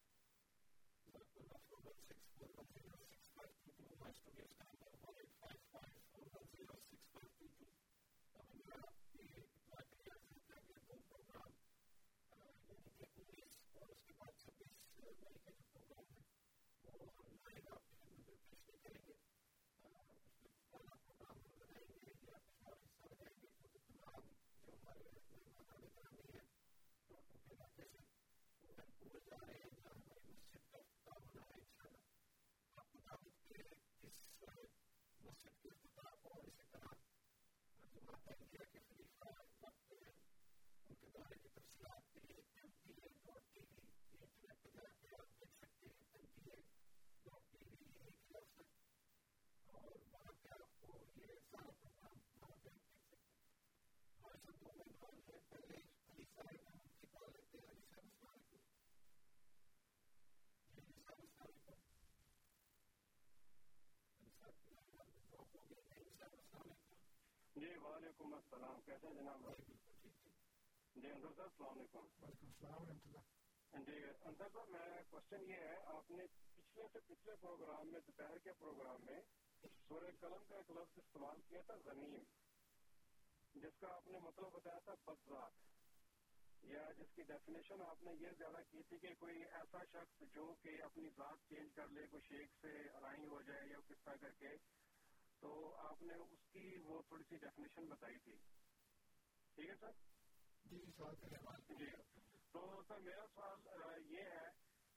[67.65, 69.47] جی وعلیکم السلام۔ کیسے جناب؟
[70.95, 72.07] جی انصر صاحب السلام علیکم۔
[73.83, 76.25] جی انصر صاحب میں کوشچن یہ ہے آپ نے
[76.57, 79.21] پچھلے سے پچھلے پروگرام میں دوپہر کے پروگرام میں
[79.89, 82.25] سورہ قلم کا ایک لفظ استعمال کیا تھا زمین۔
[83.55, 85.53] جس کا آپ نے مطلب بتایا تھا بدذات۔
[86.65, 90.55] یا جس کی ڈیفینیشن آپ نے یہ زیادہ کی تھی کہ کوئی ایسا شخص جو
[90.63, 94.15] کہ اپنی ذات چینج کر لے کوئی شیخ سے ارائی ہو جائے یا کس طرح
[94.21, 94.49] کر کے
[95.45, 98.33] تو آپ نے اس کی وہ تھوڑی سی ڈیفینیشن بتائی تھی۔
[99.55, 99.91] ٹھیک ہے سر؟
[100.65, 101.91] جی کریں جی۔
[102.53, 104.49] تو سر میرا سوال یہ ہے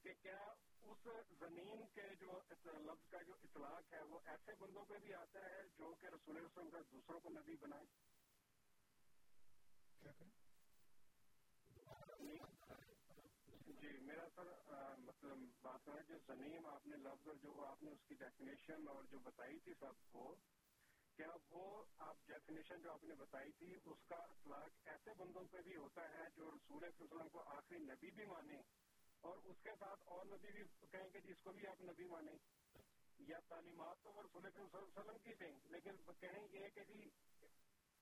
[0.03, 0.37] کہ کیا
[0.81, 1.07] اس
[1.39, 2.39] زمین کے جو
[2.79, 6.43] لفظ کا جو اطلاق ہے وہ ایسے بندوں پہ بھی آتا ہے جو کہ رسول
[6.43, 7.85] وسلم کا دوسروں کو نبی بنائے
[10.01, 10.35] کیا کریں
[14.37, 17.91] جی میرا سر مطلب بات ہے جو زمین آپ نے لفظ اور جو آپ نے
[17.91, 20.35] اس کی ڈیفینیشن اور جو بتائی تھی سب کو
[21.15, 25.61] کیا وہ آپ ڈیفینیشن جو آپ نے بتائی تھی اس کا اطلاق ایسے بندوں پہ
[25.61, 28.61] بھی ہوتا ہے جو رسول وسلم کو آخری نبی بھی مانے
[29.21, 32.35] اور اس کے ساتھ اور نبی بھی کہیں کہ جس کو بھی آپ نبی مانیں
[33.19, 37.09] یا تعلیمات تو وہ رسول وسلم کی دیں لیکن کہیں یہ کہ جی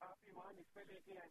[0.00, 1.30] آپ ایمان اس پہ لے کے آئیں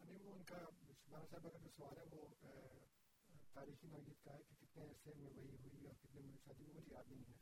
[0.00, 0.56] نہیں وہ ان کا
[1.08, 2.28] مولانا صاحب کا جو سوال ہے، وہ
[3.52, 6.80] تاریخی نوعیت کا ہے کہ کتنے عرصے میں وہی ہوئی اور کتنے میں شادی وہ
[6.86, 7.36] یاد نہیں ہے۔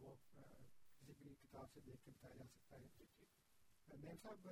[0.00, 0.14] وہ
[1.06, 4.48] کسی بھی کتاب سے دیکھ کے بتایا جا سکتا ہے۔ نیم صاحب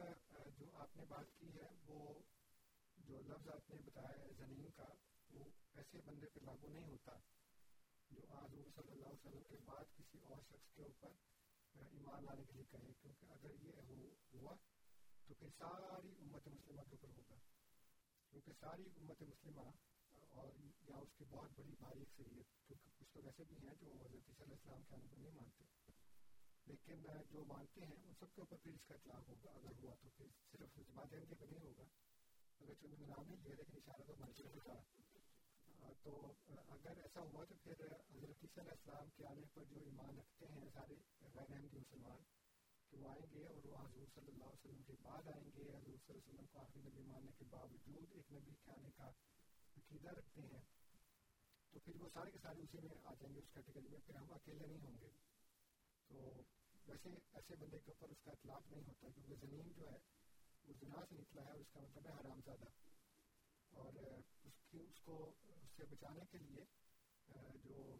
[0.59, 2.23] جو آپ نے بات کی ہے، وہ
[2.97, 4.89] جو لفظ آپ نے بتایا ہے زمین کا،
[5.31, 5.45] وہ
[5.75, 7.13] ایسے بندے پہ لاگو نہیں ہوتا
[8.11, 11.11] جو حضور صلی اللہ علیہ وسلم کے بعد کسی اور شخص کے اوپر
[11.93, 13.73] ایمان لانے کے لیے کہے، کیونکہ اگر یہ
[14.33, 14.55] ہوا
[15.27, 17.37] تو پھر ساری امت مسلمہ کے اوپر ہوگا۔
[18.33, 19.71] کیونکہ ساری امت مسلمہ
[20.31, 20.51] اور
[20.89, 24.27] یا اس کی بہت بڑی بھاری اکثریت کیونکہ کچھ لوگ ایسے بھی ہیں جو حضرت
[24.27, 25.65] صلی اللہ علیہ السلام کے آنے کو نہیں مانتے۔
[26.67, 29.95] لیکن جو مانتے ہیں ان سب کے اوپر پھر اس کا اطلاق ہوگا، اگر ہوا
[30.03, 31.85] تو پھر صرف جماعت احمدیہ پہ نہیں ہوگا
[32.61, 34.83] اگر چونکہ نام نہیں لیا لیکن اشارہ تو ہماری طرف ہوگا
[36.03, 36.33] تو
[36.69, 40.19] اگر ایسا ہوا تو پھر حضرت صلی اللہ علیہ السلام کے آنے پر جو ایمان
[40.19, 40.95] رکھتے ہیں سارے
[41.35, 42.23] غیر احمدی مسلمان
[42.91, 45.63] کہ وہ آئیں گے اور وہ حضور صلی اللہ علیہ وسلم کے بعد آئیں گے۔
[45.63, 48.91] حضور صلی اللہ علیہ وسلم کو آخری نبی ماننے کے باوجود ایک نبی کے آنے
[48.97, 49.09] کا
[49.77, 50.63] عقیدہ رکھتے ہیں۔
[51.71, 54.15] تو پھر وہ سارے کے سارے اسی میں آ جائیں گے اس کیٹیگری میں۔ پھر
[54.15, 55.09] ہم اکیلے نہیں ہوں گے۔
[56.09, 56.43] تو
[56.87, 59.99] ویسے ایسے بندے کے اوپر اس کا اطلاق نہیں ہوتا کیونکہ زمین جو ہے
[60.65, 62.65] وہ زنا سے نکلا ہے اور اس کا مطلب ہے حرام زادہ۔
[63.71, 63.93] اور
[64.45, 66.65] اس کی اس کو اس سے بچانے کے لیے،
[67.65, 67.97] جو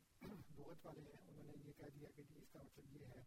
[0.59, 3.23] لغت والے ہیں، انہوں نے یہ کہہ دیا کہ جی اس کا مطلب یہ ہے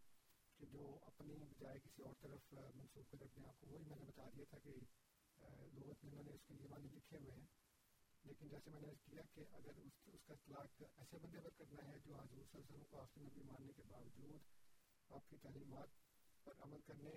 [0.61, 4.05] کہ جو اپنی بجائے کسی اور طرف منسوخ کر اپنے آپ کو، وہی میں نے
[4.05, 4.69] بتا دیا تھا کہ
[5.73, 7.45] لغت میں انہوں نے اس کے لیے معنی لکھے ہوئے ہیں۔
[8.23, 11.87] لیکن جیسے میں نے کیا کہ اگر اس اس کا اطلاق ایسے بندے پر کرنا
[11.87, 14.41] ہے جو حضور صلی اللہ علیہ وسلم کو آخری نبی ماننے کے باوجود
[15.09, 15.89] آپ کی تعلیمات
[16.43, 17.11] پر عمل کرنے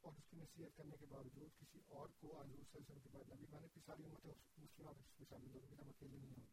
[0.00, 3.00] اور اس کی نصیحت کرنے کے باوجود کسی اور کو حضور صلی اللہ علیہ وسلم
[3.00, 4.26] کے بعد نبی مانے کی ساری امت
[4.58, 6.52] مسلمہ میں شامل ہوگی ہم اکیلے نہیں ہوتے۔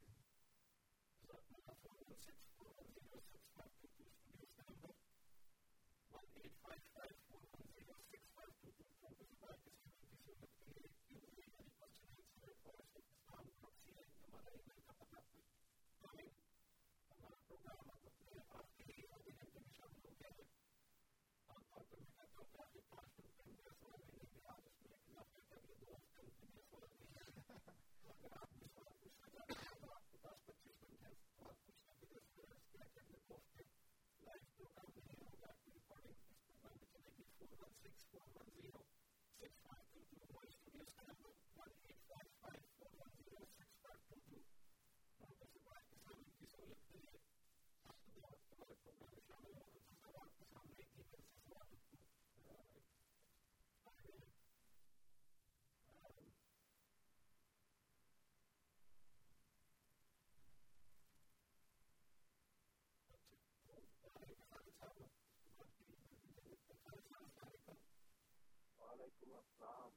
[69.00, 69.92] وعلیکم السلام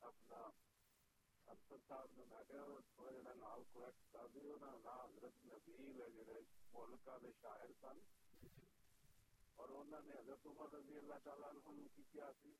[0.00, 0.38] اپنا
[1.46, 6.00] انصر صاحب نے میں کہا تھوڑا جڑا نال کریکٹ کر دیو نا نا حضرت نبیل
[6.00, 6.40] ہے جڑے
[6.72, 8.00] ملکہ دے شاعر سن
[9.58, 12.52] اور انہوں نے حضرت عمر رضی اللہ تعالیٰ عنہ نے کی کیا سی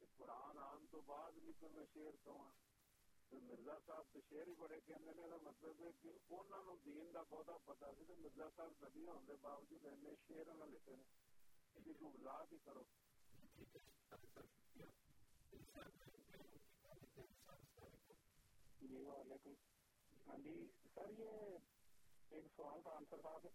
[0.00, 2.50] کہ قرآن آن تو بعد بھی تو میں شعر کہاں
[3.32, 6.76] تو مرزا صاحب تو شعر ہی بڑے کہنے نے کا مطلب ہے کہ انہوں نے
[6.84, 10.74] دین کا بہت پتا سی تو مرزا صاحب نبی ہونے کے باوجود ایسے شعر انہوں
[10.74, 12.82] لکھے نے کہ تو وضاحت ہی کرو
[18.80, 19.54] جی وعلیکم
[20.26, 20.54] ہاں جی
[20.94, 21.56] سر، یہ
[22.30, 23.46] ایک سوال کا آنسر صاحب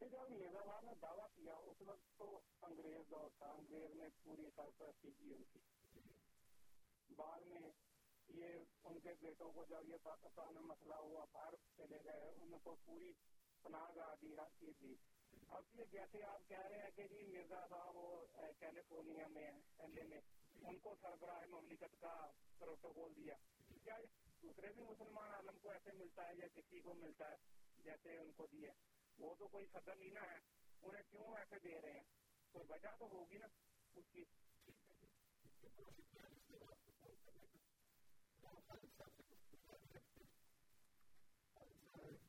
[0.00, 2.28] کہ جب مرزا صاحب نے دعویٰ کیا اس وقت تو
[2.62, 5.60] انگریز دور تھا انگریز نے پوری سرپرستی کی ان کی
[7.16, 7.70] بعد میں
[8.28, 12.58] یہ ان کے بیٹوں کو جب یہ پاکستان میں مسئلہ ہوا باہر چلے گئے ان
[12.62, 13.12] کو پوری
[13.64, 14.34] پناہ گاہ دی
[14.78, 14.94] کی
[15.52, 18.26] اب یہ جیسے آپ کہہ رہے ہیں کہ جی مرزا صاحب وہ
[18.58, 20.20] کیلیفورنیا میں ایل اے میں،
[20.62, 23.34] ان کو سربراہ مملکت کا پروٹوکول دیا۔
[23.84, 23.98] کیا
[24.42, 27.36] دوسرے بھی مسلمان عالم کو ایسے ملتا ہے یا کسی کو ملتا ہے
[27.84, 28.72] جیسے ان کو دیا
[29.18, 30.38] وہ تو کوئی صدر لینا ہے۔
[30.82, 32.04] انہیں کیوں ایسے دے رہے ہیں؟
[32.52, 33.46] کوئی وجہ تو ہوگی نا
[33.94, 34.24] اس کی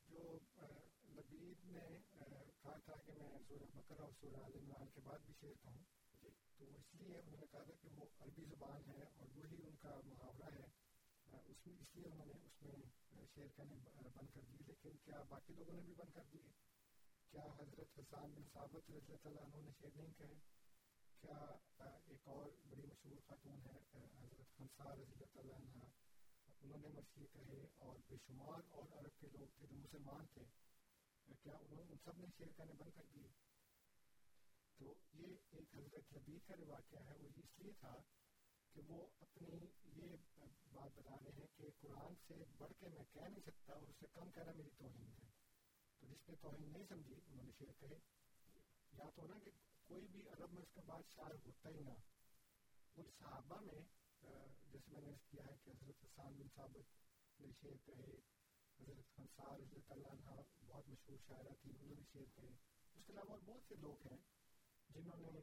[0.08, 0.38] جو
[1.08, 1.98] لبید نے
[2.62, 5.82] کہا تھا کہ میں سورہ بکر اور سورہ عال عمران کے بعد بھی شعر کہوں
[6.20, 6.28] تو
[6.58, 10.00] اس لیے انہوں نے کہا تھا کہ وہ عربی زبان ہے اور وہی ان کا
[10.04, 10.66] محاورہ ہے۔
[11.46, 15.22] اس میں اس لیے انہوں نے اس میں شعر کہنے بند کر دی۔ لیکن کیا
[15.28, 16.48] باقی لوگوں نے بھی بند کر دیے؟
[17.30, 20.34] کیا حضرت حسان بن ثابت رضی اللہ تعالیٰ عنہ نے شعر نہیں کہے؟
[21.20, 21.38] کیا
[22.06, 25.82] ایک اور بڑی مشہور خاتون ہے حضرت خنسار رضی اللہ تعالیٰ عنہ،
[26.60, 30.42] انہوں نے مسیح کہے اور بے شمار اور عرب کے لوگ تھے جو مسلمان تھے۔
[31.42, 33.28] کیا انہوں ان سب نے شعر کہنے بند کر دیے
[34.78, 37.98] تو یہ ایک حضرت لبید کا جو واقعہ ہے، وہ اس لیے تھا
[38.72, 39.58] کہ وہ اپنی
[39.96, 40.16] یہ
[40.72, 43.96] بات بتا رہے ہیں کہ قرآن سے بڑھ کے میں کہہ نہیں سکتا اور اس
[44.00, 45.28] سے کم کہنا میری توہین ہے۔
[46.00, 47.98] تو جس نے توہین نہیں سمجھی، انہوں نے شعر کہے،
[48.92, 49.50] یا تو نا کہ
[49.84, 51.94] کوئی بھی عرب میں اس کے بعد شاعر ہوتا ہی نہ۔
[52.96, 53.80] ان صحابہ میں
[54.72, 58.33] جیسے میں نے کیا ہے کہ حضرت حسان بن ثابت نے شعر کہے
[58.84, 62.48] حضرت خنسار رضی اللہ عنہ بہت مشہور شاعرہ تھی، انہوں نے شعر کہے
[62.94, 64.18] اس کے علاوہ اور بہت سے لوگ ہیں
[64.88, 65.40] جنہوں نے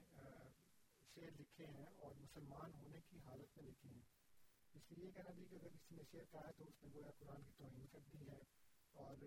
[1.16, 4.02] شعر لکھے ہیں اور مسلمان ہونے کی حالت میں لکھے ہیں۔
[4.74, 6.90] اس لیے یہ کہنا بھی کہ اگر کسی نے شعر کہا ہے تو اس نے
[6.94, 8.40] گویا قرآن کی توہین کر دی ہے
[8.92, 9.18] اور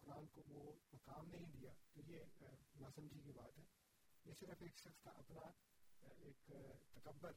[0.00, 2.24] قرآن کو وہ مقام نہیں دیا۔ تو یہ
[2.76, 3.64] ناسمجھی کی بات ہے۔
[4.24, 5.50] یہ صرف ایک شخص کا اپنا
[6.00, 6.52] ایک
[6.94, 7.32] تکبر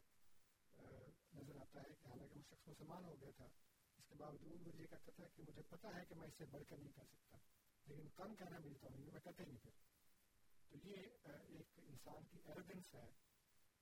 [1.34, 3.48] نظر آتا ہے۔ کہ حالانکہ وہ شخص مسلمان ہو گیا تھا۔
[4.14, 6.64] کے باوجود وہ یہ کہتا تھا کہ مجھے پتا ہے کہ میں اس سے بڑھ
[6.70, 7.38] کر نہیں کر سکتا۔
[7.86, 9.72] لیکن کم کہنا میری توہین میں کہتا ہی نہیں پھر۔
[10.70, 13.12] تو یہ ایک انسان کی ایروگنس ہے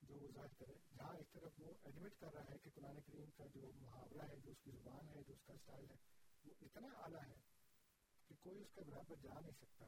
[0.01, 3.29] جو وہ ظاہر کرے۔ جہاں ایک طرف وہ ایڈمٹ کر رہا ہے کہ قرآن کریم
[3.37, 5.95] کا جو محاورہ ہے، جو اس کی زبان ہے، جو اس کا اسٹائل ہے،
[6.45, 7.35] وہ اتنا اعلیٰ ہے
[8.27, 9.85] کہ کوئی اس کے برابر جا نہیں سکتا۔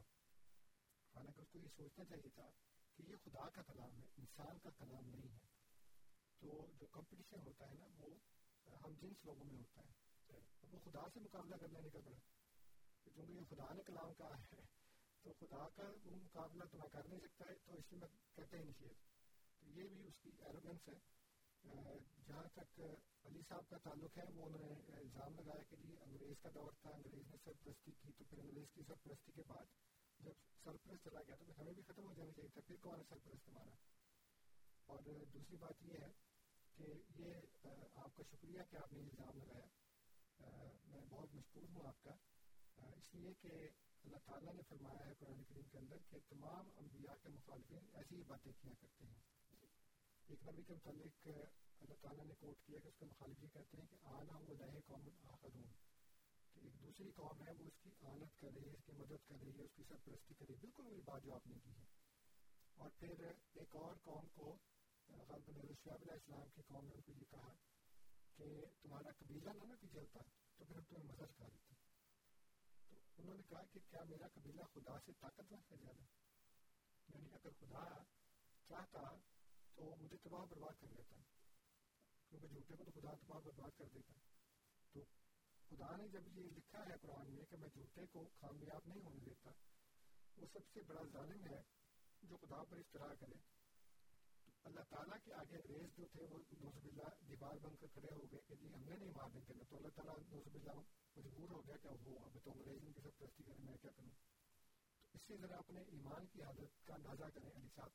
[1.14, 2.50] حالانکہ اس کو یہ سوچنا چاہیے تھا
[2.96, 5.38] کہ یہ خدا کا کلام ہے، انسان کا کلام نہیں ہے۔
[6.38, 8.08] تو جو کمپٹیشن ہوتا ہے نا، وہ
[8.84, 10.03] ہم جنس لوگوں میں ہوتا ہے۔
[10.36, 12.16] اب وہ خدا سے مقابلہ کر لینے کا پڑا
[13.04, 14.60] چونکہ یہ خدا نے کلام کہا ہے،
[15.22, 18.08] تو خدا کا وہ مقابلہ تو میں کر نہیں سکتا ہے، تو اس لیے میں
[18.36, 18.92] کہتے ہی نہیں شیئر
[19.58, 20.98] تو یہ بھی اس کی ایروگنس ہے۔
[22.26, 22.80] جہاں تک
[23.24, 26.72] علی صاحب کا تعلق ہے، وہ انہوں نے الزام لگایا کہ جی انگریز کا دور
[26.82, 29.64] تھا، انگریز نے سرپرستی کی، تو پھر انگریز کی سرپرستی کے بعد
[30.18, 30.32] جب
[30.64, 33.48] سرپرست چلا گیا، تو ہمیں بھی ختم ہو جانا چاہیے تھا۔ پھر کون ہے سرپرست
[33.48, 33.74] ہمارا؟
[34.86, 34.98] اور
[35.32, 36.12] دوسری بات یہ ہے
[36.76, 36.86] کہ
[37.22, 37.34] یہ
[37.94, 39.83] آپ کا شکریہ کہ آپ نے الزام لگایا۔
[40.84, 42.10] میں بہت مشکور ہوں آپ کا۔
[42.76, 43.48] اس لیے کہ
[44.04, 48.16] اللہ تعالیٰ نے فرمایا ہے قرآن کریم کے اندر کہ تمام انبیاء کے مخالفین ایسی
[48.16, 49.18] ہی باتیں کیا کرتے ہیں۔
[50.26, 51.28] ایک نبی کے متعلق
[51.80, 54.54] اللہ تعالیٰ نے کوٹ کیا کہ اس کے مخالف یہ کہتے ہیں کہ آنا وہ
[54.54, 55.64] لہے قوم آخرون۔
[56.54, 59.28] کہ ایک دوسری قوم ہے، وہ اس کی آنت کر رہی ہے، اس کی مدد
[59.28, 61.54] کر رہی ہے، اس کی سرپرستی کر رہی ہے۔ بالکل وہی بات جو آپ نے
[61.64, 61.84] کی ہے۔
[62.74, 63.10] اور پھر
[63.54, 64.56] ایک اور قوم کو
[65.08, 67.52] غلط علیہ السلام کی قوم نے ان کو یہ کہا
[68.36, 70.20] کہ تمہارا قبیلہ نہ نا کہ چلتا
[70.56, 71.74] تو پھر ہم تمہیں مدد کر دیتے
[72.88, 76.02] تو انہوں نے کہا کہ کیا میرا قبیلہ خدا سے طاقتور ہے زیادہ؟
[77.14, 78.02] یعنی اگر خدا
[78.68, 79.16] چاہتا
[79.74, 81.16] تو مجھے تباہ برباد کر دیتا
[82.28, 84.12] کیونکہ جھوٹے کو تو خدا تباہ برباد کر دیتا۔
[84.92, 85.04] تو
[85.68, 89.20] خدا نے جب یہ لکھا ہے قرآن میں کہ میں جھوٹے کو کامیاب نہیں ہونے
[89.24, 89.50] دیتا،
[90.36, 91.62] وہ سب سے بڑا ظالم ہے
[92.22, 93.53] جو خدا پر اشتراع کرے۔
[94.64, 98.24] اللہ تعالیٰ کے آگے انگریز جو تھے وہ نوز باللہ دیوار بن کر کھڑے ہو
[98.32, 100.78] گئے کہ جی ہم نے نہیں مارنے کے تو اللہ تعالیٰ نوز باللہ
[101.16, 103.90] مجبور ہو گیا کہ وہ اب تو انگریز ان کی سب پرستی کریں، میں کیا
[103.96, 104.08] کروں؟
[105.00, 107.90] تو اس سے ذرا اپنے ایمان کی حالت کا اندازہ کریں علی صاحب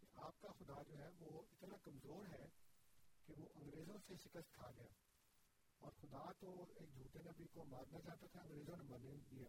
[0.00, 2.46] کہ آپ کا خدا جو ہے وہ اتنا کمزور ہے
[3.26, 4.88] کہ وہ انگریزوں سے شکست کھا گیا۔
[5.80, 9.48] اور خدا تو ایک جھوٹے نبی کو مارنا چاہتا تھا، انگریزوں نے مرنے دیا۔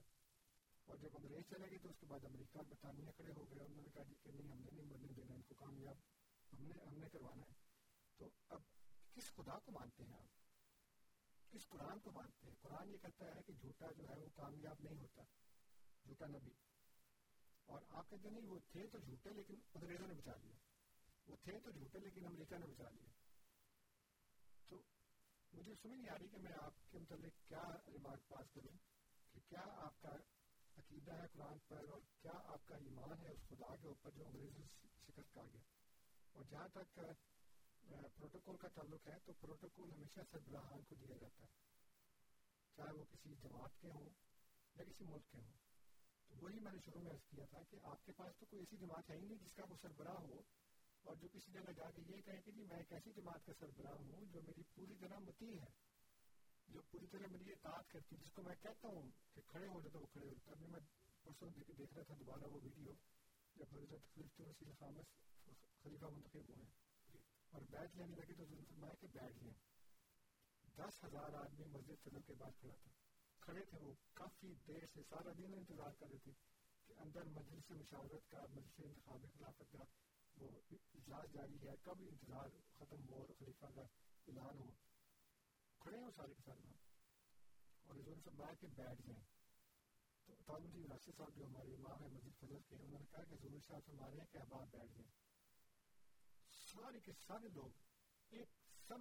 [0.87, 3.63] اور جب انگریز چلے گئے تو اس کے بعد امریکہ اور برطانیہ کھڑے ہو گئے
[3.63, 6.03] انہوں نے کہا جی کہ نہیں ہم نے نہیں مرنے دینا ان کو کامیاب
[6.53, 7.55] ہم نے ہم نے کروانا ہے
[8.19, 8.61] تو اب
[9.15, 13.41] کس خدا کو مانتے ہیں آپ کس قرآن کو مانتے ہیں قرآن یہ کہتا ہے
[13.47, 15.23] کہ جھوٹا جو ہے وہ کامیاب نہیں ہوتا
[16.03, 16.51] جھوٹا نبی
[17.65, 20.55] اور آپ کہتے ہیں نہیں وہ تھے تو جھوٹے لیکن انگریزوں نے بچا لیا
[21.27, 23.09] وہ تھے تو جھوٹے لیکن امریکہ نے بچا لیا
[24.69, 24.81] تو
[25.53, 28.77] مجھے سمجھ نہیں آ رہی کہ میں آپ کے متعلق کیا ریمارک پاس کروں
[29.33, 30.15] کہ کیا آپ کا
[30.77, 34.25] عقیدہ ہے قرآن پر اور کیا آپ کا ایمان ہے اس خدا کے اوپر جو
[34.25, 35.61] انگریزوں سے شکست کھا گیا؟
[36.33, 36.99] اور جہاں تک
[38.15, 41.49] پروٹوکول کا تعلق ہے تو پروٹوکول ہمیشہ سربراہان کو دیا جاتا ہے۔
[42.75, 44.09] چاہے وہ کسی جماعت کے ہوں
[44.75, 45.53] یا کسی ملک کے ہوں۔
[46.27, 48.59] تو وہی میں نے شروع میں عرض کیا تھا کہ آپ کے پاس تو کوئی
[48.59, 50.41] ایسی جماعت ہے ہی نہیں جس کا وہ سربراہ ہو
[51.03, 53.53] اور جو کسی جگہ جا کے یہ کہے کہ جی میں ایک ایسی جماعت کا
[53.59, 55.86] سربراہ ہوں جو میری پوری طرح متی ہے۔
[56.67, 59.89] جو پوری طرح میری اطاعت کرتی جس کو میں کہتا ہوں کہ کھڑے ہو جائے
[59.89, 60.79] تو وہ کھڑے ہوتا ہے میں
[61.23, 62.93] پرسوں دیکھ دیکھ رہا تھا دوبارہ وہ ویڈیو
[63.55, 65.05] جب حضرت خلیفۃ رسیل خامس
[65.83, 66.65] خلیفہ منتخب ہوئے۔
[67.51, 69.53] اور بیٹھ لینے لگے تو فرمایا کہ بیٹھ لیں۔
[70.77, 72.89] دس ہزار آدمی مسجد صدر کے بعد کھڑا تھا۔
[73.39, 76.31] کھڑے تھے وہ کافی دیر سے سارا دن انتظار کر رہے تھے
[76.87, 79.83] کہ اندر مجلس مشاورت کا مجلس انتخاب خلافت کا
[80.37, 83.81] وہ اجلاس جاری ہے۔ کب انتظار ختم ہو اور خلیفہ کا
[84.27, 84.86] اعلان ہو؟
[85.87, 86.59] کھڑے ہیں سارے کے سارے
[87.83, 89.23] اور حضور فرمایا کہ بیٹھ جائیں۔
[90.25, 93.23] تو تعلیم جی راشد صاحب جو ہمارے امام ہیں، مسجد فضل کے، انہوں نے کہا
[93.23, 95.11] کہ حضور صاحب فرما رہے ہیں کہ اب آپ بیٹھ جائیں۔
[96.49, 97.69] سارے کے سارے لوگ
[98.29, 98.49] ایک
[98.87, 98.97] سب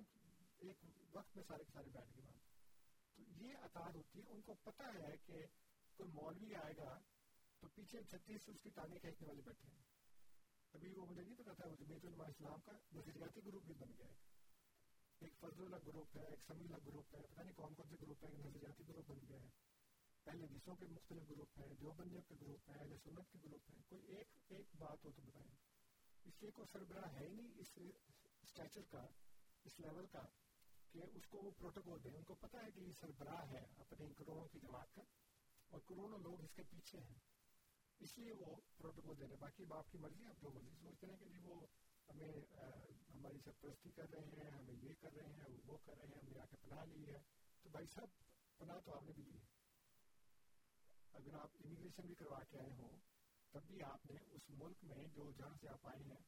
[0.56, 0.76] ایک
[1.12, 2.32] وقت میں سارے کے سارے بیٹھ گئے
[3.16, 5.46] تو یہ اطاعت ہوتی ہے۔ ان کو پتہ ہے کہ
[5.96, 6.98] کوئی مولوی آئے گا
[7.60, 9.82] تو پیچھے چھتیس سے اس کی تانے کھینچنے والے بیٹھے ہیں۔
[10.72, 13.88] ابھی وہ مجھے نہیں پتا تھا، وہ جمیت علماء اسلام کا نظریاتی گروپ بھی بن
[13.98, 14.35] گیا ہے۔
[15.20, 17.96] ایک فضل اللہ گروپ ہے ایک سمی اللہ گروپ ہے پتہ نہیں کون کون سے
[18.02, 19.48] گروپ ہے ایک نظریاتی گروپ بن گیا ہے
[20.26, 23.70] پہلے حدیثوں کے مختلف گروپ ہیں جو بندیوں کے گروپ ہیں اہل سنت کے گروپ
[23.70, 25.50] ہیں کوئی ایک ایک بات ہو تو بتائیں
[26.24, 27.78] اس لیے کوئی سربراہ ہے ہی نہیں اس
[28.42, 29.06] اسٹیچر کا
[29.64, 30.22] اس لیول کا
[30.92, 34.06] کہ اس کو وہ پروٹوکول دیں ان کو پتا ہے کہ یہ سربراہ ہے اپنے
[34.18, 35.02] کروڑوں کی جماعت کا
[35.70, 37.18] اور کروڑوں لوگ اس کے پیچھے ہیں
[38.00, 41.16] اس لیے وہ پروٹوکول دے رہے باقی باپ کی مرضی آپ جو مرضی سوچتے ہیں
[41.16, 41.60] کہ جی وہ
[42.08, 42.32] ہمیں
[43.16, 46.32] ہماری سرپرستی کر رہے ہیں، ہمیں یہ کر رہے ہیں، وہ کر رہے ہیں، ہم
[46.32, 47.18] نے آ کے پناہ لی ہے۔
[47.62, 48.08] تو بھائی صاحب،
[48.58, 49.44] پناہ تو آپ نے بھی لی ہے۔
[51.12, 52.98] اگر آپ امیگریشن بھی کروا کے آئے ہوں،
[53.50, 56.24] تب بھی آپ نے اس ملک میں جو جہاں سے آپ آئے ہیں،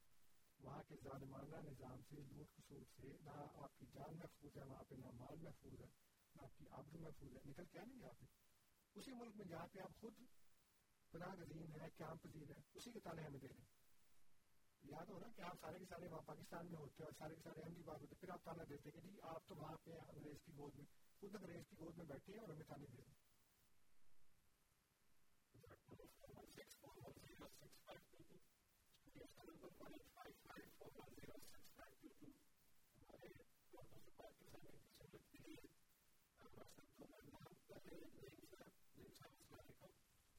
[0.59, 4.83] وہاں کے ظالمانہ نظام سے، لوٹ خصوص سے، نہ آپ کی جان محفوظ ہے، وہاں
[4.83, 5.87] پہ نہ مال محفوظ ہے،
[6.35, 8.23] نہ آپ کی آبر محفوظ ہے، نکل کیا نہیں آپ
[8.95, 10.13] اسی ملک میں جہاں پہ آپ خود
[11.11, 13.78] پناہ گزین ہے قیام پذیر ہے اسی کے تانے ہمیں دے رہے ہیں۔
[14.83, 17.41] یاد ہو نا کہ آپ سارے کے سارے وہاں پاکستان میں ہوتے اور سارے کے
[17.43, 20.37] سارے احمدی بات ہوتے پھر آپ تانا دیتے کہ جی آپ تو وہاں پہ انگریز
[20.45, 20.85] کی گود میں،
[21.21, 23.17] خود انگریز کی گود میں بیٹھے ہیں اور ہمیں تانے دے رہے ہیں۔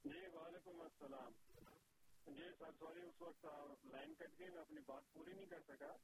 [0.05, 1.50] جی وعلیکم السلام۔
[2.31, 3.47] جی سر سوری اس وقت
[3.85, 5.97] لائن کٹ گئی میں اپنی بات پوری نہیں کر سکا۔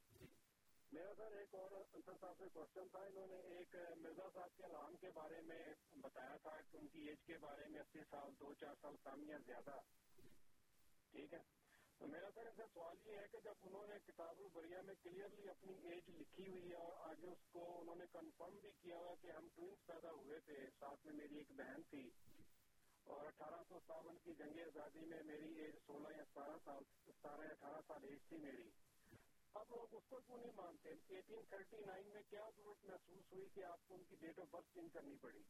[0.91, 4.63] میرا سر ایک اور انصر صاحب سے کوشچن تھا۔ انہوں نے ایک مرزا صاحب کے
[4.67, 5.63] نام کے بارے میں
[5.95, 9.29] بتایا تھا کہ ان کی ایج کے بارے میں اسی سال، دو چار سال کم
[9.29, 9.75] یا زیادہ۔
[11.11, 11.39] ٹھیک ہے؟
[11.97, 15.49] تو میرا سر ایسا سوال یہ ہے کہ جب انہوں نے کتاب البریہ میں کلیئرلی
[15.49, 19.15] اپنی ایج لکھی ہوئی ہے اور آگے اس کو انہوں نے کنفرم بھی کیا ہوا
[19.21, 22.09] کہ ہم ٹوینس پیدا ہوئے تھے۔ ساتھ میں میری ایک بہن تھی۔
[23.07, 27.41] اور اٹھارہ سو ستاون کی جنگ آزادی میں میری ایج سولہ یا ستارہ سال، ستارہ
[27.41, 28.69] یا اٹھارہ سال ایج تھی میری۔
[29.53, 33.47] اب لوگ اس کو کیوں نہیں مانتے؟ ایٹین تھرٹی نائن میں کیا ضرورت محسوس ہوئی
[33.53, 35.41] کہ آپ کو ان کی ڈیٹ آف برتھ چینج کرنی پڑی؟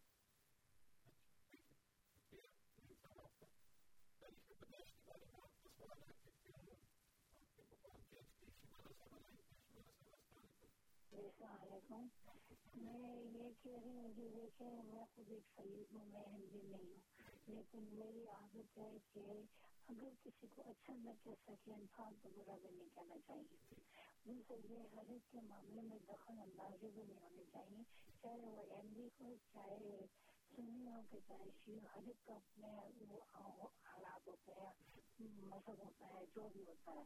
[11.11, 12.07] السلام علیکم۔
[12.75, 16.93] میں یہ کہہ رہی ہوں کہ دیکھیں، میں خود ایک خلیج ہوں، میں ہندی نہیں
[16.93, 17.16] ہوں۔
[17.47, 19.19] لیکن میری عادت ہے کہ
[19.87, 23.75] اگر کسی کو اچھا نہ کہہ سکے، انسان تو برا بھی نہیں کہنا چاہیے۔
[24.25, 27.83] دوسرے یہ ہر ایک کے معاملے میں دخل اندازی بھی نہیں ہونی چاہیے۔
[28.21, 30.05] چاہے وہ ایم ڈی ہو، چاہے
[30.55, 32.67] سنی ہو کہ چاہے شیو، ہر ایک کا اپنے
[33.09, 33.19] وہ
[33.83, 34.71] حالات ہوتے ہیں،
[35.19, 37.03] مذہب ہوتا ہے، جو بھی ہوتا ہے۔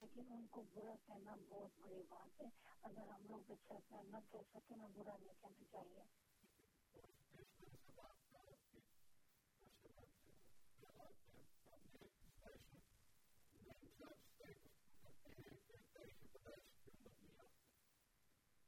[0.00, 2.48] لیکن ان کو برا کہنا بہت بڑی بات ہے۔
[2.82, 6.02] اگر ہم لوگ اچھا کہنا کہہ سکیں نا برا نہیں کہنا چاہیے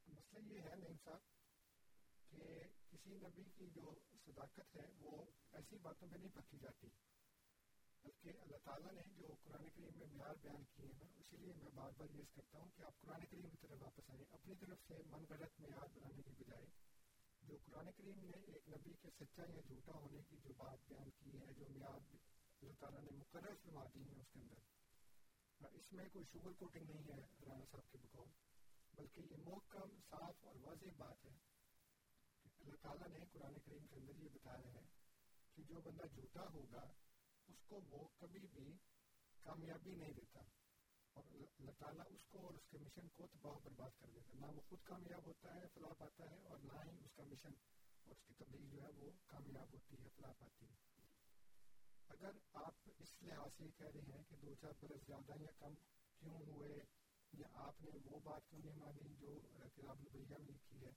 [0.06, 1.18] مسئلہ یہ
[2.30, 6.88] کہ کسی نبی کی جو صداقت ہے وہ ایسی باتوں پہ نہیں پکی جاتی،
[8.04, 11.70] بلکہ اللہ تعالیٰ نے جو قرآن کریم میں معیار بیان کیے ہیں، اسی لیے میں
[11.74, 14.78] بار بار یہ کرتا ہوں کہ آپ قرآن کریم کی طرف واپس آئیں، اپنی طرف
[14.88, 16.66] سے من غلط معیار بنانے کی بجائے
[17.42, 21.10] جو قرآن کریم نے ایک نبی کے سچا یا جھوٹا ہونے کی جو بات بیان
[21.10, 22.00] کی ہے، جو معیار
[22.62, 26.90] اللہ تعالیٰ نے مقرر فرما دی ہیں اس کے اندر۔ اس میں کوئی شوگر کوٹنگ
[26.90, 28.28] نہیں ہے رانا صاحب کے بقول
[28.96, 31.34] بلکہ یہ محکم صاف اور واضح بات ہے
[32.42, 34.84] کہ اللہ تعالیٰ نے قرآن کریم کے اندر یہ بتایا ہے
[35.54, 36.84] کہ جو بندہ جھوٹا ہوگا،
[37.48, 38.72] اس کو وہ کبھی بھی
[39.42, 40.40] کامیابی نہیں دیتا۔
[41.12, 44.46] اور اللہ تعالیٰ اس کو اور اس کے مشن کو تباہ برباد کر دیتا نہ
[44.46, 47.52] وہ خود کامیاب ہوتا ہے، فلاح پاتا ہے، اور نہ ہی اس کا مشن
[48.04, 50.74] اور اس کی تبدیلی جو ہے وہ کامیاب ہوتی ہے، فلاح پاتی ہے۔
[52.08, 55.74] اگر آپ اس لحاظ سے کہہ رہے ہیں کہ دو چار برس زیادہ یا کم
[56.18, 56.80] کیوں ہوئے
[57.32, 60.92] یا آپ نے وہ بات کیوں نہیں مانی جو کتاب البریہ میں لکھی ہے،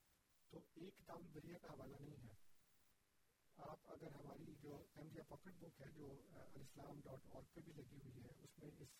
[0.51, 2.37] تو ایک کتاب البریہ کا حوالہ نہیں ہے۔
[3.57, 7.73] آپ اگر ہماری جو ایم احمدیہ پاکٹ بک ہے، جو الاسلام ڈاٹ اور پہ بھی
[7.73, 8.93] لگی ہوئی ہے، اس میں اس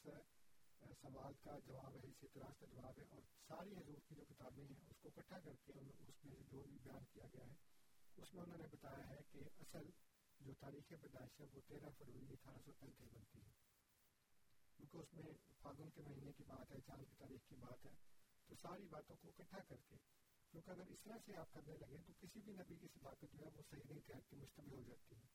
[1.01, 4.63] سوال کا جواب ہے اس اعتراض کا جواب ہے، اور ساری حضور کی جو کتابیں
[4.63, 5.73] ہیں، اس کو اکٹھا کر کے
[6.07, 7.55] اس میں جو بھی بیان کیا گیا ہے،
[8.17, 9.89] اس میں انہوں نے بتایا ہے کہ اصل
[10.39, 13.51] جو تاریخ پیدائش ہے، وہ تیرہ فروری اٹھارہ سو پینتیس بنتی ہے۔
[14.79, 17.91] کیونکہ اس میں فاگن کے مہینے کی بات ہے، چاند کی تاریخ کی بات ہے،
[18.47, 19.95] تو ساری باتوں کو اکٹھا کر کے،
[20.51, 23.45] کیونکہ اگر اس طرح سے آپ کرنے لگے تو کسی بھی نبی کی صداقت جو
[23.45, 25.27] ہے وہ صحیح نہیں، تحت کی مشتمل ہو جاتی ہے۔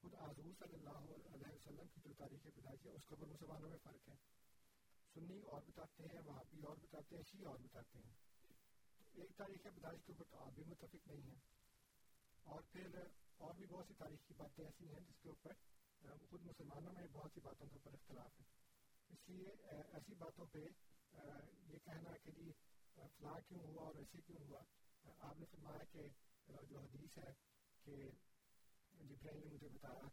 [0.00, 3.70] خود حضور صلی اللہ علیہ وسلم کی جو تاریخ پیدائش ہے، اس کے اوپر مسلمانوں
[3.70, 4.14] میں فرق ہے۔
[5.14, 8.12] سنی اور بتاتے ہیں وہاں بھی اور بتاتے ہیں، شیعہ اور بتاتے ہیں۔
[9.12, 11.40] تو ایک تاریخ پیدائش کے اوپر تو آپ بھی متفق نہیں ہیں۔
[12.42, 12.98] اور پھر
[13.36, 15.52] اور بھی بہت سی تاریخ کی باتیں ایسی ہیں جس کے اوپر
[16.30, 18.61] خود مسلمانوں میں بہت سی باتوں کے اوپر اختلاف ہے۔
[19.12, 19.48] اس لیے
[19.92, 20.58] ایسی باتوں پہ
[21.66, 22.52] یہ کہنا کہ جی
[22.94, 24.62] فلاں کیوں ہوا اور ایسے کیوں ہوا؟
[25.18, 26.00] آپ نے فرمایا کہ،
[26.68, 27.32] جو حدیث ہے
[27.84, 27.96] کہ
[28.92, 30.08] جبرائیل نے مجھے بتایا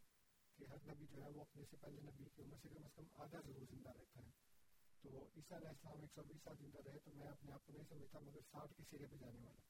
[0.56, 2.94] کہ ہر نبی جو ہے وہ اپنے سے پہلے نبی کی عمر سے کم از
[2.94, 4.30] کم آدھا ضرور زندہ رہتا ہے۔
[5.02, 7.72] تو عیسیٰ علیہ السلام ایک سو بیس سال زندہ رہے تو میں اپنے آپ کو
[7.72, 9.60] نہیں سمجھتا مگر ساٹھ کے سرے پہ جانے والا۔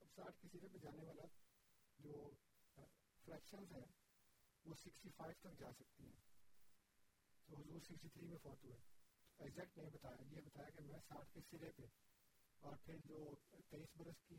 [0.00, 1.24] اب ساٹھ کے سرے پہ جانے والا
[1.98, 2.30] جو
[3.24, 3.92] فریکشنز ہیں،
[4.64, 6.25] وہ سکسٹی فائیو تک جا سکتی ہیں۔
[7.48, 8.76] تو حضور سکسٹی تھری میں فوت ہوئے۔
[9.38, 11.82] ایگزیکٹ نہیں بتایا، یہ بتایا کہ میں ساٹھ کے سرے پہ
[12.60, 14.34] اور پھر جو تیئیس برس کی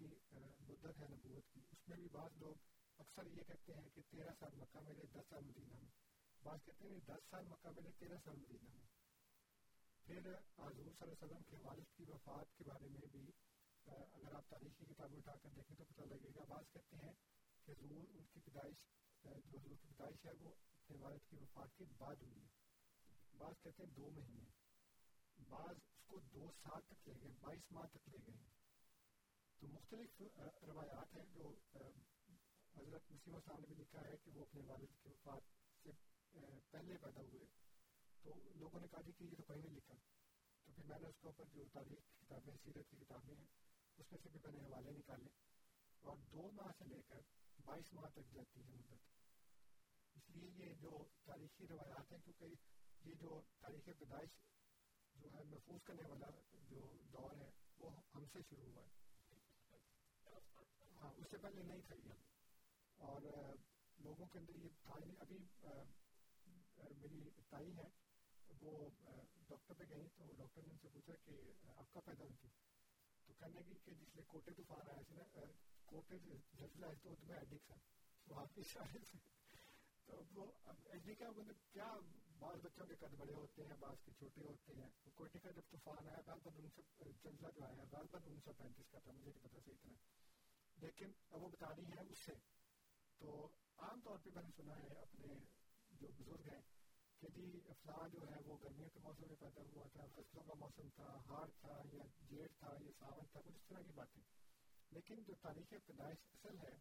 [0.60, 2.56] مدت ہے نبوت کی، اس میں بھی بعض لوگ
[2.98, 5.92] اکثر یہ کہتے ہیں کہ تیرہ سال مکہ میں رہے، دس سال مدینہ میں۔
[6.44, 8.86] بعض کہتے ہیں دس سال مکہ میں رہے، تیرہ سال مدینہ میں۔
[10.06, 13.32] پھر حضور صلی اللہ علیہ وسلم کے والد کی وفات کے بارے میں بھی
[13.86, 17.14] اگر آپ تاریخی کتاب اٹھا کر دیکھیں تو پتہ لگے گا۔ بعض کہتے ہیں
[17.66, 18.76] کہ حضور ان کی پیدائش
[19.24, 22.57] جو حضور کی پیدائش ہے، وہ اپنے والد کی وفات کے بعد ہوئی ہے۔
[23.38, 24.44] بعض کہتے ہیں دو مہینے۔
[25.50, 28.36] بعض اس کو دو سال تک لے گئے، بائیس ماہ تک لے گئے۔
[29.60, 30.22] تو مختلف
[30.62, 31.54] روایات ہیں جو
[32.78, 35.42] حضرت مسیم السلام نے بھی لکھا ہے کہ وہ اپنے والد کی وفات
[35.84, 35.90] سے
[36.70, 37.46] پہلے پیدا ہوئے۔
[38.22, 39.96] تو لوگوں نے کہا جی کہ یہ تو کہیں نہیں لکھا۔
[40.66, 43.46] تو پھر میں نے اس کے اوپر جو تاریخ کی کتابیں، سیرت کی کتابیں ہیں،
[43.98, 45.28] اس میں سے بھی میں نے حوالے نکالے۔
[46.02, 47.20] اور دو ماہ سے لے کر
[47.66, 48.94] بائیس ماہ تک جاتی ہے مدت۔
[50.16, 52.56] اس لیے یہ جو تاریخی روایات ہیں، کیونکہ
[53.06, 54.30] یہ جو تاریخ پیدائش
[55.16, 56.28] جو ہے محفوظ کرنے والا
[56.70, 58.90] جو دور ہے، وہ ہم سے شروع ہوا ہے۔
[61.02, 62.14] ہاں اس سے پہلے نہیں تھا یہ۔
[62.98, 63.22] اور
[63.98, 65.38] لوگوں کے اندر یہ تھا ابھی
[66.98, 67.88] میری تائی ہے،
[68.62, 68.90] وہ
[69.48, 71.32] ڈاکٹر پہ گئی تو ڈاکٹر نے ان سے پوچھا کہ
[71.76, 72.50] آپ کا پیدا ہوئی تھی
[73.28, 75.46] تو کہنے کی کہ جس لیے کوٹے طوفان آیا تھا نا
[75.86, 77.76] کوٹے زلزلہ آئے تو میں ایڈکس ہے۔
[78.28, 79.18] تو آپ کی اشارے سے
[80.06, 80.52] تو وہ
[80.86, 81.94] ایڈی کا مطلب کیا
[82.40, 85.62] بعض بچوں کے قد بڑے ہوتے ہیں، بعض کے چھوٹے ہوتے ہیں۔ کوئٹے کا جب
[85.70, 86.82] طوفان آیا غالباً انیس سو
[87.24, 89.94] چندہ جو آیا غالباً انیس سو پینتیس کا تھا، مجھے نہیں پتا صحیح طرح۔
[90.78, 92.32] لیکن اب وہ بتا رہی ہے اس سے۔
[93.18, 95.28] تو عام طور پہ میں نے سنا ہے اپنے
[95.90, 96.62] جو بزرگ ہیں
[97.20, 100.54] کہ جی فلاں جو ہے، وہ گرمیوں کے موسم میں پیدا ہوا تھا، فصلوں کا
[100.54, 104.24] موسم تھا، ہار تھا یا جیٹ تھا، یا ساون تھا، کچھ اس طرح کی باتیں۔
[104.92, 106.78] لیکن جو تاریخ پیدائش اصل ہے،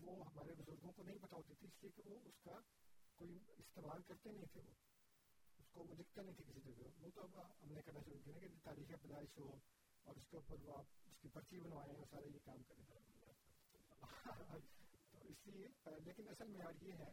[0.00, 2.58] وہ ہمارے بزرگوں کو نہیں پتا ہوتی تھی، اس لیے کہ وہ اس کا
[3.14, 4.85] کوئی استعمال کرتے نہیں تھے۔ وہ
[5.76, 8.38] کو وہ لکھتے نہیں تھے کسی جگہ وہ تو اب ہم نے کرنا شروع کیا
[8.38, 9.48] کہ تاریخ پیدائش ہو
[10.06, 12.84] اور اس کے اوپر وہ آپ اس کی پرچی بنوائیں اور سارے یہ کام کریں
[15.12, 15.68] تو اس لیے
[16.04, 17.10] لیکن اصل معیار یہ ہے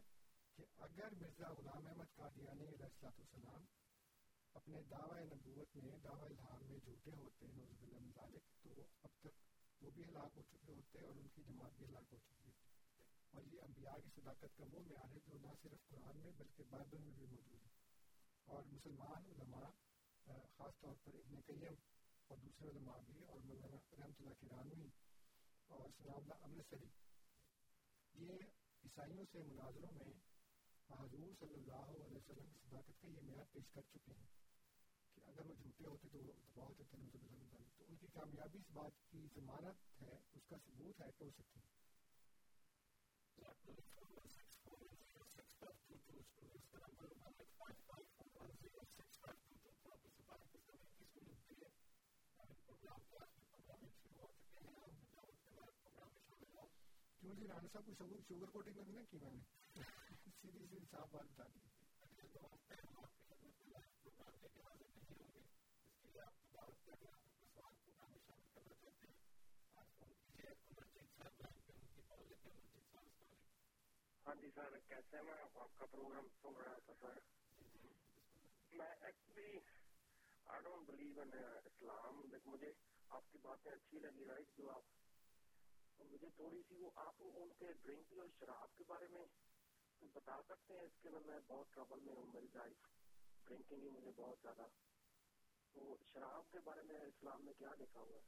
[0.58, 3.64] کہ اگر مرزا غلام احمد قادیانی علیہ السلاۃ والسلام
[4.54, 9.42] اپنے دعوی نبوت میں دعوی الحام میں جھوٹے ہوتے ہیں نوزب اللہ تو اب تک
[9.80, 12.44] وہ بھی ہلاک ہو چکے ہوتے ہیں اور ان کی جماعت بھی ہلاک ہو چکی
[12.44, 12.72] ہوتی
[13.34, 16.70] اور یہ انبیاء کی صداقت کا وہ معیار ہے جو نہ صرف قرآن میں بلکہ
[16.70, 17.73] بائبل میں بھی موجود ہے
[18.46, 19.68] اور مسلمان علماء
[20.56, 21.74] خاص طور پر ابن قیم
[22.30, 24.88] اور دوسرے علماء بھی اور مولانا رحمۃ اللہ کرانوی
[25.70, 26.88] اور سلام اللہ امرتسری
[28.14, 28.44] یہ
[28.84, 30.12] عیسائیوں سے مناظروں میں
[30.90, 34.26] حضور صلی اللہ علیہ وسلم کی صداقت کا یہ معیار پیش کر چکے ہیں
[35.16, 37.02] کہ اگر وہ جھوٹے ہوتے تو وہ تباہ ہوتے تھے
[37.78, 41.30] تو ان کی کامیابی اس بات کی ضمانت ہے اس کا ثبوت ہے کہ
[57.44, 59.82] وہ سکتے ہیں سب کچھ شوگر کوٹنگ میں نہیں کی میں نے
[60.42, 61.60] سیدھی سیدھی صاف بات بتا دی
[74.26, 77.18] ہاں جی سر کیسے میں آپ کا پروگرام سن رہا تھا سر
[78.72, 79.58] میں actually
[80.46, 81.30] I don't believe in
[81.64, 82.72] Islam مجھے
[83.10, 85.03] آپ کی باتیں اچھی لگی رائٹ جو آپ
[86.10, 89.24] مجھے تھوڑی سی وہ آپ ان کے ڈرنک اور شراب کے بارے میں
[90.14, 92.86] بتا سکتے ہیں؟ اس کے میں بہت ٹربل میں ہوں، میری لائف
[93.44, 94.66] ڈرنکنگ ہی مجھے بہت زیادہ.
[95.72, 98.22] تو شراب کے بارے میں اسلام میں کیا لکھا ہوا ہے؟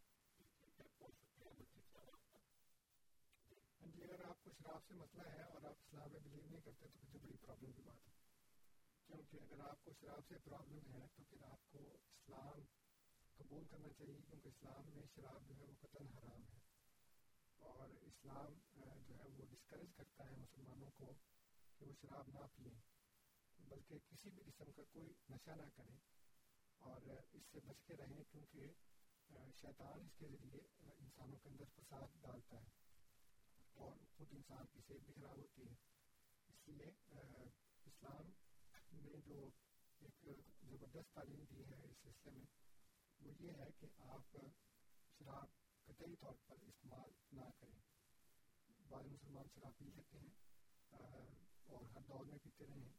[3.81, 6.61] ہاں جی اگر آپ کو شراب سے مسئلہ ہے اور آپ اسلام میں بلیو نہیں
[6.61, 8.13] کرتے تو پھر بڑی پرابلم کی بات ہے۔
[9.07, 12.61] کیونکہ اگر آپ کو شراب سے پرابلم ہے تو پھر آپ کو اسلام
[13.37, 16.56] قبول کرنا چاہیے، کیونکہ اسلام میں شراب جو ہے وہ قطن حرام ہے۔
[17.59, 18.53] اور اسلام
[19.07, 21.13] جو ہے وہ ڈسکریج کرتا ہے مسلمانوں کو
[21.79, 22.75] کہ وہ شراب نہ پئیں
[23.59, 25.97] بلکہ کسی بھی قسم کا کوئی نشہ نہ کریں
[26.79, 27.01] اور
[27.33, 28.73] اس سے بچ کے رہیں کیونکہ
[29.61, 30.61] شیطان اس کے ذریعے
[30.99, 32.69] انسانوں کے اندر فساد ڈالتا ہے
[33.73, 35.75] اور خود انسان کی صحت بھی خراب ہوتی ہے۔
[36.49, 36.91] اس لیے
[37.85, 38.31] اسلام
[38.93, 39.49] نے جو
[40.01, 40.27] ایک
[40.63, 42.45] زبردست تعلیم دی ہے اس سلسلے میں،
[43.21, 44.37] وہ یہ ہے کہ آپ
[45.19, 47.81] شراب قطعی طور پر استعمال نہ کریں۔
[48.89, 50.31] بعض مسلمان شراب پی لیتے ہیں
[51.67, 52.93] اور ہر دور میں پیتے رہے ہیں۔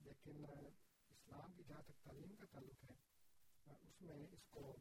[0.00, 0.44] لیکن
[1.10, 2.94] اسلام کی جہاں تک تعلیم کا تعلق ہے
[3.82, 4.76] اس میں اس کو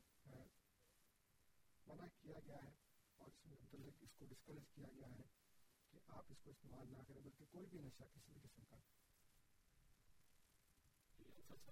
[1.88, 2.72] منع کیا گیا ہے
[3.18, 5.24] اور اس میں متعلق اس کو ڈسکریج کیا گیا ہے
[5.92, 8.78] کہ آپ اس کو استعمال نہ کریں، بلکہ کوئی بھی نشہ کسی بھی قسم کا۔
[11.18, 11.72] جی، اچھا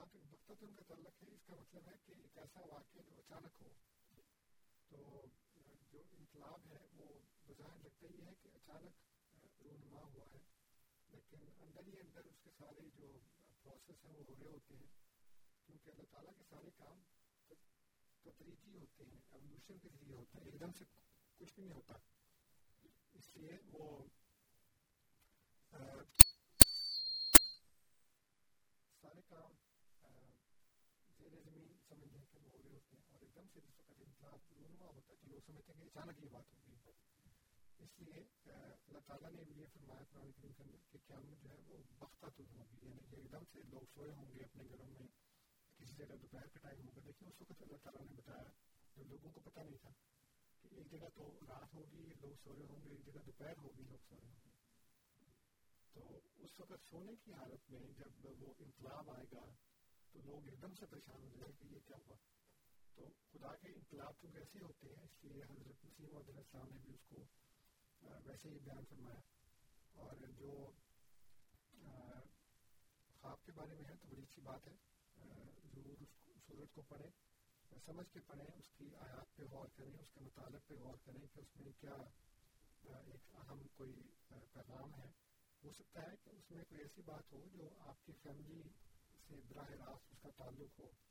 [0.00, 3.16] جہاں تک بختتن کا تعلق ہے اس کا مطلب ہے کہ ایک ایسا واقعہ جو
[3.18, 3.68] اچانک ہو
[4.90, 5.26] تو
[5.92, 7.06] جو انقلاب ہے وہ
[7.46, 8.94] بظاہر لگتا ہی ہے کہ اچانک
[9.62, 10.38] رونما ہوا ہے
[11.08, 13.10] لیکن اندر ہی اندر اس کے سارے جو
[13.62, 14.86] پروسیس ہیں وہ ہو رہے ہوتے ہیں
[15.66, 17.02] کیونکہ اللہ تعالیٰ کے سارے کام
[18.24, 20.84] تدریجی ہوتے ہیں۔ ایولیوشن کے ذریعے ہوتا ہے۔ ایک دم سے
[21.38, 21.94] کچھ بھی نہیں ہوتا
[23.14, 23.86] اس لیے وہ
[29.02, 29.52] سارے کام
[31.18, 33.78] زیر زمین سمجھ لیں کہ وہ ہو رہے ہوتے ہیں اور ایک دم سے جس
[33.80, 36.74] وقت انقلاب رونما ہوتا ہے تو لوگ سمجھتے ہیں کہ اچانک یہ بات ہوگی
[37.78, 41.56] اس لیے اللہ تعالیٰ نے یہ فرمایا قرآن کریم کے اندر کہ قیامت جو ہے
[41.68, 44.88] وہ بختہ تو ہوگی یعنی کہ ایک دم سے لوگ سوئے ہوں گے اپنے گھروں
[44.90, 45.06] میں،
[45.78, 48.50] کسی جگہ دوپہر کا ٹائم ہوگا۔ دیکھیں اس وقت اللہ تعالیٰ نے بتایا
[48.96, 49.90] جب لوگوں کو پتہ نہیں تھا
[50.60, 53.82] کہ ایک جگہ تو رات ہوگی، لوگ سو رہے ہوں گے، ایک جگہ دوپہر ہوگی،
[53.82, 54.50] لوگ سو رہے ہوں گے۔
[55.92, 59.44] تو اس وقت سونے کی حالت میں جب وہ انقلاب آئے گا،
[60.12, 62.16] تو لوگ ایک دم سے پریشان ہو جائیں کہ یہ کیا ہوا۔
[63.00, 66.78] تو خدا کے انقلاب چونکہ ایسے ہوتے ہیں، اس لیے حضرت مسیم علیہ السلام نے
[66.82, 67.24] بھی اس کو
[68.24, 69.20] ویسے ہی بیان فرمایا۔
[69.92, 70.70] اور جو
[73.20, 74.74] خواب کے بارے میں ہے تو بڑی اچھی بات ہے۔
[75.74, 76.08] ضرور اس
[76.46, 77.10] صورت کو پڑھیں،
[77.84, 81.26] سمجھ کے پڑھیں، اس کی آیات پہ غور کریں، اس کے مطالب پہ غور کریں
[81.34, 81.96] کہ اس میں کیا
[82.84, 83.94] ایک اہم کوئی
[84.28, 85.08] پیغام ہے۔
[85.64, 88.62] ہو سکتا ہے کہ اس میں کوئی ایسی بات ہو جو آپ کی فیملی
[89.28, 91.09] سے براہ راست اس کا تعلق ہو۔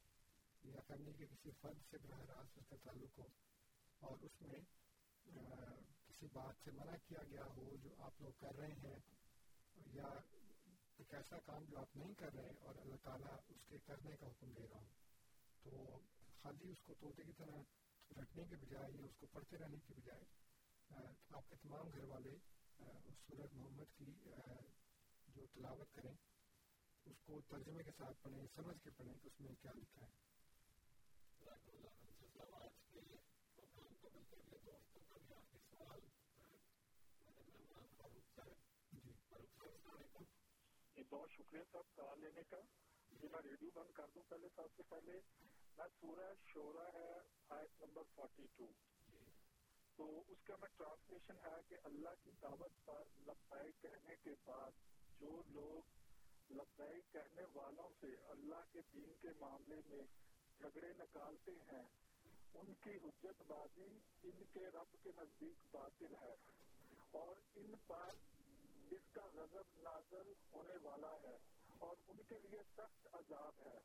[0.63, 3.27] یا فیملی کے کسی فرد سے براہ راست اس کا تعلق ہو۔
[4.01, 4.59] اور اس میں
[6.05, 8.99] کسی بات سے منع کیا گیا ہو جو آپ لوگ کر رہے ہیں،
[9.93, 10.09] یا
[10.97, 14.27] ایک ایسا کام جو آپ نہیں کر رہے اور اللہ تعالیٰ اس کے کرنے کا
[14.27, 14.89] حکم دے رہا ہوں
[15.63, 15.99] تو
[16.41, 17.61] خالی اس کو طوطے کی طرح
[18.11, 20.23] رکھنے کے بجائے یا اس کو پڑھتے رہنے کے بجائے
[21.29, 22.35] آپ کے تمام گھر والے
[23.27, 24.13] سورج محمد کی
[25.35, 26.13] جو تلاوت کریں،
[27.05, 30.28] اس کو ترجمے کے ساتھ پڑھیں، سمجھ کے پڑھیں کہ اس میں کیا لکھا ہے۔
[41.09, 42.57] بہت شکریہ صاحب کال لینے کا۔
[43.11, 45.19] جی میں ریڈیو بند کر دوں پہلے سب سے پہلے۔
[45.77, 47.13] میں سورہ شورا ہے
[47.49, 48.65] آیت نمبر فورٹی ٹو
[49.95, 54.71] تو اس کا میں ٹرانسلیشن ہے کہ اللہ کی دعوت پر لبیک کہنے کے بعد
[55.19, 55.99] جو لوگ
[56.51, 60.01] لبیک کہنے والوں سے اللہ کے دین کے معاملے میں
[60.57, 61.83] جھگڑے نکالتے ہیں،
[62.53, 66.35] ان کی حجت بازی ان کے رب کے نزدیک باطل ہے۔
[67.11, 68.09] اور ان پر
[68.91, 71.37] اس کا غضب نازل ہونے والا ہے
[71.77, 73.77] اور ان کے لیے سخت عذاب ہے۔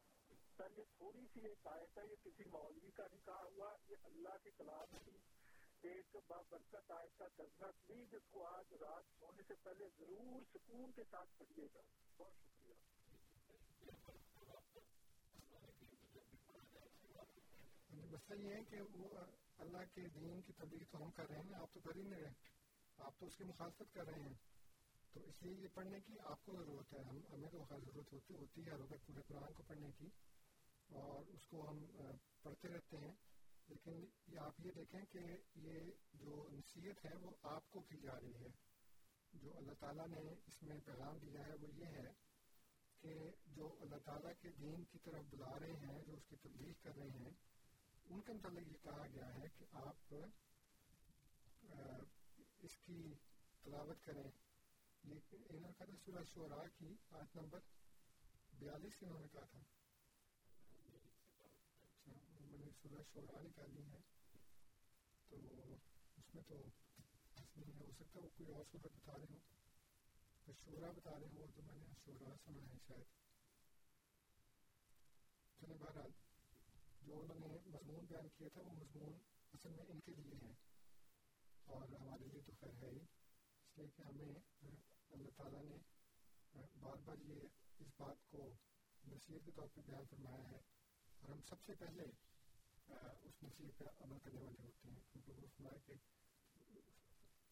[0.56, 3.96] سر، یہ تھوڑی سی ایک آیت ہے، یہ کسی مولوی کا نہیں کہا ہوا، یہ
[4.02, 5.10] اللہ کے کلام کی
[5.88, 10.92] ایک بابرکت آیت کا تجربہ پلیز جس کو آج رات سونے سے پہلے ضرور سکون
[10.92, 11.80] کے ساتھ پڑھیے گا۔
[12.16, 12.74] بہت شکریہ۔
[18.10, 19.08] مسئلہ یہ ہے کہ وہ
[19.58, 22.20] اللہ کے دین کی تبلیغ تو ہم کر رہے ہیں، آپ تو کر ہی نہیں
[22.20, 22.32] رہے،
[22.98, 24.53] آپ تو اس کی مخالفت کر رہے ہیں۔
[25.14, 28.12] تو اس لیے یہ پڑھنے کی آپ کو ضرورت ہے، ہم ہمیں تو خیر ضرورت
[28.12, 30.08] ہوتی ہوتی ہے روبت پورے قرآن کو پڑھنے کی
[30.88, 31.86] اور اس کو ہم
[32.42, 33.12] پڑھتے رہتے ہیں۔
[33.68, 35.18] لیکن یہ آپ یہ دیکھیں کہ
[35.54, 35.80] یہ
[36.14, 38.48] جو نصیحت ہے وہ آپ کو کی جا رہی ہے۔
[39.32, 42.12] جو اللہ تعالیٰ نے اس میں پیغام دیا ہے وہ یہ ہے
[43.00, 46.72] کہ جو اللہ تعالیٰ کے دین کی طرف بلا رہے ہیں، جو اس کی تبدیل
[46.82, 47.30] کر رہے ہیں،
[48.04, 50.14] ان کے متعلق یہ کہا گیا ہے کہ آپ
[52.62, 53.14] اس کی
[53.62, 54.30] تلاوت کریں۔
[55.04, 57.60] انہوں نے کہا تھا سورہ شعراء کی آیت نمبر
[58.58, 59.58] بیالیس انہوں نے کہا تھا۔
[61.82, 63.98] اچھا میں نے سورہ شعراء نکالی ہے
[65.28, 65.36] تو
[66.16, 66.54] اس میں تو
[67.56, 69.38] نہیں ہو سکتا، وہ کوئی اور صورت بتا رہے ہوں۔
[70.64, 73.06] شعرا بتا رہے ہوں تو میں نے شعراء سنا ہے شاید۔
[75.60, 76.10] چلے بہرحال،
[77.02, 79.12] جو انہوں نے مضمون بیان کیا تھا، وہ مضمون
[79.52, 80.52] اصل میں ان کے لیے ہے۔
[81.64, 84.34] اور ہمارے لیے تو خیر ہے ہی، اس لیے کہ ہمیں
[85.14, 85.76] اللہ تعالیٰ نے
[86.80, 87.40] بار بار یہ
[87.78, 88.48] اس بات کو
[89.04, 90.58] نصیحت کے طور پہ بیان فرمایا ہے
[91.20, 95.46] اور ہم سب سے پہلے اس نصیحت پہ عمل کرنے والے ہوتے ہیں، کیونکہ وہ
[95.56, 95.94] فرمایا کہ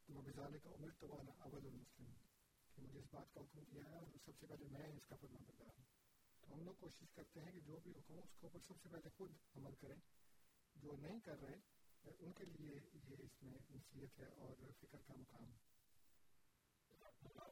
[0.09, 2.13] مبزالے کا عمر تو والا اول المسلم،
[2.77, 5.17] کہ مجھے اس بات کا حکم دیا ہے اور سب سے پہلے میں اس کا
[5.21, 5.85] فرما بردار ہوں۔
[6.43, 8.89] تو ہم لوگ کوشش کرتے ہیں کہ جو بھی حکم اس کے اوپر سب سے
[8.89, 9.97] پہلے خود عمل کریں،
[10.77, 11.59] جو نہیں کر رہے
[12.19, 15.51] ان کے لیے یہ اس میں نصیحت ہے اور فکر کا مقام۔
[17.25, 17.52] ہے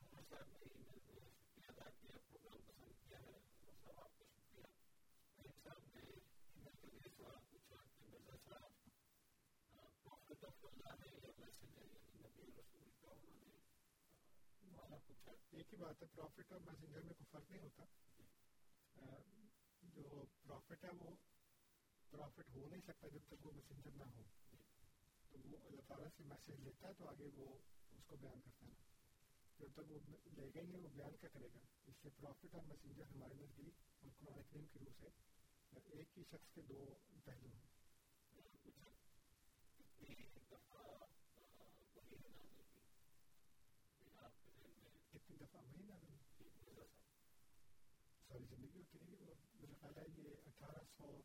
[15.53, 17.85] ایک ہی بات ہے پروفٹ اور میسنجر میں کوئی فرق نہیں ہوتا
[19.83, 21.11] جو پروفٹ ہے وہ
[22.11, 24.23] پروفٹ ہو نہیں سکتا جب تک وہ میسنجر نہ ہو
[25.31, 27.49] تو وہ اللہ تعالیٰ سے میسج لیتا ہے تو آگے وہ
[27.93, 28.90] اس کو بیان کرتا ہے
[29.61, 29.99] جب تک وہ
[30.37, 33.35] لے گا ہی نہیں، وہ بیان کیا کرے گا؟ اس سے پروفٹ اور میسنجر ہمارے
[33.35, 35.09] نزدیک اور قرآن کریم کی روح سے
[35.91, 37.69] ایک ہی شخص کے دو پہلو ہیں۔
[45.13, 45.95] کتنی دفعہ وہی نہ
[48.29, 51.21] ساری زندگی ہوتی رہی اور میرا خیال ہے یہ اٹھارہ سو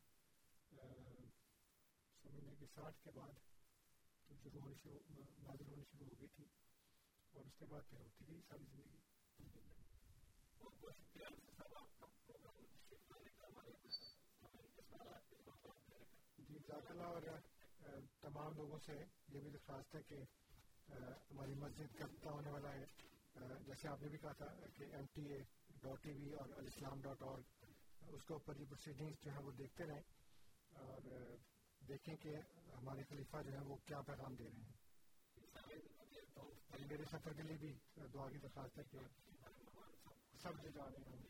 [2.22, 3.32] سمجھنے کے ساٹھ کے بعد
[4.26, 4.98] تو شروع ہونی شروع،
[5.38, 6.44] نازل ہونی شروع ہو گئی تھی۔
[7.36, 8.94] اور اس کے بعد پھر ہوتی گئی ساری زندگی
[16.38, 18.96] جی جزاک اللہ اور تمام لوگوں سے
[19.28, 20.22] یہ بھی درخواست ہے کہ
[20.88, 22.84] ہماری مسجد کا ہونے والا ہے
[23.66, 25.42] جیسے آپ نے بھی کہا تھا کہ M T A
[25.82, 27.42] dot T V اور الاسلام ڈاٹ اور
[28.10, 30.02] اس کے اوپر یہ پروسیڈنگس جو ہیں وہ دیکھتے رہیں
[30.84, 31.12] اور
[31.80, 32.36] دیکھیں کہ
[32.72, 34.85] ہمارے خلیفہ جو ہیں وہ کیا پیغام دے رہے ہیں
[36.70, 37.72] یعنی میرے سفر کے لیے بھی
[38.14, 38.98] دعا کی درخواست ہے کہ
[40.42, 41.24] سب جو جا رہے ہیں